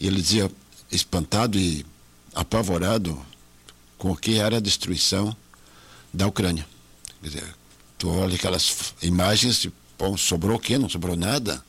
e 0.00 0.06
ele 0.06 0.20
dizia 0.20 0.50
espantado 0.90 1.58
e 1.58 1.84
apavorado 2.34 3.20
com 3.98 4.10
o 4.12 4.16
que 4.16 4.38
era 4.38 4.56
a 4.56 4.60
destruição 4.60 5.36
da 6.12 6.26
Ucrânia. 6.26 6.66
Quer 7.22 7.28
dizer, 7.28 7.54
tu 7.98 8.08
olha 8.08 8.34
aquelas 8.34 8.94
imagens, 9.02 9.64
e, 9.64 9.72
bom, 9.98 10.16
sobrou 10.16 10.56
o 10.56 10.60
quê? 10.60 10.78
Não 10.78 10.88
sobrou 10.88 11.14
nada. 11.14 11.62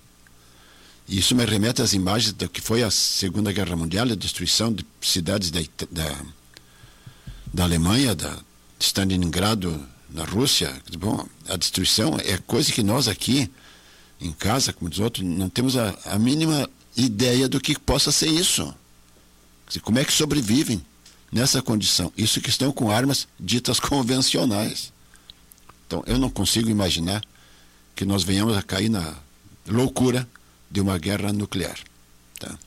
E 1.08 1.18
isso 1.18 1.36
me 1.36 1.44
remete 1.46 1.82
às 1.82 1.94
imagens 1.94 2.32
do 2.32 2.48
que 2.48 2.62
foi 2.62 2.84
a 2.84 2.90
Segunda 2.90 3.52
Guerra 3.52 3.76
Mundial, 3.76 4.08
a 4.10 4.16
destruição 4.16 4.72
de 4.72 4.86
cidades 5.02 5.52
da, 5.52 5.60
da, 5.92 6.22
da 7.54 7.64
Alemanha, 7.64 8.16
da, 8.16 8.30
de 8.80 8.86
Stalingrado, 8.86 9.86
na 10.10 10.24
Rússia. 10.24 10.74
Bom, 10.98 11.28
a 11.48 11.58
destruição 11.58 12.18
é 12.24 12.38
coisa 12.38 12.72
que 12.72 12.84
nós 12.84 13.08
aqui, 13.08 13.52
em 14.20 14.32
casa, 14.32 14.72
como 14.72 14.90
os 14.90 15.00
outros, 15.00 15.26
não 15.26 15.50
temos 15.50 15.76
a, 15.76 15.98
a 16.06 16.18
mínima 16.18 16.70
ideia 16.96 17.48
do 17.48 17.60
que 17.60 17.78
possa 17.78 18.12
ser 18.12 18.28
isso. 18.28 18.74
Como 19.82 20.00
é 20.00 20.06
que 20.06 20.12
sobrevivem 20.12 20.86
nessa 21.32 21.62
condição? 21.62 22.12
Isso 22.18 22.42
que 22.42 22.50
estão 22.50 22.72
com 22.72 22.92
armas 22.92 23.28
ditas 23.39 23.80
convencionais. 23.82 24.92
Então, 25.88 26.04
eu 26.06 26.18
não 26.18 26.30
consigo 26.30 26.70
imaginar 26.70 27.24
que 27.96 28.06
nós 28.06 28.24
venhamos 28.24 28.56
a 28.58 28.62
cair 28.62 28.89
na 28.89 29.16
loucura 29.68 30.28
de 30.70 30.80
uma 30.80 30.98
guerra 30.98 31.34
nuclear. 31.34 31.78
Tá? 32.39 32.58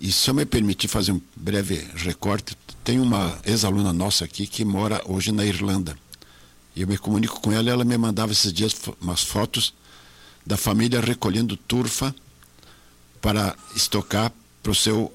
E 0.00 0.10
se 0.10 0.30
eu 0.30 0.34
me 0.34 0.46
permitir 0.46 0.88
fazer 0.88 1.12
um 1.12 1.20
breve 1.36 1.86
recorte, 1.96 2.56
tem 2.82 2.98
uma 2.98 3.38
ex-aluna 3.44 3.92
nossa 3.92 4.24
aqui 4.24 4.46
que 4.46 4.64
mora 4.64 5.02
hoje 5.06 5.30
na 5.32 5.44
Irlanda. 5.44 5.96
Eu 6.74 6.86
me 6.86 6.96
comunico 6.96 7.40
com 7.40 7.52
ela 7.52 7.68
ela 7.68 7.84
me 7.84 7.98
mandava 7.98 8.32
esses 8.32 8.52
dias 8.52 8.74
umas 9.00 9.22
fotos 9.22 9.74
da 10.46 10.56
família 10.56 11.00
recolhendo 11.00 11.56
turfa 11.56 12.14
para 13.20 13.56
estocar 13.74 14.32
para 14.62 14.72
o 14.72 14.74
seu, 14.74 15.12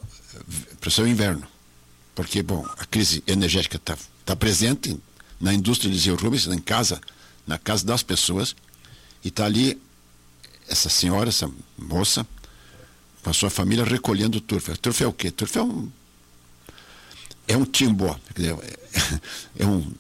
pro 0.80 0.92
seu 0.92 1.08
inverno. 1.08 1.48
Porque, 2.14 2.42
bom, 2.42 2.66
a 2.78 2.86
crise 2.86 3.24
energética 3.28 3.78
está 3.78 3.98
tá 4.26 4.36
presente 4.36 4.98
na 5.40 5.54
indústria, 5.54 6.14
o 6.14 6.16
Rubens, 6.16 6.48
em 6.48 6.60
casa, 6.60 7.00
na 7.46 7.58
casa 7.58 7.86
das 7.86 8.02
pessoas, 8.02 8.56
e 9.24 9.28
está 9.28 9.46
ali 9.46 9.80
essa 10.68 10.90
senhora, 10.90 11.30
essa 11.30 11.50
moça, 11.78 12.26
com 13.22 13.30
a 13.30 13.34
sua 13.34 13.50
família 13.50 13.84
recolhendo 13.84 14.40
turfa. 14.40 14.76
Turfa 14.78 15.04
é 15.04 15.08
o 15.08 15.14
quê? 15.14 15.32
Turfa 15.32 15.60
é 15.60 15.64
um. 15.64 15.92
É 17.48 17.58
um 17.58 17.66
timbó. 17.66 18.18
É 19.58 19.66
um, 19.66 19.92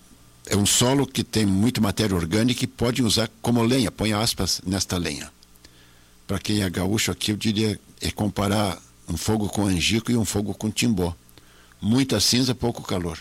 é 0.45 0.55
um 0.55 0.65
solo 0.65 1.05
que 1.05 1.21
tem 1.21 1.45
muita 1.45 1.81
matéria 1.81 2.15
orgânica 2.15 2.63
e 2.63 2.67
pode 2.67 3.03
usar 3.03 3.29
como 3.41 3.61
lenha, 3.61 3.91
põe 3.91 4.13
aspas 4.13 4.61
nesta 4.65 4.95
lenha. 4.97 5.29
Para 6.27 6.39
quem 6.39 6.61
é 6.61 6.69
gaúcho 6.69 7.11
aqui, 7.11 7.31
eu 7.31 7.37
diria 7.37 7.79
é 8.01 8.11
comparar 8.11 8.81
um 9.07 9.17
fogo 9.17 9.47
com 9.47 9.65
angico 9.65 10.11
e 10.11 10.17
um 10.17 10.25
fogo 10.25 10.53
com 10.53 10.69
timbó. 10.69 11.15
Muita 11.81 12.19
cinza, 12.19 12.55
pouco 12.55 12.81
calor. 12.81 13.19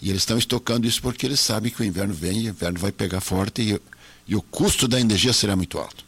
E 0.00 0.10
eles 0.10 0.22
estão 0.22 0.36
estocando 0.36 0.86
isso 0.86 1.00
porque 1.00 1.24
eles 1.24 1.40
sabem 1.40 1.72
que 1.72 1.80
o 1.80 1.84
inverno 1.84 2.12
vem 2.12 2.40
e 2.40 2.46
o 2.46 2.50
inverno 2.50 2.78
vai 2.78 2.92
pegar 2.92 3.20
forte 3.20 3.62
e, 3.62 3.80
e 4.28 4.36
o 4.36 4.42
custo 4.42 4.86
da 4.86 5.00
energia 5.00 5.32
será 5.32 5.56
muito 5.56 5.78
alto. 5.78 6.04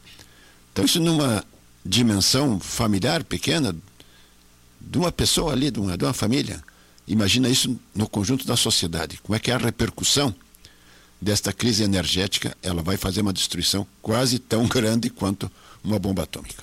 Então, 0.73 0.85
isso 0.85 1.01
numa 1.01 1.45
dimensão 1.85 2.61
familiar 2.61 3.25
pequena, 3.25 3.75
de 4.81 4.99
uma 4.99 5.11
pessoa 5.11 5.53
ali, 5.53 5.71
de 5.71 5.81
uma, 5.81 5.97
de 5.97 6.05
uma 6.05 6.13
família. 6.13 6.63
Imagina 7.07 7.49
isso 7.49 7.79
no 7.95 8.09
conjunto 8.09 8.47
da 8.47 8.57
sociedade. 8.57 9.19
Como 9.23 9.35
é 9.35 9.39
que 9.39 9.51
é 9.51 9.55
a 9.55 9.59
repercussão 9.59 10.35
desta 11.21 11.53
crise 11.53 11.83
energética? 11.83 12.57
Ela 12.63 12.83
vai 12.83 12.97
fazer 12.97 13.23
uma 13.23 13.33
destruição 13.33 13.87
quase 14.03 14.39
tão 14.39 14.67
grande 14.69 15.09
quanto 15.09 15.51
uma 15.89 15.99
bomba 15.99 16.23
atômica. 16.23 16.63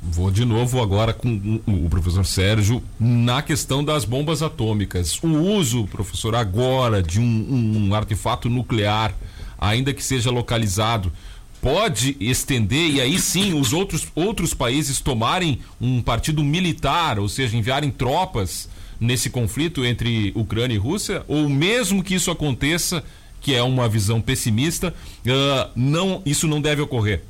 Vou 0.00 0.30
de 0.30 0.44
novo 0.44 0.80
agora 0.80 1.12
com 1.12 1.60
o 1.66 1.90
professor 1.90 2.24
Sérgio 2.24 2.82
na 2.98 3.42
questão 3.42 3.84
das 3.84 4.04
bombas 4.04 4.42
atômicas. 4.42 5.18
O 5.22 5.28
uso, 5.28 5.86
professor, 5.88 6.34
agora 6.36 7.02
de 7.02 7.20
um, 7.20 7.88
um 7.88 7.94
artefato 7.94 8.48
nuclear, 8.48 9.12
ainda 9.58 9.92
que 9.92 10.02
seja 10.02 10.30
localizado, 10.30 11.12
pode 11.60 12.16
estender 12.20 12.90
e 12.90 13.00
aí 13.00 13.18
sim 13.18 13.58
os 13.58 13.72
outros, 13.72 14.06
outros 14.14 14.54
países 14.54 15.00
tomarem 15.00 15.58
um 15.80 16.00
partido 16.00 16.44
militar, 16.44 17.18
ou 17.18 17.28
seja, 17.28 17.56
enviarem 17.56 17.90
tropas 17.90 18.68
nesse 19.00 19.28
conflito 19.28 19.84
entre 19.84 20.32
Ucrânia 20.36 20.76
e 20.76 20.78
Rússia? 20.78 21.24
Ou 21.26 21.48
mesmo 21.48 22.04
que 22.04 22.14
isso 22.14 22.30
aconteça, 22.30 23.02
que 23.40 23.52
é 23.52 23.62
uma 23.64 23.88
visão 23.88 24.20
pessimista, 24.20 24.94
uh, 25.26 25.70
não, 25.74 26.22
isso 26.24 26.46
não 26.46 26.60
deve 26.60 26.82
ocorrer? 26.82 27.22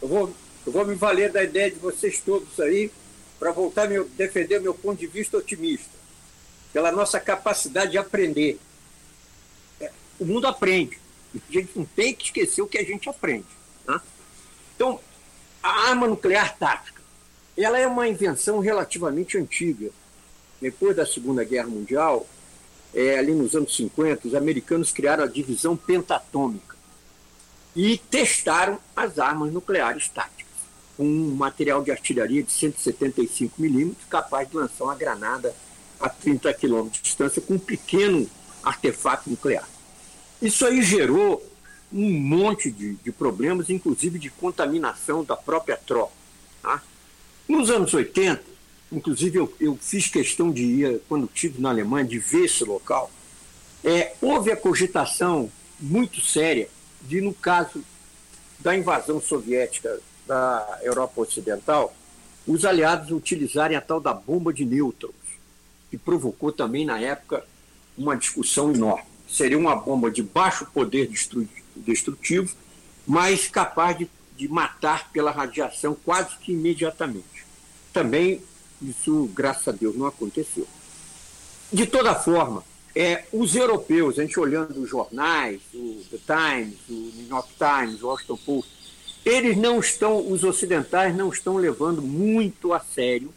Eu 0.00 0.08
vou 0.08 0.34
Eu 0.66 0.72
vou 0.72 0.86
me 0.86 0.94
valer 0.94 1.32
da 1.32 1.42
ideia 1.42 1.70
de 1.70 1.78
vocês 1.78 2.20
todos 2.20 2.60
aí 2.60 2.90
para 3.38 3.50
voltar 3.50 3.90
a 3.90 4.04
defender 4.16 4.60
meu 4.60 4.74
ponto 4.74 5.00
de 5.00 5.06
vista 5.06 5.38
otimista, 5.38 5.90
pela 6.72 6.92
nossa 6.92 7.18
capacidade 7.18 7.92
de 7.92 7.98
aprender. 7.98 8.58
É, 9.80 9.90
o 10.18 10.26
mundo 10.26 10.46
aprende. 10.46 10.98
A 11.34 11.52
gente 11.52 11.70
não 11.74 11.86
tem 11.86 12.14
que 12.14 12.24
esquecer 12.24 12.60
o 12.60 12.66
que 12.66 12.76
a 12.76 12.84
gente 12.84 13.08
aprende. 13.08 13.46
Tá? 13.86 14.02
Então, 14.76 15.00
a 15.62 15.88
arma 15.88 16.06
nuclear 16.06 16.56
tática, 16.58 17.00
ela 17.56 17.78
é 17.78 17.86
uma 17.86 18.06
invenção 18.06 18.58
relativamente 18.58 19.38
antiga. 19.38 19.90
Depois 20.60 20.94
da 20.94 21.06
Segunda 21.06 21.42
Guerra 21.42 21.68
Mundial, 21.68 22.26
é, 22.92 23.18
ali 23.18 23.34
nos 23.34 23.54
anos 23.54 23.74
50, 23.74 24.28
os 24.28 24.34
americanos 24.34 24.92
criaram 24.92 25.24
a 25.24 25.26
divisão 25.26 25.74
pentatômica 25.74 26.69
e 27.74 27.98
testaram 27.98 28.78
as 28.96 29.18
armas 29.18 29.52
nucleares 29.52 30.08
táticas, 30.08 30.46
com 30.96 31.04
um 31.04 31.34
material 31.34 31.82
de 31.82 31.90
artilharia 31.90 32.42
de 32.42 32.50
175 32.52 33.60
milímetros, 33.60 34.06
capaz 34.08 34.48
de 34.48 34.56
lançar 34.56 34.84
uma 34.84 34.94
granada 34.94 35.54
a 36.00 36.08
30 36.08 36.52
quilômetros 36.54 36.98
de 36.98 37.02
distância 37.02 37.42
com 37.42 37.54
um 37.54 37.58
pequeno 37.58 38.28
artefato 38.62 39.28
nuclear. 39.28 39.68
Isso 40.40 40.64
aí 40.64 40.82
gerou 40.82 41.44
um 41.92 42.10
monte 42.10 42.70
de, 42.70 42.94
de 42.94 43.12
problemas, 43.12 43.68
inclusive 43.68 44.18
de 44.18 44.30
contaminação 44.30 45.24
da 45.24 45.36
própria 45.36 45.76
tropa. 45.76 46.12
Tá? 46.62 46.82
Nos 47.48 47.70
anos 47.70 47.92
80, 47.92 48.42
inclusive 48.92 49.38
eu, 49.38 49.54
eu, 49.60 49.76
fiz 49.80 50.08
questão 50.08 50.50
de 50.50 50.64
ir, 50.64 51.00
quando 51.08 51.28
estive 51.32 51.60
na 51.60 51.70
Alemanha, 51.70 52.06
de 52.06 52.18
ver 52.18 52.44
esse 52.44 52.64
local, 52.64 53.10
é, 53.84 54.14
houve 54.20 54.52
a 54.52 54.56
cogitação 54.56 55.50
muito 55.80 56.20
séria 56.20 56.68
de, 57.02 57.20
no 57.20 57.32
caso 57.32 57.82
da 58.58 58.76
invasão 58.76 59.20
soviética 59.20 60.00
da 60.26 60.78
Europa 60.82 61.20
Ocidental, 61.22 61.94
os 62.46 62.64
aliados 62.64 63.10
utilizarem 63.10 63.76
a 63.76 63.80
tal 63.80 64.00
da 64.00 64.12
bomba 64.12 64.52
de 64.52 64.64
nêutrons, 64.64 65.14
que 65.90 65.98
provocou 65.98 66.52
também, 66.52 66.84
na 66.84 67.00
época, 67.00 67.44
uma 67.96 68.16
discussão 68.16 68.72
enorme. 68.72 69.04
Seria 69.28 69.58
uma 69.58 69.76
bomba 69.76 70.10
de 70.10 70.22
baixo 70.22 70.66
poder 70.72 71.10
destrutivo, 71.76 72.54
mas 73.06 73.48
capaz 73.48 73.98
de, 73.98 74.10
de 74.36 74.48
matar 74.48 75.10
pela 75.12 75.30
radiação 75.30 75.96
quase 76.04 76.36
que 76.38 76.52
imediatamente. 76.52 77.46
Também 77.92 78.42
isso, 78.82 79.28
graças 79.34 79.68
a 79.68 79.72
Deus, 79.72 79.96
não 79.96 80.06
aconteceu. 80.06 80.66
De 81.72 81.86
toda 81.86 82.14
forma, 82.14 82.64
é, 83.00 83.24
os 83.32 83.56
europeus, 83.56 84.18
a 84.18 84.22
gente 84.22 84.38
olhando 84.38 84.78
os 84.82 84.90
jornais, 84.90 85.58
o 85.72 86.04
The 86.10 86.18
Times, 86.18 86.78
o 86.86 87.12
New 87.16 87.28
York 87.30 87.48
Times, 87.56 88.02
o 88.02 88.08
Washington 88.08 88.36
Post, 88.36 88.70
eles 89.24 89.56
não 89.56 89.80
estão, 89.80 90.30
os 90.30 90.44
ocidentais 90.44 91.16
não 91.16 91.30
estão 91.30 91.56
levando 91.56 92.02
muito 92.02 92.74
a 92.74 92.80
sério 92.80 93.32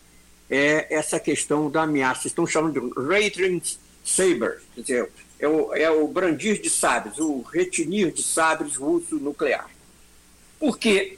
é, 0.49 0.93
essa 0.93 1.17
questão 1.17 1.71
da 1.71 1.83
ameaça. 1.83 2.27
Estão 2.27 2.45
chamando 2.45 2.73
de 2.73 3.01
rattling 3.07 3.61
sabers, 4.03 4.61
quer 4.75 4.81
dizer, 4.81 5.09
é 5.39 5.47
o, 5.47 5.73
é 5.73 5.89
o 5.89 6.09
brandir 6.09 6.61
de 6.61 6.69
sabres, 6.69 7.17
o 7.17 7.41
retinir 7.41 8.11
de 8.11 8.21
sabres 8.21 8.75
russo 8.75 9.15
nuclear. 9.15 9.69
Porque 10.59 11.17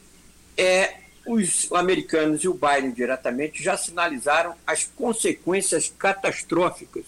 é, 0.55 0.97
os 1.25 1.67
americanos 1.71 2.43
e 2.43 2.47
o 2.47 2.53
Biden 2.53 2.91
diretamente 2.91 3.63
já 3.63 3.75
sinalizaram 3.75 4.53
as 4.67 4.83
consequências 4.83 5.91
catastróficas 5.97 7.05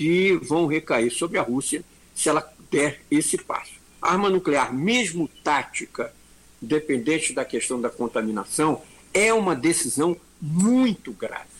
que 0.00 0.34
vão 0.36 0.64
recair 0.64 1.10
sobre 1.10 1.36
a 1.36 1.42
Rússia 1.42 1.84
se 2.14 2.30
ela 2.30 2.50
der 2.70 3.02
esse 3.10 3.36
passo. 3.36 3.72
Arma 4.00 4.30
nuclear, 4.30 4.72
mesmo 4.72 5.28
tática, 5.44 6.10
dependente 6.58 7.34
da 7.34 7.44
questão 7.44 7.78
da 7.78 7.90
contaminação, 7.90 8.80
é 9.12 9.30
uma 9.30 9.54
decisão 9.54 10.16
muito 10.40 11.12
grave. 11.12 11.50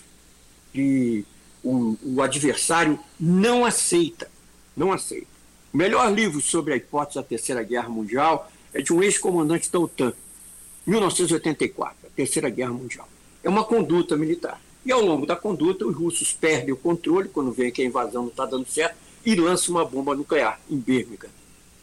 E 0.75 1.23
o, 1.63 1.99
o 2.03 2.23
adversário 2.23 2.99
não 3.21 3.63
aceita, 3.67 4.31
não 4.75 4.91
aceita. 4.91 5.27
O 5.71 5.77
melhor 5.77 6.11
livro 6.11 6.41
sobre 6.41 6.73
a 6.73 6.77
hipótese 6.79 7.17
da 7.17 7.23
Terceira 7.23 7.63
Guerra 7.63 7.91
Mundial 7.91 8.51
é 8.73 8.81
de 8.81 8.91
um 8.91 9.03
ex-comandante 9.03 9.71
da 9.71 9.79
OTAN, 9.79 10.15
1984, 10.87 12.07
a 12.07 12.11
Terceira 12.17 12.49
Guerra 12.49 12.73
Mundial. 12.73 13.07
É 13.45 13.51
uma 13.51 13.65
conduta 13.65 14.17
militar. 14.17 14.59
E 14.85 14.93
ao 14.93 15.01
longo 15.01 15.27
da 15.27 15.37
conduta, 15.37 15.87
os 15.87 15.95
russos 15.95 16.33
perdem 16.33 16.73
o 16.73 16.77
controle 16.77 17.29
quando 17.29 17.53
veem 17.53 17.71
que 17.71 17.83
a 17.83 17.85
invasão 17.85 18.23
não 18.23 18.31
está 18.31 18.47
dando 18.47 18.67
certo 18.67 18.97
e 19.25 19.35
lançam 19.35 19.75
uma 19.75 19.85
bomba 19.85 20.15
nuclear 20.15 20.61
em 20.71 20.77
Birmingham. 20.77 21.29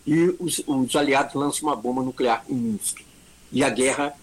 E 0.05 0.35
os, 0.39 0.63
os 0.65 0.95
aliados 0.95 1.35
lançam 1.35 1.67
uma 1.67 1.75
bomba 1.75 2.01
nuclear 2.01 2.43
em 2.49 2.55
Minsk. 2.55 3.01
E 3.51 3.63
a 3.63 3.69
guerra 3.69 4.13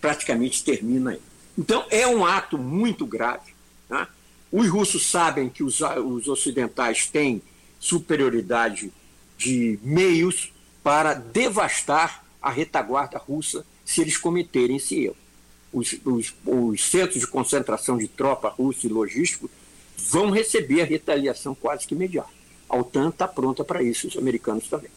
praticamente 0.00 0.62
termina 0.62 1.10
aí. 1.10 1.20
Então, 1.58 1.84
é 1.90 2.06
um 2.06 2.24
ato 2.24 2.56
muito 2.56 3.04
grave. 3.04 3.52
Né? 3.88 4.06
Os 4.52 4.68
russos 4.68 5.06
sabem 5.06 5.48
que 5.48 5.62
os, 5.62 5.80
os 5.80 6.28
ocidentais 6.28 7.06
têm 7.06 7.42
superioridade 7.78 8.92
de 9.36 9.78
meios 9.82 10.52
para 10.82 11.14
devastar 11.14 12.24
a 12.40 12.50
retaguarda 12.50 13.18
russa 13.18 13.66
se 13.84 14.00
eles 14.00 14.16
cometerem 14.16 14.76
esse 14.76 15.04
erro. 15.04 15.16
Os, 15.72 15.94
os, 16.04 16.34
os 16.44 16.90
centros 16.90 17.20
de 17.20 17.26
concentração 17.26 17.96
de 17.96 18.08
tropa 18.08 18.48
russa 18.48 18.86
e 18.86 18.90
logístico 18.90 19.48
vão 19.96 20.30
receber 20.30 20.82
a 20.82 20.84
retaliação 20.84 21.54
quase 21.54 21.86
que 21.86 21.94
imediata. 21.94 22.30
A 22.68 22.76
OTAN 22.76 23.10
está 23.10 23.28
pronta 23.28 23.64
para 23.64 23.82
isso, 23.82 24.08
os 24.08 24.16
americanos 24.16 24.68
também. 24.68 24.90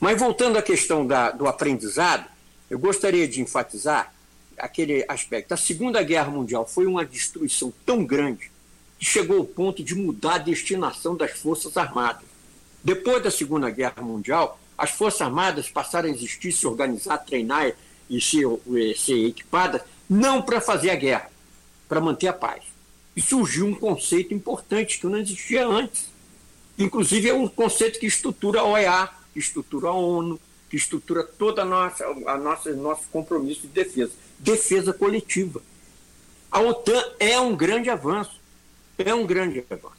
Mas 0.00 0.18
voltando 0.18 0.56
à 0.56 0.62
questão 0.62 1.06
da, 1.06 1.30
do 1.30 1.46
aprendizado, 1.46 2.28
eu 2.70 2.78
gostaria 2.78 3.26
de 3.26 3.40
enfatizar 3.40 4.12
aquele 4.56 5.04
aspecto. 5.08 5.52
A 5.52 5.56
Segunda 5.56 6.02
Guerra 6.02 6.30
Mundial 6.30 6.66
foi 6.66 6.86
uma 6.86 7.04
destruição 7.04 7.72
tão 7.84 8.04
grande 8.04 8.50
que 8.98 9.04
chegou 9.04 9.38
ao 9.38 9.44
ponto 9.44 9.82
de 9.82 9.94
mudar 9.94 10.34
a 10.34 10.38
destinação 10.38 11.16
das 11.16 11.32
Forças 11.32 11.76
Armadas. 11.76 12.26
Depois 12.82 13.22
da 13.22 13.30
Segunda 13.30 13.70
Guerra 13.70 14.02
Mundial, 14.02 14.58
as 14.76 14.90
Forças 14.90 15.22
Armadas 15.22 15.68
passaram 15.68 16.08
a 16.08 16.12
existir, 16.12 16.52
se 16.52 16.66
organizar, 16.66 17.18
treinar 17.18 17.72
e 18.08 18.20
ser, 18.20 18.46
ser 18.96 19.26
equipadas, 19.26 19.82
não 20.08 20.40
para 20.42 20.60
fazer 20.60 20.90
a 20.90 20.96
guerra, 20.96 21.30
para 21.88 22.00
manter 22.00 22.28
a 22.28 22.32
paz. 22.32 22.64
E 23.14 23.20
surgiu 23.20 23.66
um 23.66 23.74
conceito 23.74 24.32
importante 24.32 24.98
que 24.98 25.06
não 25.06 25.18
existia 25.18 25.66
antes. 25.66 26.08
Inclusive, 26.78 27.28
é 27.28 27.34
um 27.34 27.48
conceito 27.48 27.98
que 27.98 28.06
estrutura 28.06 28.60
a 28.60 28.64
OEA, 28.64 29.08
que 29.32 29.38
estrutura 29.38 29.88
a 29.88 29.92
ONU, 29.92 30.40
que 30.70 30.76
estrutura 30.76 31.24
toda 31.24 31.62
a 31.62 31.64
nossa, 31.64 32.04
a 32.04 32.36
nossa 32.36 32.72
nosso 32.74 33.02
compromisso 33.10 33.62
de 33.62 33.68
defesa. 33.68 34.12
Defesa 34.38 34.92
coletiva. 34.92 35.60
A 36.50 36.60
OTAN 36.60 37.02
é 37.18 37.38
um 37.40 37.56
grande 37.56 37.90
avanço. 37.90 38.38
É 38.96 39.14
um 39.14 39.26
grande 39.26 39.64
avanço. 39.68 39.98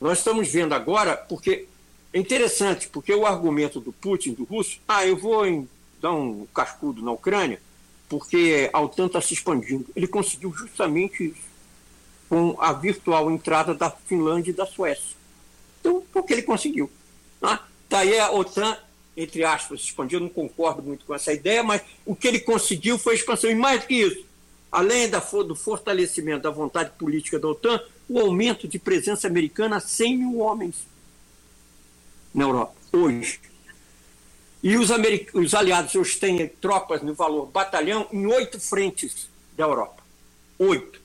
Nós 0.00 0.18
estamos 0.18 0.48
vendo 0.48 0.74
agora, 0.74 1.16
porque 1.16 1.66
é 2.12 2.18
interessante, 2.18 2.88
porque 2.88 3.12
o 3.12 3.26
argumento 3.26 3.80
do 3.80 3.92
Putin, 3.92 4.32
do 4.32 4.44
russo, 4.44 4.80
ah, 4.86 5.06
eu 5.06 5.16
vou 5.16 5.46
em, 5.46 5.68
dar 6.00 6.12
um 6.12 6.46
cascudo 6.54 7.02
na 7.02 7.12
Ucrânia, 7.12 7.60
porque 8.08 8.70
a 8.72 8.80
OTAN 8.80 9.06
está 9.06 9.20
se 9.20 9.34
expandindo. 9.34 9.86
Ele 9.94 10.06
conseguiu 10.06 10.52
justamente 10.52 11.24
isso, 11.24 11.48
com 12.28 12.56
a 12.58 12.72
virtual 12.72 13.30
entrada 13.30 13.74
da 13.74 13.90
Finlândia 13.90 14.50
e 14.50 14.54
da 14.54 14.66
Suécia. 14.66 15.16
Então, 15.80 16.02
porque 16.12 16.32
ele 16.32 16.42
conseguiu. 16.42 16.90
Né? 17.40 17.58
aí 17.90 18.18
a 18.18 18.30
OTAN 18.32 18.76
entre 19.18 19.42
aspas, 19.42 19.80
expandiu, 19.80 20.20
não 20.20 20.28
concordo 20.28 20.80
muito 20.80 21.04
com 21.04 21.12
essa 21.12 21.32
ideia, 21.32 21.60
mas 21.60 21.82
o 22.06 22.14
que 22.14 22.28
ele 22.28 22.38
conseguiu 22.38 22.96
foi 22.96 23.16
expansão. 23.16 23.50
E 23.50 23.54
mais 23.54 23.84
que 23.84 23.94
isso, 23.94 24.24
além 24.70 25.10
da, 25.10 25.18
do 25.18 25.56
fortalecimento 25.56 26.44
da 26.44 26.50
vontade 26.50 26.92
política 26.96 27.36
da 27.36 27.48
OTAN, 27.48 27.80
o 28.08 28.20
aumento 28.20 28.68
de 28.68 28.78
presença 28.78 29.26
americana 29.26 29.78
a 29.78 29.80
100 29.80 30.18
mil 30.18 30.38
homens 30.38 30.86
na 32.32 32.44
Europa, 32.44 32.74
hoje. 32.92 33.40
E 34.62 34.76
os, 34.76 34.90
os 35.34 35.54
aliados 35.54 35.94
hoje 35.94 36.18
têm 36.18 36.48
tropas 36.48 37.02
no 37.02 37.14
valor 37.14 37.46
batalhão 37.46 38.06
em 38.12 38.26
oito 38.26 38.58
frentes 38.58 39.28
da 39.56 39.64
Europa. 39.64 40.02
Oito. 40.58 41.00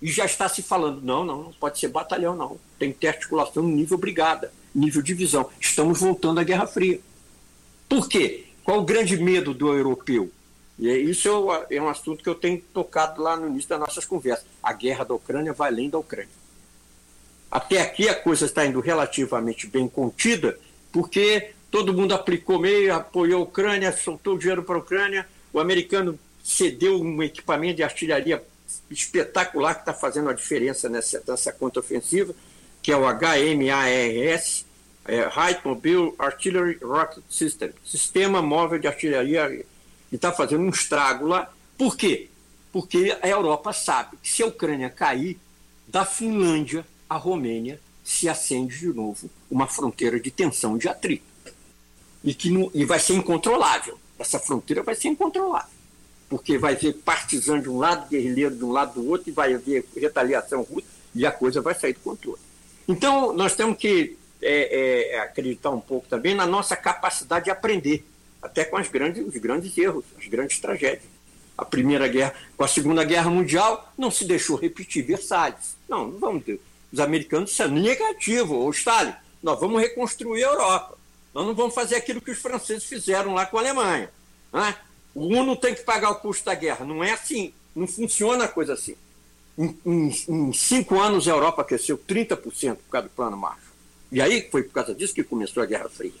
E 0.00 0.10
já 0.10 0.24
está 0.24 0.48
se 0.48 0.62
falando, 0.62 1.00
não, 1.00 1.24
não, 1.24 1.42
não 1.44 1.52
pode 1.52 1.78
ser 1.78 1.88
batalhão, 1.88 2.34
não. 2.34 2.58
Tem 2.78 2.92
que 2.92 2.98
ter 2.98 3.08
articulação 3.08 3.62
no 3.62 3.68
nível 3.68 3.96
brigada, 3.96 4.52
nível 4.74 5.00
divisão. 5.00 5.48
Estamos 5.60 6.00
voltando 6.00 6.40
à 6.40 6.44
Guerra 6.44 6.66
Fria. 6.66 6.98
Por 7.88 8.08
quê? 8.08 8.46
Qual 8.64 8.80
o 8.80 8.84
grande 8.84 9.16
medo 9.16 9.54
do 9.54 9.72
europeu? 9.72 10.30
E 10.78 10.88
é, 10.88 10.96
isso 10.96 11.28
é 11.70 11.80
um 11.80 11.88
assunto 11.88 12.22
que 12.22 12.28
eu 12.28 12.34
tenho 12.34 12.60
tocado 12.72 13.22
lá 13.22 13.36
no 13.36 13.46
início 13.46 13.68
das 13.68 13.78
nossas 13.78 14.04
conversas. 14.04 14.46
A 14.60 14.72
guerra 14.72 15.04
da 15.04 15.14
Ucrânia 15.14 15.52
vai 15.52 15.70
além 15.70 15.88
da 15.88 15.98
Ucrânia. 15.98 16.42
Até 17.48 17.80
aqui 17.80 18.08
a 18.08 18.14
coisa 18.14 18.46
está 18.46 18.66
indo 18.66 18.80
relativamente 18.80 19.66
bem 19.66 19.86
contida, 19.86 20.58
porque 20.90 21.52
todo 21.72 21.94
mundo 21.94 22.12
aplicou 22.12 22.58
meio, 22.58 22.94
apoiou 22.94 23.40
a 23.40 23.44
Ucrânia, 23.44 23.90
soltou 23.96 24.36
dinheiro 24.36 24.62
para 24.62 24.76
a 24.76 24.78
Ucrânia, 24.78 25.26
o 25.54 25.58
americano 25.58 26.18
cedeu 26.44 27.00
um 27.00 27.22
equipamento 27.22 27.76
de 27.76 27.82
artilharia 27.82 28.44
espetacular 28.90 29.74
que 29.76 29.80
está 29.80 29.94
fazendo 29.94 30.28
a 30.28 30.34
diferença 30.34 30.90
nessa, 30.90 31.22
nessa 31.26 31.50
conta 31.50 31.80
ofensiva, 31.80 32.34
que 32.82 32.92
é 32.92 32.96
o 32.96 33.04
HMARS, 33.04 34.66
é, 35.06 35.24
Mobile 35.64 36.12
Artillery 36.18 36.78
Rocket 36.82 37.24
System, 37.30 37.70
sistema 37.86 38.42
móvel 38.42 38.78
de 38.78 38.86
artilharia, 38.86 39.64
e 40.12 40.14
está 40.14 40.30
fazendo 40.30 40.62
um 40.62 40.68
estrago 40.68 41.26
lá. 41.26 41.50
Por 41.78 41.96
quê? 41.96 42.28
Porque 42.70 43.16
a 43.22 43.28
Europa 43.28 43.72
sabe 43.72 44.18
que 44.22 44.28
se 44.28 44.42
a 44.42 44.46
Ucrânia 44.46 44.90
cair, 44.90 45.38
da 45.88 46.04
Finlândia 46.04 46.86
à 47.08 47.16
Romênia 47.16 47.80
se 48.04 48.28
acende 48.28 48.78
de 48.78 48.88
novo 48.88 49.30
uma 49.50 49.66
fronteira 49.66 50.20
de 50.20 50.30
tensão, 50.30 50.76
de 50.76 50.86
atrito. 50.86 51.31
E, 52.24 52.34
que 52.34 52.50
não, 52.50 52.70
e 52.72 52.84
vai 52.84 52.98
ser 52.98 53.14
incontrolável. 53.14 53.98
Essa 54.18 54.38
fronteira 54.38 54.82
vai 54.82 54.94
ser 54.94 55.08
incontrolável. 55.08 55.70
Porque 56.28 56.56
vai 56.56 56.74
haver 56.74 56.94
partizan 56.94 57.60
de 57.60 57.68
um 57.68 57.78
lado, 57.78 58.08
guerrilheiro 58.08 58.54
de 58.54 58.64
um 58.64 58.72
lado 58.72 59.00
do 59.00 59.08
outro, 59.08 59.28
e 59.28 59.32
vai 59.32 59.54
haver 59.54 59.84
retaliação 59.96 60.62
russa, 60.62 60.86
e 61.14 61.26
a 61.26 61.32
coisa 61.32 61.60
vai 61.60 61.74
sair 61.74 61.92
do 61.92 62.00
controle. 62.00 62.40
Então, 62.88 63.32
nós 63.32 63.54
temos 63.54 63.76
que 63.76 64.16
é, 64.40 65.14
é, 65.14 65.20
acreditar 65.20 65.70
um 65.70 65.80
pouco 65.80 66.08
também 66.08 66.34
na 66.34 66.46
nossa 66.46 66.76
capacidade 66.76 67.46
de 67.46 67.50
aprender, 67.50 68.04
até 68.40 68.64
com 68.64 68.76
as 68.76 68.88
grandes, 68.88 69.24
os 69.26 69.36
grandes 69.36 69.76
erros, 69.78 70.04
as 70.18 70.26
grandes 70.26 70.58
tragédias. 70.58 71.12
A 71.56 71.64
Primeira 71.64 72.08
Guerra, 72.08 72.34
com 72.56 72.64
a 72.64 72.68
Segunda 72.68 73.04
Guerra 73.04 73.30
Mundial, 73.30 73.92
não 73.96 74.10
se 74.10 74.24
deixou 74.24 74.56
repetir 74.56 75.04
Versalhes. 75.04 75.76
Não, 75.88 76.08
não 76.08 76.18
vamos 76.18 76.44
ter. 76.44 76.60
Os 76.92 76.98
americanos 76.98 77.54
são 77.54 77.68
negativos, 77.68 78.56
ou 78.56 78.70
Stalin, 78.70 79.14
nós 79.42 79.60
vamos 79.60 79.80
reconstruir 79.80 80.44
a 80.44 80.48
Europa. 80.48 80.98
Nós 81.34 81.46
não 81.46 81.54
vamos 81.54 81.74
fazer 81.74 81.96
aquilo 81.96 82.20
que 82.20 82.30
os 82.30 82.38
franceses 82.38 82.84
fizeram 82.84 83.34
lá 83.34 83.46
com 83.46 83.56
a 83.56 83.60
Alemanha. 83.60 84.10
Né? 84.52 84.76
O 85.14 85.26
UNO 85.26 85.56
tem 85.56 85.74
que 85.74 85.82
pagar 85.82 86.10
o 86.10 86.16
custo 86.16 86.44
da 86.44 86.54
guerra. 86.54 86.84
Não 86.84 87.02
é 87.02 87.12
assim. 87.12 87.52
Não 87.74 87.86
funciona 87.86 88.44
a 88.44 88.48
coisa 88.48 88.74
assim. 88.74 88.96
Em, 89.58 89.78
em, 89.84 90.08
em 90.28 90.52
cinco 90.52 91.00
anos, 91.00 91.26
a 91.26 91.30
Europa 91.30 91.64
cresceu 91.64 91.98
30% 91.98 92.76
por 92.76 92.90
causa 92.90 93.08
do 93.08 93.14
plano 93.14 93.36
Marshall. 93.36 93.72
E 94.10 94.20
aí 94.20 94.48
foi 94.50 94.62
por 94.62 94.72
causa 94.72 94.94
disso 94.94 95.14
que 95.14 95.24
começou 95.24 95.62
a 95.62 95.66
Guerra 95.66 95.88
Fria. 95.88 96.12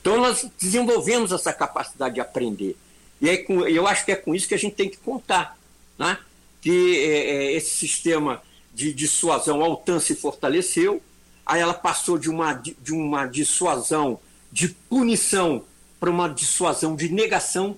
Então 0.00 0.18
nós 0.18 0.46
desenvolvemos 0.58 1.32
essa 1.32 1.52
capacidade 1.52 2.14
de 2.14 2.20
aprender. 2.20 2.76
E 3.20 3.28
aí, 3.28 3.46
eu 3.68 3.86
acho 3.86 4.04
que 4.04 4.12
é 4.12 4.16
com 4.16 4.34
isso 4.34 4.48
que 4.48 4.54
a 4.54 4.58
gente 4.58 4.74
tem 4.74 4.88
que 4.88 4.96
contar. 4.98 5.58
Né? 5.98 6.18
Que 6.60 6.98
é, 6.98 7.30
é, 7.30 7.52
esse 7.52 7.76
sistema 7.76 8.42
de 8.72 8.92
dissuasão, 8.92 9.62
a 9.62 9.68
OTAN 9.68 10.00
se 10.00 10.14
fortaleceu, 10.14 11.02
aí 11.44 11.60
ela 11.60 11.74
passou 11.74 12.16
de 12.16 12.30
uma, 12.30 12.52
de 12.52 12.92
uma 12.92 13.26
dissuasão 13.26 14.18
de 14.52 14.68
punição 14.68 15.64
para 15.98 16.10
uma 16.10 16.28
dissuasão 16.28 16.96
de 16.96 17.08
negação. 17.08 17.76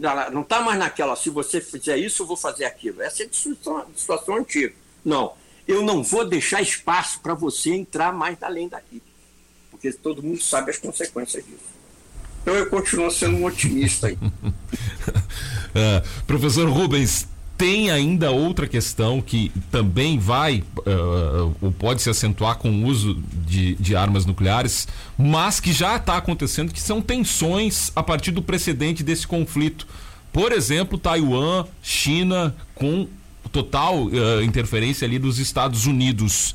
Ela 0.00 0.30
não 0.30 0.42
está 0.42 0.60
mais 0.60 0.78
naquela, 0.78 1.14
se 1.14 1.30
você 1.30 1.60
fizer 1.60 1.96
isso, 1.96 2.22
eu 2.22 2.26
vou 2.26 2.36
fazer 2.36 2.64
aquilo. 2.64 3.00
Essa 3.00 3.22
é 3.22 3.26
a 3.26 3.28
dissuasão, 3.28 4.36
antiga. 4.36 4.74
Não, 5.04 5.34
eu 5.66 5.82
não 5.82 6.02
vou 6.02 6.26
deixar 6.26 6.60
espaço 6.60 7.20
para 7.20 7.34
você 7.34 7.70
entrar 7.70 8.12
mais 8.12 8.42
além 8.42 8.68
daqui. 8.68 9.00
Porque 9.70 9.92
todo 9.92 10.22
mundo 10.22 10.42
sabe 10.42 10.70
as 10.70 10.78
consequências 10.78 11.44
disso. 11.44 11.74
Então 12.42 12.54
eu 12.54 12.68
continuo 12.68 13.10
sendo 13.10 13.36
um 13.36 13.44
otimista 13.44 14.08
aí. 14.08 14.14
uh, 14.14 14.64
professor 16.26 16.68
Rubens, 16.68 17.26
tem 17.56 17.90
ainda 17.90 18.30
outra 18.30 18.66
questão 18.66 19.22
que 19.22 19.52
também 19.70 20.18
vai 20.18 20.64
uh, 20.78 21.54
ou 21.60 21.70
pode 21.70 22.02
se 22.02 22.10
acentuar 22.10 22.56
com 22.56 22.70
o 22.70 22.86
uso 22.86 23.22
de, 23.46 23.74
de 23.76 23.94
armas 23.94 24.26
nucleares, 24.26 24.88
mas 25.16 25.60
que 25.60 25.72
já 25.72 25.96
está 25.96 26.16
acontecendo, 26.16 26.72
que 26.72 26.80
são 26.80 27.00
tensões 27.00 27.92
a 27.94 28.02
partir 28.02 28.32
do 28.32 28.42
precedente 28.42 29.02
desse 29.02 29.26
conflito. 29.26 29.86
Por 30.32 30.50
exemplo, 30.50 30.98
Taiwan, 30.98 31.64
China, 31.80 32.54
com 32.74 33.06
total 33.52 34.06
uh, 34.06 34.42
interferência 34.42 35.06
ali 35.06 35.18
dos 35.18 35.38
Estados 35.38 35.86
Unidos. 35.86 36.54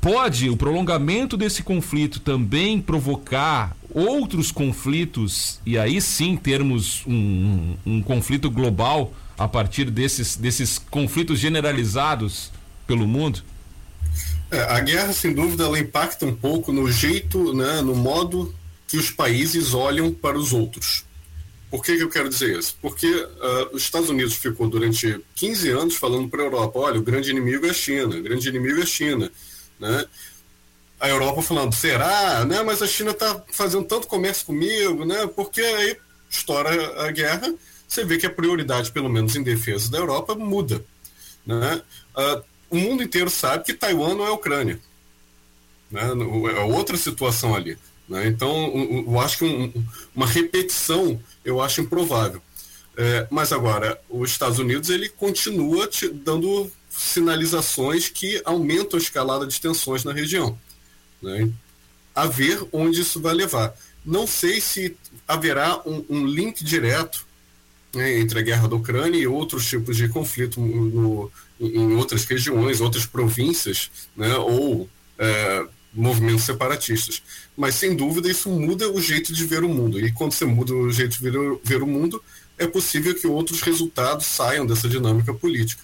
Pode 0.00 0.48
o 0.48 0.56
prolongamento 0.56 1.36
desse 1.36 1.62
conflito 1.62 2.20
também 2.20 2.80
provocar 2.80 3.76
outros 3.92 4.50
conflitos 4.50 5.60
e 5.66 5.76
aí 5.76 6.00
sim 6.00 6.36
termos 6.36 7.02
um, 7.06 7.76
um, 7.84 7.96
um 7.96 8.02
conflito 8.02 8.50
global? 8.50 9.12
A 9.38 9.46
partir 9.46 9.90
desses, 9.90 10.36
desses 10.36 10.78
conflitos 10.78 11.38
generalizados 11.38 12.50
pelo 12.86 13.06
mundo? 13.06 13.42
É, 14.50 14.60
a 14.60 14.80
guerra, 14.80 15.12
sem 15.12 15.34
dúvida, 15.34 15.64
ela 15.64 15.78
impacta 15.78 16.24
um 16.24 16.34
pouco 16.34 16.72
no 16.72 16.90
jeito, 16.90 17.52
né, 17.52 17.80
no 17.82 17.94
modo 17.94 18.54
que 18.86 18.96
os 18.96 19.10
países 19.10 19.74
olham 19.74 20.12
para 20.12 20.38
os 20.38 20.52
outros. 20.52 21.04
Por 21.68 21.84
que, 21.84 21.96
que 21.96 22.02
eu 22.02 22.08
quero 22.08 22.28
dizer 22.28 22.56
isso? 22.56 22.76
Porque 22.80 23.06
uh, 23.08 23.74
os 23.74 23.82
Estados 23.82 24.08
Unidos 24.08 24.34
ficou 24.34 24.68
durante 24.68 25.20
15 25.34 25.70
anos 25.70 25.96
falando 25.96 26.28
para 26.28 26.42
a 26.42 26.44
Europa: 26.44 26.78
olha, 26.78 26.98
o 26.98 27.02
grande 27.02 27.30
inimigo 27.30 27.66
é 27.66 27.70
a 27.70 27.74
China, 27.74 28.16
o 28.16 28.22
grande 28.22 28.48
inimigo 28.48 28.78
é 28.78 28.82
a 28.84 28.86
China. 28.86 29.32
Né? 29.78 30.04
A 31.00 31.08
Europa 31.08 31.42
falando: 31.42 31.74
será? 31.74 32.44
Né? 32.44 32.62
Mas 32.62 32.82
a 32.82 32.86
China 32.86 33.10
está 33.10 33.42
fazendo 33.50 33.84
tanto 33.84 34.06
comércio 34.06 34.46
comigo, 34.46 35.04
né? 35.04 35.26
porque 35.26 35.60
aí 35.60 35.96
estoura 36.30 37.04
a 37.04 37.10
guerra 37.10 37.52
você 37.86 38.04
vê 38.04 38.18
que 38.18 38.26
a 38.26 38.30
prioridade, 38.30 38.90
pelo 38.92 39.08
menos 39.08 39.36
em 39.36 39.42
defesa 39.42 39.90
da 39.90 39.98
Europa, 39.98 40.34
muda. 40.34 40.84
Né? 41.46 41.82
Uh, 42.16 42.42
o 42.70 42.76
mundo 42.76 43.02
inteiro 43.02 43.30
sabe 43.30 43.64
que 43.64 43.74
Taiwan 43.74 44.14
não 44.14 44.26
é 44.26 44.30
Ucrânia. 44.30 44.80
Né? 45.90 46.02
É 46.56 46.60
outra 46.60 46.96
situação 46.96 47.54
ali. 47.54 47.78
Né? 48.08 48.26
Então, 48.26 49.04
eu 49.06 49.20
acho 49.20 49.38
que 49.38 49.44
um, 49.44 49.72
uma 50.14 50.26
repetição 50.26 51.20
eu 51.44 51.60
acho 51.60 51.80
improvável. 51.80 52.42
É, 52.96 53.26
mas 53.30 53.52
agora, 53.52 54.00
os 54.08 54.30
Estados 54.30 54.58
Unidos 54.58 54.88
ele 54.88 55.08
continua 55.08 55.86
te 55.86 56.08
dando 56.08 56.70
sinalizações 56.88 58.08
que 58.08 58.40
aumentam 58.44 58.98
a 58.98 59.02
escalada 59.02 59.46
de 59.46 59.60
tensões 59.60 60.02
na 60.02 60.12
região. 60.12 60.58
Né? 61.22 61.50
A 62.14 62.26
ver 62.26 62.66
onde 62.72 63.02
isso 63.02 63.20
vai 63.20 63.34
levar. 63.34 63.74
Não 64.04 64.26
sei 64.26 64.60
se 64.60 64.96
haverá 65.28 65.80
um, 65.84 66.04
um 66.08 66.26
link 66.26 66.64
direto 66.64 67.25
né, 67.96 68.18
entre 68.18 68.38
a 68.38 68.42
guerra 68.42 68.68
da 68.68 68.76
Ucrânia 68.76 69.18
e 69.18 69.26
outros 69.26 69.66
tipos 69.66 69.96
de 69.96 70.08
conflito 70.08 70.60
no, 70.60 71.30
em 71.60 71.94
outras 71.94 72.24
regiões, 72.24 72.80
outras 72.80 73.06
províncias, 73.06 73.90
né, 74.16 74.34
ou 74.36 74.88
é, 75.18 75.66
movimentos 75.92 76.44
separatistas. 76.44 77.22
Mas, 77.56 77.74
sem 77.74 77.96
dúvida, 77.96 78.30
isso 78.30 78.50
muda 78.50 78.90
o 78.90 79.00
jeito 79.00 79.32
de 79.32 79.44
ver 79.44 79.64
o 79.64 79.68
mundo. 79.68 79.98
E 79.98 80.12
quando 80.12 80.32
você 80.32 80.44
muda 80.44 80.74
o 80.74 80.92
jeito 80.92 81.16
de 81.16 81.22
ver, 81.22 81.58
ver 81.64 81.82
o 81.82 81.86
mundo, 81.86 82.22
é 82.58 82.66
possível 82.66 83.14
que 83.14 83.26
outros 83.26 83.62
resultados 83.62 84.26
saiam 84.26 84.66
dessa 84.66 84.88
dinâmica 84.88 85.32
política. 85.32 85.82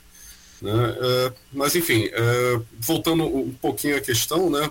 Né? 0.60 0.70
É, 1.00 1.32
mas, 1.52 1.74
enfim, 1.74 2.08
é, 2.12 2.60
voltando 2.78 3.24
um 3.24 3.52
pouquinho 3.52 3.96
à 3.96 4.00
questão, 4.00 4.50
né, 4.50 4.70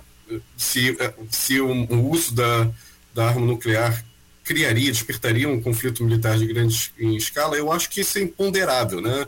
se, 0.56 0.96
é, 1.00 1.14
se 1.30 1.60
o, 1.60 1.68
o 1.68 2.10
uso 2.12 2.34
da, 2.34 2.70
da 3.14 3.28
arma 3.28 3.46
nuclear 3.46 4.06
criaria, 4.52 4.92
despertaria 4.92 5.48
um 5.48 5.62
conflito 5.62 6.04
militar 6.04 6.38
de 6.38 6.46
grande 6.46 6.92
escala, 7.16 7.56
eu 7.56 7.72
acho 7.72 7.90
que 7.90 8.02
isso 8.02 8.18
é 8.18 8.22
imponderável, 8.22 9.00
né? 9.00 9.26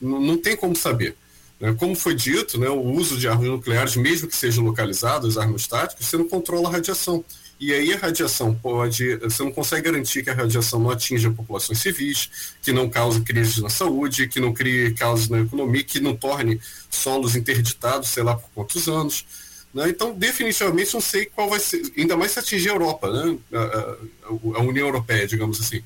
Não, 0.00 0.20
não 0.20 0.38
tem 0.38 0.56
como 0.56 0.76
saber. 0.76 1.16
Né? 1.58 1.74
Como 1.76 1.96
foi 1.96 2.14
dito, 2.14 2.58
né, 2.58 2.68
o 2.68 2.80
uso 2.80 3.18
de 3.18 3.26
armas 3.26 3.48
nucleares, 3.48 3.96
mesmo 3.96 4.28
que 4.28 4.36
sejam 4.36 4.64
localizadas, 4.64 5.36
armas 5.36 5.66
táticas, 5.66 6.06
você 6.06 6.16
não 6.16 6.28
controla 6.28 6.68
a 6.68 6.72
radiação. 6.72 7.24
E 7.58 7.74
aí 7.74 7.92
a 7.92 7.98
radiação 7.98 8.54
pode, 8.54 9.16
você 9.16 9.42
não 9.42 9.52
consegue 9.52 9.82
garantir 9.90 10.22
que 10.22 10.30
a 10.30 10.34
radiação 10.34 10.78
não 10.78 10.88
atinja 10.88 11.30
populações 11.30 11.80
civis, 11.80 12.30
que 12.62 12.72
não 12.72 12.88
cause 12.88 13.20
crises 13.20 13.58
na 13.58 13.68
saúde, 13.68 14.28
que 14.28 14.40
não 14.40 14.54
crie 14.54 14.94
causas 14.94 15.28
na 15.28 15.40
economia, 15.40 15.84
que 15.84 16.00
não 16.00 16.16
torne 16.16 16.58
solos 16.88 17.36
interditados, 17.36 18.08
sei 18.08 18.22
lá 18.22 18.36
por 18.36 18.48
quantos 18.54 18.88
anos. 18.88 19.26
Né? 19.72 19.88
Então, 19.88 20.12
definitivamente, 20.12 20.92
não 20.94 21.00
sei 21.00 21.26
qual 21.26 21.48
vai 21.48 21.60
ser, 21.60 21.82
ainda 21.96 22.16
mais 22.16 22.32
se 22.32 22.38
atingir 22.38 22.70
a 22.70 22.72
Europa, 22.72 23.10
né? 23.10 23.38
a, 23.52 23.58
a, 23.58 24.58
a 24.58 24.62
União 24.62 24.86
Europeia, 24.86 25.26
digamos 25.26 25.60
assim. 25.60 25.82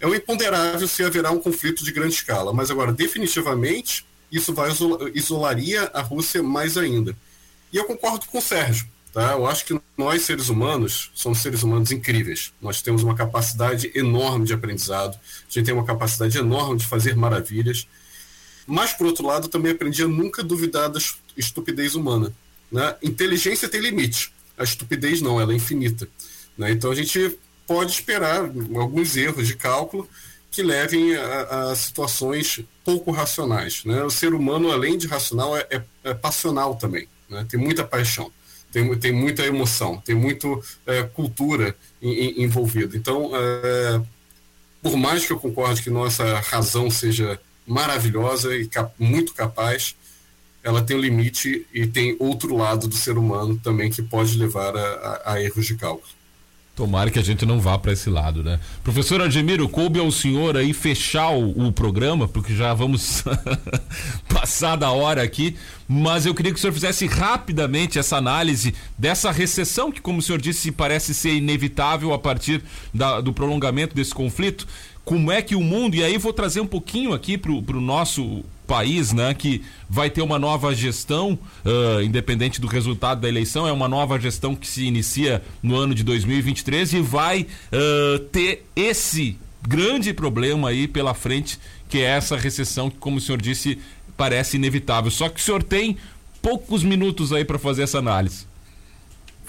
É 0.00 0.06
um 0.06 0.14
imponderável 0.14 0.88
se 0.88 1.04
haverá 1.04 1.30
um 1.30 1.38
conflito 1.38 1.84
de 1.84 1.92
grande 1.92 2.14
escala, 2.14 2.52
mas 2.52 2.70
agora, 2.70 2.92
definitivamente, 2.92 4.04
isso 4.30 4.52
vai 4.52 4.70
isolar, 4.70 5.10
isolaria 5.14 5.90
a 5.94 6.00
Rússia 6.00 6.42
mais 6.42 6.76
ainda. 6.76 7.16
E 7.72 7.76
eu 7.76 7.84
concordo 7.84 8.26
com 8.26 8.38
o 8.38 8.42
Sérgio. 8.42 8.86
Tá? 9.12 9.32
Eu 9.32 9.46
acho 9.46 9.66
que 9.66 9.78
nós, 9.96 10.22
seres 10.22 10.48
humanos, 10.48 11.10
somos 11.14 11.38
seres 11.38 11.62
humanos 11.62 11.92
incríveis. 11.92 12.52
Nós 12.60 12.80
temos 12.80 13.02
uma 13.02 13.14
capacidade 13.14 13.92
enorme 13.94 14.46
de 14.46 14.54
aprendizado, 14.54 15.14
a 15.14 15.52
gente 15.52 15.66
tem 15.66 15.74
uma 15.74 15.84
capacidade 15.84 16.38
enorme 16.38 16.78
de 16.78 16.86
fazer 16.86 17.14
maravilhas. 17.14 17.86
Mas, 18.66 18.92
por 18.92 19.06
outro 19.06 19.26
lado, 19.26 19.48
também 19.48 19.72
aprendi 19.72 20.02
a 20.02 20.08
nunca 20.08 20.42
duvidar 20.42 20.88
da 20.88 20.98
estupidez 21.36 21.94
humana. 21.94 22.32
Né? 22.72 22.96
Inteligência 23.02 23.68
tem 23.68 23.80
limite, 23.80 24.32
a 24.56 24.64
estupidez 24.64 25.20
não, 25.20 25.38
ela 25.38 25.52
é 25.52 25.56
infinita. 25.56 26.08
Né? 26.56 26.72
Então 26.72 26.90
a 26.90 26.94
gente 26.94 27.38
pode 27.66 27.92
esperar 27.92 28.50
alguns 28.74 29.16
erros 29.16 29.46
de 29.46 29.54
cálculo 29.54 30.08
que 30.50 30.62
levem 30.62 31.14
a, 31.14 31.70
a 31.70 31.76
situações 31.76 32.60
pouco 32.84 33.10
racionais. 33.10 33.84
Né? 33.84 34.02
O 34.02 34.10
ser 34.10 34.34
humano, 34.34 34.70
além 34.70 34.96
de 34.96 35.06
racional, 35.06 35.56
é, 35.56 35.66
é, 35.70 35.82
é 36.04 36.14
passional 36.14 36.74
também. 36.76 37.06
Né? 37.28 37.46
Tem 37.48 37.58
muita 37.58 37.84
paixão, 37.84 38.30
tem, 38.70 38.98
tem 38.98 39.12
muita 39.12 39.44
emoção, 39.46 39.98
tem 39.98 40.14
muito 40.14 40.62
é, 40.86 41.02
cultura 41.02 41.76
envolvida. 42.02 42.96
Então, 42.96 43.30
é, 43.34 44.02
por 44.82 44.96
mais 44.96 45.24
que 45.24 45.32
eu 45.32 45.38
concorde 45.38 45.82
que 45.82 45.90
nossa 45.90 46.40
razão 46.40 46.90
seja 46.90 47.40
maravilhosa 47.66 48.56
e 48.56 48.66
cap 48.66 48.92
muito 48.98 49.34
capaz, 49.34 49.94
ela 50.62 50.82
tem 50.82 50.96
um 50.96 51.00
limite 51.00 51.66
e 51.72 51.86
tem 51.86 52.16
outro 52.18 52.56
lado 52.56 52.86
do 52.86 52.94
ser 52.94 53.18
humano 53.18 53.58
também 53.62 53.90
que 53.90 54.02
pode 54.02 54.36
levar 54.36 54.76
a, 54.76 54.80
a, 55.24 55.32
a 55.32 55.42
erros 55.42 55.66
de 55.66 55.74
cálculo. 55.74 56.22
Tomara 56.74 57.10
que 57.10 57.18
a 57.18 57.22
gente 57.22 57.44
não 57.44 57.60
vá 57.60 57.76
para 57.76 57.92
esse 57.92 58.08
lado, 58.08 58.42
né? 58.42 58.58
Professor 58.82 59.20
Admiro, 59.20 59.68
coube 59.68 60.00
ao 60.00 60.10
senhor 60.10 60.56
aí 60.56 60.72
fechar 60.72 61.28
o, 61.28 61.68
o 61.68 61.72
programa, 61.72 62.26
porque 62.26 62.54
já 62.54 62.72
vamos 62.72 63.22
passar 64.26 64.76
da 64.76 64.90
hora 64.90 65.22
aqui, 65.22 65.54
mas 65.86 66.24
eu 66.24 66.34
queria 66.34 66.50
que 66.50 66.58
o 66.58 66.60
senhor 66.60 66.72
fizesse 66.72 67.06
rapidamente 67.06 67.98
essa 67.98 68.16
análise 68.16 68.74
dessa 68.96 69.30
recessão 69.30 69.92
que, 69.92 70.00
como 70.00 70.20
o 70.20 70.22
senhor 70.22 70.40
disse, 70.40 70.72
parece 70.72 71.12
ser 71.12 71.34
inevitável 71.34 72.14
a 72.14 72.18
partir 72.18 72.62
da, 72.94 73.20
do 73.20 73.34
prolongamento 73.34 73.94
desse 73.94 74.14
conflito. 74.14 74.66
Como 75.04 75.30
é 75.30 75.42
que 75.42 75.54
o 75.54 75.60
mundo, 75.60 75.94
e 75.94 76.02
aí 76.02 76.16
vou 76.16 76.32
trazer 76.32 76.60
um 76.62 76.66
pouquinho 76.66 77.12
aqui 77.12 77.36
para 77.36 77.52
o 77.52 77.80
nosso 77.82 78.42
país, 78.72 79.12
né, 79.12 79.34
que 79.34 79.62
vai 79.86 80.08
ter 80.08 80.22
uma 80.22 80.38
nova 80.38 80.74
gestão, 80.74 81.38
uh, 81.62 82.00
independente 82.00 82.58
do 82.58 82.66
resultado 82.66 83.20
da 83.20 83.28
eleição, 83.28 83.68
é 83.68 83.72
uma 83.72 83.86
nova 83.86 84.18
gestão 84.18 84.56
que 84.56 84.66
se 84.66 84.86
inicia 84.86 85.42
no 85.62 85.76
ano 85.76 85.94
de 85.94 86.02
2023 86.02 86.94
e 86.94 87.00
vai 87.02 87.42
uh, 87.42 88.18
ter 88.30 88.64
esse 88.74 89.38
grande 89.60 90.14
problema 90.14 90.70
aí 90.70 90.88
pela 90.88 91.12
frente, 91.12 91.60
que 91.86 91.98
é 91.98 92.16
essa 92.16 92.34
recessão 92.34 92.88
que, 92.88 92.96
como 92.96 93.18
o 93.18 93.20
senhor 93.20 93.42
disse, 93.42 93.78
parece 94.16 94.56
inevitável. 94.56 95.10
Só 95.10 95.28
que 95.28 95.38
o 95.38 95.44
senhor 95.44 95.62
tem 95.62 95.98
poucos 96.40 96.82
minutos 96.82 97.30
aí 97.30 97.44
para 97.44 97.58
fazer 97.58 97.82
essa 97.82 97.98
análise. 97.98 98.46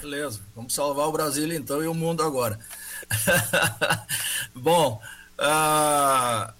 Beleza, 0.02 0.38
vamos 0.54 0.74
salvar 0.74 1.08
o 1.08 1.12
Brasil 1.12 1.50
então 1.50 1.82
e 1.82 1.86
o 1.86 1.94
mundo 1.94 2.22
agora. 2.22 2.60
Bom, 4.54 5.00
uh, 5.40 6.52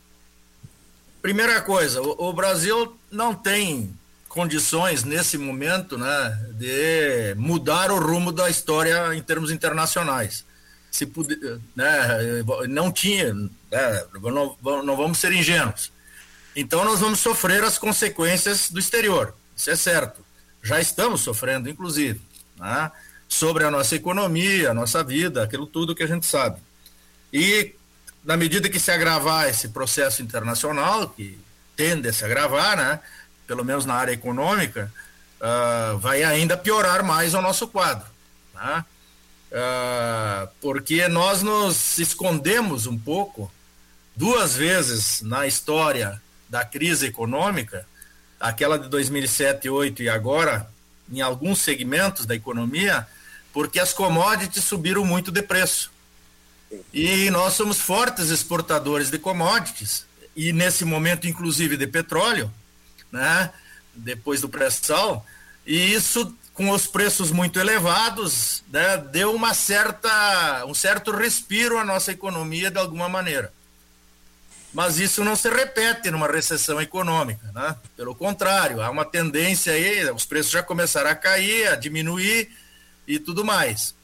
Primeira 1.24 1.58
coisa, 1.62 2.02
o, 2.02 2.30
Brasil 2.34 2.98
não 3.10 3.34
tem 3.34 3.98
condições 4.28 5.04
nesse 5.04 5.38
momento 5.38 5.96
né, 5.96 6.38
de 6.52 7.34
mudar 7.38 7.90
o 7.90 7.98
rumo 7.98 8.30
da 8.30 8.50
história 8.50 9.14
em 9.14 9.22
termos 9.22 9.50
internacionais. 9.50 10.44
Se 10.90 11.06
puder, 11.06 11.38
né, 11.74 12.42
não 12.68 12.92
tinha, 12.92 13.32
né, 13.32 14.04
não, 14.22 14.54
não 14.82 14.96
vamos 14.98 15.16
ser 15.16 15.32
ingênuos. 15.32 15.90
Então 16.54 16.84
nós 16.84 17.00
vamos 17.00 17.20
sofrer 17.20 17.64
as 17.64 17.78
consequências 17.78 18.70
do 18.70 18.78
exterior, 18.78 19.34
isso 19.56 19.70
é 19.70 19.76
certo. 19.76 20.22
Já 20.62 20.78
estamos 20.78 21.22
sofrendo, 21.22 21.70
inclusive, 21.70 22.20
né, 22.58 22.92
sobre 23.26 23.64
a 23.64 23.70
nossa 23.70 23.96
economia, 23.96 24.72
a 24.72 24.74
nossa 24.74 25.02
vida, 25.02 25.42
aquilo 25.42 25.66
tudo 25.66 25.94
que 25.94 26.02
a 26.02 26.06
gente 26.06 26.26
sabe. 26.26 26.60
E 27.32 27.74
na 28.24 28.36
medida 28.36 28.68
que 28.68 28.80
se 28.80 28.90
agravar 28.90 29.48
esse 29.48 29.68
processo 29.68 30.22
internacional, 30.22 31.08
que 31.08 31.38
tende 31.76 32.08
a 32.08 32.12
se 32.12 32.24
agravar, 32.24 32.76
né, 32.76 33.00
pelo 33.46 33.64
menos 33.64 33.84
na 33.84 33.94
área 33.94 34.12
econômica, 34.12 34.90
uh, 35.40 35.98
vai 35.98 36.22
ainda 36.22 36.56
piorar 36.56 37.04
mais 37.04 37.34
o 37.34 37.42
nosso 37.42 37.68
quadro. 37.68 38.06
Né? 38.54 38.84
Uh, 39.52 40.48
porque 40.60 41.06
nós 41.08 41.42
nos 41.42 41.98
escondemos 41.98 42.86
um 42.86 42.98
pouco, 42.98 43.52
duas 44.16 44.56
vezes 44.56 45.20
na 45.20 45.46
história 45.46 46.20
da 46.48 46.64
crise 46.64 47.06
econômica, 47.06 47.86
aquela 48.40 48.78
de 48.78 48.88
2007 48.88 49.66
e 49.66 49.70
2008 49.70 50.02
e 50.02 50.08
agora, 50.08 50.68
em 51.10 51.20
alguns 51.20 51.60
segmentos 51.60 52.24
da 52.24 52.34
economia, 52.34 53.06
porque 53.52 53.78
as 53.78 53.92
commodities 53.92 54.64
subiram 54.64 55.04
muito 55.04 55.30
de 55.30 55.42
preço. 55.42 55.93
E 56.92 57.30
nós 57.30 57.54
somos 57.54 57.78
fortes 57.78 58.30
exportadores 58.30 59.10
de 59.10 59.18
commodities, 59.18 60.04
e 60.36 60.52
nesse 60.52 60.84
momento, 60.84 61.26
inclusive, 61.26 61.76
de 61.76 61.86
petróleo, 61.86 62.52
né? 63.10 63.52
depois 63.94 64.40
do 64.40 64.48
pré-sal, 64.48 65.24
e 65.66 65.92
isso 65.92 66.34
com 66.52 66.70
os 66.70 66.86
preços 66.86 67.32
muito 67.32 67.58
elevados, 67.58 68.62
né, 68.70 68.96
deu 68.96 69.34
uma 69.34 69.52
certa, 69.52 70.64
um 70.66 70.74
certo 70.74 71.10
respiro 71.10 71.78
à 71.78 71.84
nossa 71.84 72.12
economia 72.12 72.70
de 72.70 72.78
alguma 72.78 73.08
maneira. 73.08 73.52
Mas 74.72 74.98
isso 74.98 75.22
não 75.24 75.36
se 75.36 75.48
repete 75.50 76.10
numa 76.10 76.26
recessão 76.26 76.80
econômica, 76.80 77.50
né? 77.54 77.76
Pelo 77.96 78.12
contrário, 78.12 78.82
há 78.82 78.90
uma 78.90 79.04
tendência 79.04 79.72
aí, 79.72 80.10
os 80.10 80.24
preços 80.24 80.50
já 80.50 80.64
começaram 80.64 81.10
a 81.10 81.14
cair, 81.14 81.68
a 81.68 81.76
diminuir 81.76 82.50
e 83.06 83.20
tudo 83.20 83.44
mais. 83.44 83.94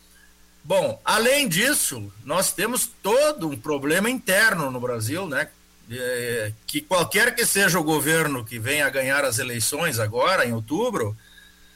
Bom, 0.71 1.03
além 1.05 1.49
disso, 1.49 2.13
nós 2.25 2.53
temos 2.53 2.89
todo 3.03 3.49
um 3.49 3.57
problema 3.57 4.09
interno 4.09 4.71
no 4.71 4.79
Brasil, 4.79 5.27
né? 5.27 5.49
É, 5.91 6.53
que 6.65 6.81
qualquer 6.81 7.35
que 7.35 7.45
seja 7.45 7.77
o 7.77 7.83
governo 7.83 8.45
que 8.45 8.57
venha 8.57 8.87
a 8.87 8.89
ganhar 8.89 9.25
as 9.25 9.41
eleições 9.41 9.99
agora, 9.99 10.47
em 10.47 10.53
outubro, 10.53 11.19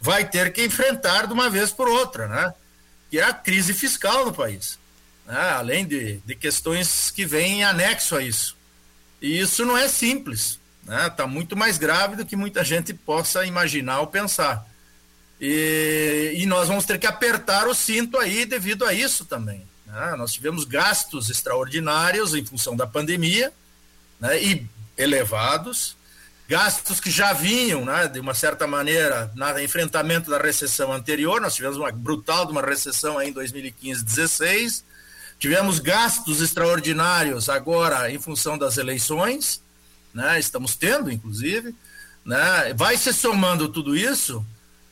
vai 0.00 0.24
ter 0.24 0.52
que 0.52 0.64
enfrentar 0.64 1.26
de 1.26 1.32
uma 1.32 1.50
vez 1.50 1.72
por 1.72 1.88
outra, 1.88 2.28
né? 2.28 2.54
Que 3.10 3.18
é 3.18 3.24
a 3.24 3.32
crise 3.32 3.74
fiscal 3.74 4.26
no 4.26 4.32
país. 4.32 4.78
Né? 5.26 5.40
Além 5.40 5.84
de, 5.84 6.18
de 6.18 6.36
questões 6.36 7.10
que 7.10 7.26
vêm 7.26 7.62
em 7.62 7.64
anexo 7.64 8.14
a 8.14 8.22
isso. 8.22 8.56
E 9.20 9.40
isso 9.40 9.66
não 9.66 9.76
é 9.76 9.88
simples, 9.88 10.60
né? 10.84 11.08
Está 11.08 11.26
muito 11.26 11.56
mais 11.56 11.78
grave 11.78 12.14
do 12.14 12.24
que 12.24 12.36
muita 12.36 12.62
gente 12.62 12.94
possa 12.94 13.44
imaginar 13.44 13.98
ou 13.98 14.06
pensar. 14.06 14.64
E, 15.40 15.50
e 16.44 16.46
nós 16.46 16.68
vamos 16.68 16.84
ter 16.84 16.98
que 16.98 17.06
apertar 17.06 17.66
o 17.66 17.74
cinto 17.74 18.18
aí 18.18 18.44
devido 18.44 18.84
a 18.84 18.92
isso 18.92 19.24
também. 19.24 19.66
Né? 19.86 20.14
Nós 20.18 20.30
tivemos 20.30 20.66
gastos 20.66 21.30
extraordinários 21.30 22.34
em 22.34 22.44
função 22.44 22.76
da 22.76 22.86
pandemia 22.86 23.50
né? 24.20 24.38
e 24.42 24.66
elevados, 24.94 25.96
gastos 26.46 27.00
que 27.00 27.10
já 27.10 27.32
vinham, 27.32 27.82
né, 27.86 28.06
de 28.08 28.20
uma 28.20 28.34
certa 28.34 28.66
maneira, 28.66 29.32
no 29.34 29.58
enfrentamento 29.58 30.30
da 30.30 30.36
recessão 30.36 30.92
anterior. 30.92 31.40
Nós 31.40 31.54
tivemos 31.54 31.78
uma 31.78 31.90
brutal 31.90 32.44
de 32.44 32.52
uma 32.52 32.60
recessão 32.60 33.22
em 33.22 33.32
2015-16. 33.32 34.82
Tivemos 35.38 35.78
gastos 35.78 36.42
extraordinários 36.42 37.48
agora 37.48 38.10
em 38.12 38.20
função 38.20 38.58
das 38.58 38.76
eleições, 38.76 39.62
né? 40.12 40.38
Estamos 40.38 40.76
tendo, 40.76 41.10
inclusive, 41.10 41.74
né? 42.22 42.74
Vai 42.74 42.98
se 42.98 43.14
somando 43.14 43.66
tudo 43.70 43.96
isso 43.96 44.44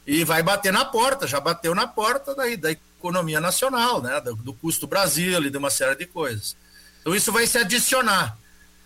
e 0.07 0.25
vai 0.25 0.43
bater 0.43 0.73
na 0.73 0.85
porta, 0.85 1.27
já 1.27 1.41
bateu 1.41 1.75
na 1.75 1.87
porta 1.87 2.35
daí, 2.35 2.57
da 2.57 2.73
economia 2.73 3.41
nacional, 3.41 4.03
né? 4.03 4.21
Do, 4.21 4.35
do, 4.37 4.53
custo 4.53 4.87
Brasil 4.87 5.43
e 5.43 5.51
de 5.51 5.59
uma 5.59 5.71
série 5.71 5.97
de 5.97 6.07
coisas. 6.07 6.57
Então 7.01 7.15
isso 7.15 7.33
vai 7.33 7.47
se 7.47 7.59
adicionar. 7.59 8.37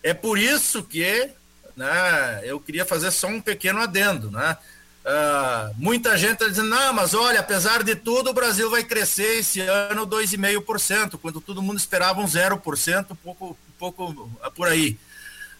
É 0.03 0.13
por 0.13 0.37
isso 0.37 0.83
que 0.83 1.29
né, 1.75 2.41
eu 2.43 2.59
queria 2.59 2.85
fazer 2.85 3.11
só 3.11 3.27
um 3.27 3.41
pequeno 3.41 3.79
adendo. 3.79 4.31
Né? 4.31 4.57
Uh, 5.05 5.73
muita 5.77 6.17
gente 6.17 6.33
está 6.33 6.47
dizendo, 6.47 6.69
não, 6.69 6.93
mas 6.93 7.13
olha, 7.13 7.39
apesar 7.39 7.83
de 7.83 7.95
tudo, 7.95 8.31
o 8.31 8.33
Brasil 8.33 8.69
vai 8.69 8.83
crescer 8.83 9.39
esse 9.39 9.61
ano 9.61 10.05
2,5%, 10.07 11.17
quando 11.21 11.39
todo 11.39 11.61
mundo 11.61 11.77
esperava 11.77 12.19
um 12.19 12.25
0%, 12.25 13.11
um 13.11 13.15
pouco, 13.15 13.49
um 13.51 13.77
pouco 13.77 14.31
por 14.55 14.67
aí. 14.67 14.97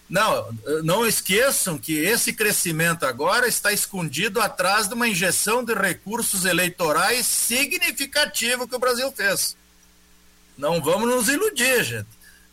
Não, 0.08 0.48
não 0.84 1.06
esqueçam 1.06 1.76
que 1.76 1.98
esse 1.98 2.32
crescimento 2.32 3.04
agora 3.04 3.46
está 3.46 3.72
escondido 3.72 4.40
atrás 4.40 4.88
de 4.88 4.94
uma 4.94 5.06
injeção 5.06 5.62
de 5.62 5.74
recursos 5.74 6.46
eleitorais 6.46 7.26
significativo 7.26 8.66
que 8.66 8.74
o 8.74 8.78
Brasil 8.78 9.12
fez. 9.12 9.54
Não 10.56 10.80
vamos 10.82 11.08
nos 11.08 11.28
iludir, 11.28 11.84
gente. 11.84 12.08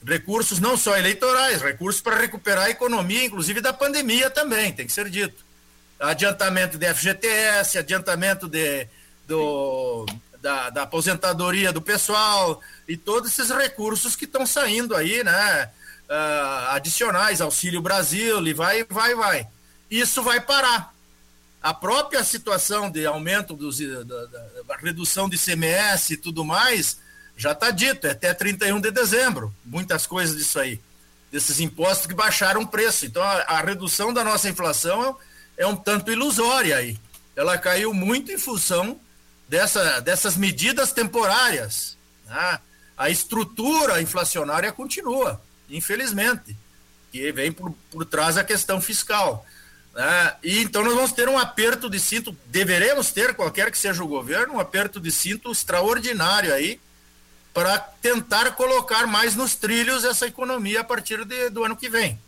Recursos 0.05 0.59
não 0.59 0.77
só 0.77 0.97
eleitorais, 0.97 1.61
recursos 1.61 2.01
para 2.01 2.17
recuperar 2.17 2.65
a 2.65 2.69
economia, 2.69 3.25
inclusive 3.25 3.61
da 3.61 3.73
pandemia 3.73 4.29
também, 4.29 4.71
tem 4.71 4.85
que 4.85 4.93
ser 4.93 5.09
dito. 5.09 5.43
Adiantamento 5.99 6.77
de 6.77 6.93
FGTS, 6.93 7.79
adiantamento 7.79 8.47
de, 8.47 8.87
do, 9.25 10.05
da, 10.41 10.69
da 10.69 10.83
aposentadoria 10.83 11.71
do 11.71 11.81
pessoal 11.81 12.61
e 12.87 12.95
todos 12.95 13.31
esses 13.31 13.49
recursos 13.49 14.15
que 14.15 14.25
estão 14.25 14.45
saindo 14.45 14.95
aí, 14.95 15.23
né? 15.23 15.71
Uh, 16.09 16.71
adicionais, 16.71 17.41
Auxílio 17.41 17.81
Brasil, 17.81 18.45
e 18.47 18.53
vai, 18.53 18.83
vai, 18.83 19.15
vai. 19.15 19.47
Isso 19.89 20.21
vai 20.23 20.39
parar. 20.39 20.93
A 21.61 21.73
própria 21.73 22.23
situação 22.23 22.89
de 22.89 23.05
aumento 23.05 23.55
dos, 23.55 23.79
da, 23.79 24.03
da, 24.03 24.25
da 24.67 24.77
redução 24.77 25.27
de 25.27 25.37
CMS 25.37 26.11
e 26.11 26.17
tudo 26.17 26.45
mais, 26.45 26.99
já 27.35 27.53
está 27.53 27.71
dito, 27.71 28.05
é 28.07 28.11
até 28.11 28.33
31 28.33 28.79
de 28.79 28.91
dezembro. 28.91 29.53
Muitas 29.65 30.05
coisas 30.05 30.37
disso 30.37 30.59
aí. 30.59 30.79
Desses 31.31 31.59
impostos 31.59 32.07
que 32.07 32.13
baixaram 32.13 32.61
o 32.61 32.67
preço. 32.67 33.05
Então, 33.05 33.23
a, 33.23 33.41
a 33.41 33.61
redução 33.61 34.13
da 34.13 34.23
nossa 34.23 34.47
inflação 34.47 35.17
é, 35.57 35.63
é 35.63 35.67
um 35.67 35.75
tanto 35.75 36.11
ilusória 36.11 36.77
aí. 36.77 36.99
Ela 37.35 37.57
caiu 37.57 37.93
muito 37.93 38.31
em 38.31 38.37
função 38.37 38.99
dessa, 39.49 39.99
dessas 39.99 40.37
medidas 40.37 40.93
temporárias. 40.93 41.97
Né? 42.25 42.59
A 42.95 43.09
estrutura 43.09 44.01
inflacionária 44.01 44.71
continua 44.71 45.41
infelizmente, 45.69 46.55
que 47.11 47.31
vem 47.31 47.51
por, 47.51 47.73
por 47.91 48.05
trás 48.05 48.37
a 48.37 48.43
questão 48.43 48.81
fiscal. 48.81 49.45
Né? 49.93 50.35
E 50.43 50.59
então 50.61 50.83
nós 50.83 50.93
vamos 50.93 51.11
ter 51.11 51.29
um 51.29 51.37
aperto 51.37 51.89
de 51.89 51.99
cinto, 51.99 52.35
deveremos 52.47 53.11
ter, 53.11 53.33
qualquer 53.33 53.71
que 53.71 53.77
seja 53.77 54.03
o 54.03 54.07
governo, 54.07 54.55
um 54.55 54.59
aperto 54.59 54.99
de 54.99 55.11
cinto 55.11 55.51
extraordinário 55.51 56.53
aí, 56.53 56.79
para 57.53 57.79
tentar 57.79 58.51
colocar 58.51 59.07
mais 59.07 59.35
nos 59.35 59.55
trilhos 59.55 60.03
essa 60.03 60.27
economia 60.27 60.81
a 60.81 60.83
partir 60.83 61.23
de, 61.23 61.49
do 61.49 61.63
ano 61.63 61.75
que 61.75 61.87
vem. 61.87 62.19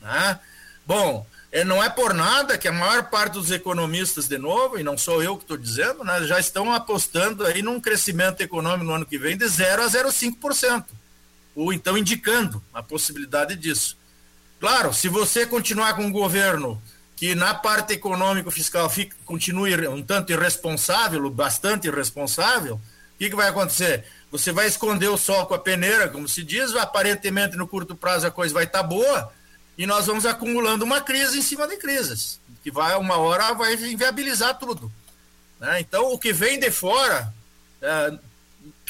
Né? 0.00 0.40
Bom, 0.86 1.26
é, 1.52 1.64
não 1.64 1.82
é 1.82 1.90
por 1.90 2.14
nada 2.14 2.56
que 2.56 2.68
a 2.68 2.72
maior 2.72 3.10
parte 3.10 3.34
dos 3.34 3.50
economistas, 3.50 4.28
de 4.28 4.38
novo, 4.38 4.78
e 4.78 4.82
não 4.82 4.96
sou 4.96 5.22
eu 5.22 5.36
que 5.36 5.42
estou 5.42 5.56
dizendo, 5.56 6.04
né, 6.04 6.22
já 6.24 6.38
estão 6.38 6.72
apostando 6.72 7.44
aí 7.44 7.60
num 7.60 7.80
crescimento 7.80 8.40
econômico 8.40 8.84
no 8.84 8.94
ano 8.94 9.06
que 9.06 9.18
vem 9.18 9.36
de 9.36 9.46
0 9.46 9.82
a 9.82 9.86
0,5%, 9.86 10.84
ou 11.54 11.72
então 11.72 11.96
indicando 11.96 12.62
a 12.72 12.82
possibilidade 12.82 13.56
disso. 13.56 13.96
Claro, 14.58 14.92
se 14.92 15.08
você 15.08 15.46
continuar 15.46 15.94
com 15.94 16.04
um 16.04 16.12
governo 16.12 16.80
que 17.16 17.34
na 17.34 17.54
parte 17.54 17.92
econômico-fiscal 17.92 18.90
continue 19.24 19.86
um 19.88 20.02
tanto 20.02 20.32
irresponsável, 20.32 21.28
bastante 21.30 21.86
irresponsável, 21.86 22.76
o 22.76 23.18
que, 23.18 23.28
que 23.28 23.36
vai 23.36 23.48
acontecer? 23.48 24.04
Você 24.30 24.52
vai 24.52 24.66
esconder 24.66 25.08
o 25.08 25.18
sol 25.18 25.44
com 25.46 25.54
a 25.54 25.58
peneira, 25.58 26.08
como 26.08 26.28
se 26.28 26.42
diz, 26.42 26.74
aparentemente 26.74 27.56
no 27.56 27.68
curto 27.68 27.94
prazo 27.94 28.26
a 28.26 28.30
coisa 28.30 28.54
vai 28.54 28.64
estar 28.64 28.80
tá 28.80 28.86
boa, 28.86 29.30
e 29.76 29.86
nós 29.86 30.06
vamos 30.06 30.24
acumulando 30.24 30.84
uma 30.84 31.00
crise 31.00 31.38
em 31.38 31.42
cima 31.42 31.66
de 31.66 31.76
crises, 31.76 32.40
que 32.62 32.70
vai 32.70 32.96
uma 32.96 33.16
hora 33.16 33.52
vai 33.54 33.74
inviabilizar 33.74 34.58
tudo. 34.58 34.90
Né? 35.58 35.80
Então, 35.80 36.12
o 36.12 36.18
que 36.18 36.32
vem 36.32 36.58
de 36.58 36.70
fora 36.70 37.32
é, 37.82 38.18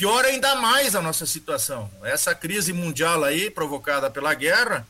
piora 0.01 0.29
ainda 0.29 0.55
mais 0.55 0.95
a 0.95 1.03
nossa 1.03 1.27
situação. 1.27 1.91
Essa 2.03 2.35
crise 2.35 2.73
mundial 2.73 3.23
aí, 3.23 3.51
provocada 3.51 4.11
pela 4.11 4.33
guerra, 4.33 4.89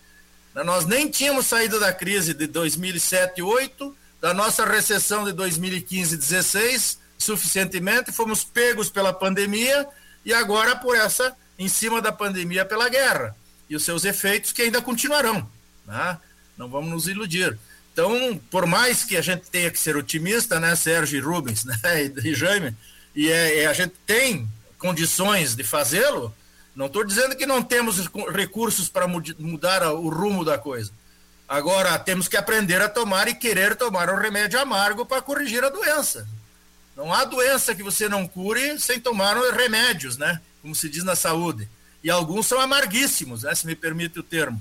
né? 0.54 0.62
nós 0.62 0.86
nem 0.86 1.10
tínhamos 1.10 1.46
saído 1.46 1.80
da 1.80 1.92
crise 1.92 2.32
de 2.32 2.46
2007 2.46 3.32
e 3.32 3.42
2008, 3.42 3.96
da 4.20 4.32
nossa 4.32 4.64
recessão 4.64 5.24
de 5.24 5.32
2015 5.32 6.14
e 6.14 6.16
2016, 6.16 7.00
suficientemente, 7.18 8.12
fomos 8.12 8.44
pegos 8.44 8.88
pela 8.88 9.12
pandemia 9.12 9.84
e 10.24 10.32
agora 10.32 10.76
por 10.76 10.94
essa, 10.94 11.34
em 11.58 11.66
cima 11.66 12.00
da 12.00 12.12
pandemia, 12.12 12.64
pela 12.64 12.88
guerra 12.88 13.34
e 13.68 13.74
os 13.74 13.84
seus 13.84 14.04
efeitos 14.04 14.52
que 14.52 14.62
ainda 14.62 14.80
continuarão. 14.80 15.44
Né? 15.88 16.18
Não 16.56 16.68
vamos 16.68 16.88
nos 16.88 17.08
iludir. 17.08 17.58
Então, 17.92 18.40
por 18.48 18.64
mais 18.64 19.02
que 19.02 19.16
a 19.16 19.22
gente 19.22 19.50
tenha 19.50 19.72
que 19.72 19.78
ser 19.78 19.96
otimista, 19.96 20.60
né, 20.60 20.76
Sérgio 20.76 21.18
e 21.18 21.20
Rubens 21.20 21.64
né, 21.66 21.76
e 22.22 22.32
Jaime, 22.32 22.76
e 23.12 23.28
é, 23.28 23.62
é, 23.62 23.66
a 23.66 23.72
gente 23.72 23.94
tem 24.06 24.48
condições 24.80 25.54
de 25.54 25.62
fazê-lo, 25.62 26.34
não 26.74 26.86
estou 26.86 27.04
dizendo 27.04 27.36
que 27.36 27.46
não 27.46 27.62
temos 27.62 28.08
recursos 28.32 28.88
para 28.88 29.06
mudar 29.06 29.86
o 29.92 30.08
rumo 30.08 30.44
da 30.44 30.58
coisa. 30.58 30.90
Agora, 31.46 31.98
temos 31.98 32.26
que 32.26 32.36
aprender 32.36 32.80
a 32.80 32.88
tomar 32.88 33.28
e 33.28 33.34
querer 33.34 33.76
tomar 33.76 34.08
um 34.08 34.16
remédio 34.16 34.58
amargo 34.58 35.04
para 35.04 35.20
corrigir 35.20 35.62
a 35.62 35.68
doença. 35.68 36.26
Não 36.96 37.12
há 37.12 37.24
doença 37.24 37.74
que 37.74 37.82
você 37.82 38.08
não 38.08 38.26
cure 38.26 38.78
sem 38.78 39.00
tomar 39.00 39.36
remédios, 39.52 40.16
né? 40.16 40.40
Como 40.62 40.74
se 40.74 40.88
diz 40.88 41.04
na 41.04 41.16
saúde. 41.16 41.68
E 42.02 42.10
alguns 42.10 42.46
são 42.46 42.60
amarguíssimos, 42.60 43.42
né? 43.42 43.54
se 43.54 43.66
me 43.66 43.74
permite 43.74 44.18
o 44.18 44.22
termo. 44.22 44.60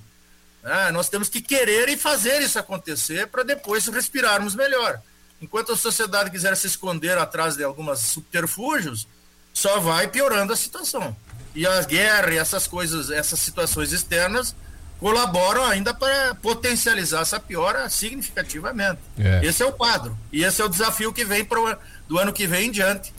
Ah, 0.63 0.91
nós 0.91 1.07
temos 1.07 1.29
que 1.29 1.41
querer 1.41 1.87
e 1.87 1.97
fazer 1.97 2.41
isso 2.41 2.59
acontecer 2.59 3.27
para 3.27 3.43
depois 3.43 3.87
respirarmos 3.87 4.55
melhor. 4.55 5.01
Enquanto 5.41 5.71
a 5.71 5.77
sociedade 5.77 6.31
quiser 6.31 6.57
se 6.57 6.67
esconder 6.67 7.17
atrás 7.17 7.55
de 7.55 7.63
alguns 7.63 7.99
subterfúgios, 7.99 9.07
só 9.53 9.79
vai 9.79 10.07
piorando 10.07 10.53
a 10.53 10.55
situação. 10.55 11.15
E 11.55 11.65
a 11.65 11.81
guerra 11.81 12.33
e 12.33 12.37
essas 12.37 12.67
coisas, 12.67 13.09
essas 13.09 13.39
situações 13.39 13.91
externas 13.91 14.55
colaboram 14.99 15.63
ainda 15.63 15.93
para 15.93 16.35
potencializar 16.35 17.21
essa 17.21 17.39
piora 17.39 17.89
significativamente. 17.89 18.99
É. 19.17 19.45
Esse 19.45 19.63
é 19.63 19.65
o 19.65 19.71
quadro. 19.71 20.17
E 20.31 20.43
esse 20.43 20.61
é 20.61 20.65
o 20.65 20.69
desafio 20.69 21.13
que 21.13 21.23
vem 21.23 21.43
pro, 21.43 21.77
do 22.07 22.19
ano 22.19 22.33
que 22.33 22.45
vem 22.45 22.67
em 22.67 22.71
diante 22.71 23.13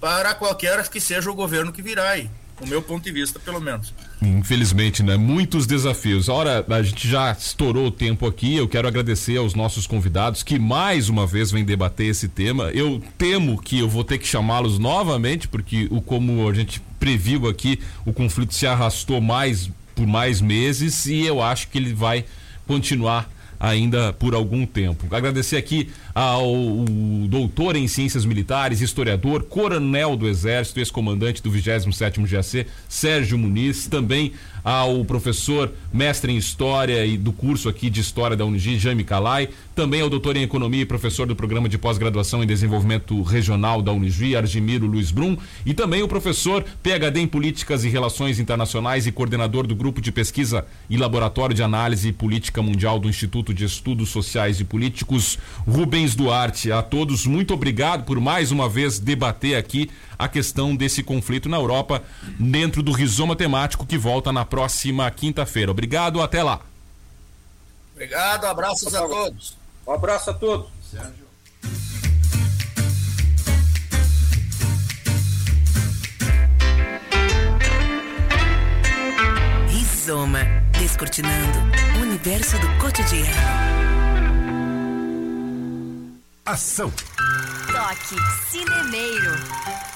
para 0.00 0.34
qualquer 0.34 0.88
que 0.88 1.00
seja 1.00 1.30
o 1.30 1.34
governo 1.34 1.72
que 1.72 1.82
virá 1.82 2.10
aí. 2.10 2.30
O 2.60 2.66
meu 2.66 2.80
ponto 2.80 3.04
de 3.04 3.12
vista, 3.12 3.38
pelo 3.38 3.60
menos. 3.60 3.92
Infelizmente, 4.22 5.02
né? 5.02 5.16
Muitos 5.16 5.66
desafios. 5.66 6.28
Ora, 6.28 6.64
a 6.68 6.82
gente 6.82 7.06
já 7.06 7.30
estourou 7.32 7.88
o 7.88 7.90
tempo 7.90 8.26
aqui. 8.26 8.56
Eu 8.56 8.66
quero 8.66 8.88
agradecer 8.88 9.36
aos 9.36 9.54
nossos 9.54 9.86
convidados 9.86 10.42
que 10.42 10.58
mais 10.58 11.08
uma 11.08 11.26
vez 11.26 11.50
vêm 11.50 11.64
debater 11.64 12.06
esse 12.06 12.28
tema. 12.28 12.70
Eu 12.70 13.02
temo 13.18 13.60
que 13.60 13.78
eu 13.78 13.88
vou 13.88 14.04
ter 14.04 14.18
que 14.18 14.26
chamá-los 14.26 14.78
novamente, 14.78 15.48
porque 15.48 15.86
o 15.90 16.00
como 16.00 16.48
a 16.48 16.54
gente 16.54 16.80
previu 16.98 17.46
aqui, 17.46 17.78
o 18.06 18.12
conflito 18.12 18.54
se 18.54 18.66
arrastou 18.66 19.20
mais 19.20 19.70
por 19.94 20.06
mais 20.06 20.40
meses 20.40 21.06
e 21.06 21.24
eu 21.24 21.42
acho 21.42 21.68
que 21.68 21.78
ele 21.78 21.92
vai 21.92 22.24
continuar 22.66 23.30
ainda 23.58 24.12
por 24.12 24.34
algum 24.34 24.66
tempo. 24.66 25.06
Agradecer 25.14 25.56
aqui 25.56 25.90
ao 26.14 26.46
doutor 27.28 27.76
em 27.76 27.86
ciências 27.88 28.24
militares, 28.24 28.80
historiador, 28.80 29.44
coronel 29.44 30.16
do 30.16 30.28
Exército, 30.28 30.80
ex-comandante 30.80 31.42
do 31.42 31.50
27º 31.50 32.26
GAC, 32.28 32.66
Sérgio 32.88 33.38
Muniz, 33.38 33.86
também 33.86 34.32
ao 34.66 35.04
professor 35.04 35.72
mestre 35.92 36.32
em 36.32 36.36
História 36.36 37.06
e 37.06 37.16
do 37.16 37.32
curso 37.32 37.68
aqui 37.68 37.88
de 37.88 38.00
História 38.00 38.36
da 38.36 38.44
Unigi, 38.44 38.80
Jaime 38.80 39.04
Calai, 39.04 39.48
também 39.76 40.00
ao 40.00 40.10
doutor 40.10 40.36
em 40.36 40.42
Economia 40.42 40.82
e 40.82 40.84
professor 40.84 41.24
do 41.24 41.36
Programa 41.36 41.68
de 41.68 41.78
Pós-Graduação 41.78 42.42
em 42.42 42.48
Desenvolvimento 42.48 43.22
Regional 43.22 43.80
da 43.80 43.92
Unigi, 43.92 44.34
Argimiro 44.34 44.88
Luiz 44.88 45.12
Brum, 45.12 45.36
e 45.64 45.72
também 45.72 46.02
o 46.02 46.08
professor 46.08 46.64
PhD 46.82 47.20
em 47.20 47.28
Políticas 47.28 47.84
e 47.84 47.88
Relações 47.88 48.40
Internacionais 48.40 49.06
e 49.06 49.12
coordenador 49.12 49.68
do 49.68 49.76
Grupo 49.76 50.00
de 50.00 50.10
Pesquisa 50.10 50.66
e 50.90 50.96
Laboratório 50.96 51.54
de 51.54 51.62
Análise 51.62 52.08
e 52.08 52.12
Política 52.12 52.60
Mundial 52.60 52.98
do 52.98 53.08
Instituto 53.08 53.54
de 53.54 53.64
Estudos 53.64 54.08
Sociais 54.08 54.58
e 54.58 54.64
Políticos, 54.64 55.38
Rubens 55.64 56.16
Duarte. 56.16 56.72
A 56.72 56.82
todos, 56.82 57.24
muito 57.24 57.54
obrigado 57.54 58.04
por 58.04 58.18
mais 58.18 58.50
uma 58.50 58.68
vez 58.68 58.98
debater 58.98 59.54
aqui 59.54 59.88
a 60.18 60.28
questão 60.28 60.74
desse 60.74 61.02
conflito 61.02 61.48
na 61.48 61.56
Europa 61.56 62.02
dentro 62.38 62.82
do 62.82 62.92
rizoma 62.92 63.36
temático 63.36 63.86
que 63.86 63.98
volta 63.98 64.32
na 64.32 64.44
próxima 64.44 65.10
quinta-feira. 65.10 65.70
Obrigado, 65.70 66.22
até 66.22 66.42
lá. 66.42 66.60
Obrigado, 67.94 68.44
abraços 68.44 68.94
a 68.94 69.06
todos. 69.06 69.56
Um 69.86 69.92
abraço 69.92 70.30
a 70.30 70.34
todos. 70.34 70.68
Sérgio. 70.90 71.26
Rizoma, 79.68 80.40
descortinando 80.78 81.58
o 81.98 82.02
universo 82.02 82.58
do 82.58 82.68
cotidiano. 82.78 83.76
Ação. 86.44 86.92
Toque 87.72 88.16
Cinemeiro. 88.48 89.95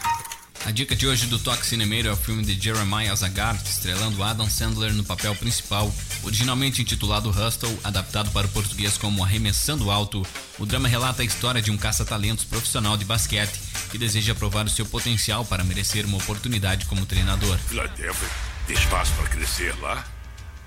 A 0.71 0.73
dica 0.73 0.95
de 0.95 1.05
hoje 1.05 1.27
do 1.27 1.37
Toque 1.37 1.67
Cinemeiro 1.67 2.07
é 2.07 2.13
o 2.13 2.17
filme 2.17 2.45
de 2.45 2.55
Jeremiah 2.55 3.13
Zagart, 3.17 3.67
estrelando 3.67 4.23
Adam 4.23 4.49
Sandler 4.49 4.93
no 4.93 5.03
papel 5.03 5.35
principal. 5.35 5.93
Originalmente 6.23 6.81
intitulado 6.81 7.29
Hustle, 7.29 7.77
adaptado 7.83 8.31
para 8.31 8.47
o 8.47 8.51
português 8.51 8.97
como 8.97 9.25
Arremessando 9.25 9.91
Alto, 9.91 10.25
o 10.61 10.65
drama 10.65 10.87
relata 10.87 11.23
a 11.23 11.25
história 11.25 11.61
de 11.61 11.73
um 11.73 11.77
caça-talentos 11.77 12.45
profissional 12.45 12.97
de 12.97 13.05
basquete 13.05 13.59
que 13.91 13.99
deseja 13.99 14.33
provar 14.33 14.65
o 14.65 14.71
seu 14.71 14.87
potencial 14.87 15.45
para 15.45 15.65
merecer 15.65 16.07
uma 16.07 16.19
oportunidade 16.19 16.87
como 16.87 17.05
treinador. 17.05 17.59
Philadelphia, 17.59 18.29
tem 18.69 18.77
espaço 18.77 19.13
para 19.15 19.27
crescer 19.27 19.75
lá? 19.81 20.07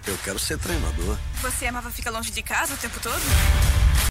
Eu 0.05 0.17
quero 0.17 0.37
ser 0.37 0.57
treinador. 0.57 1.17
Você 1.41 1.65
amava 1.65 1.89
ficar 1.89 2.11
longe 2.11 2.29
de 2.29 2.43
casa 2.43 2.73
o 2.73 2.77
tempo 2.77 2.99
todo? 2.99 3.21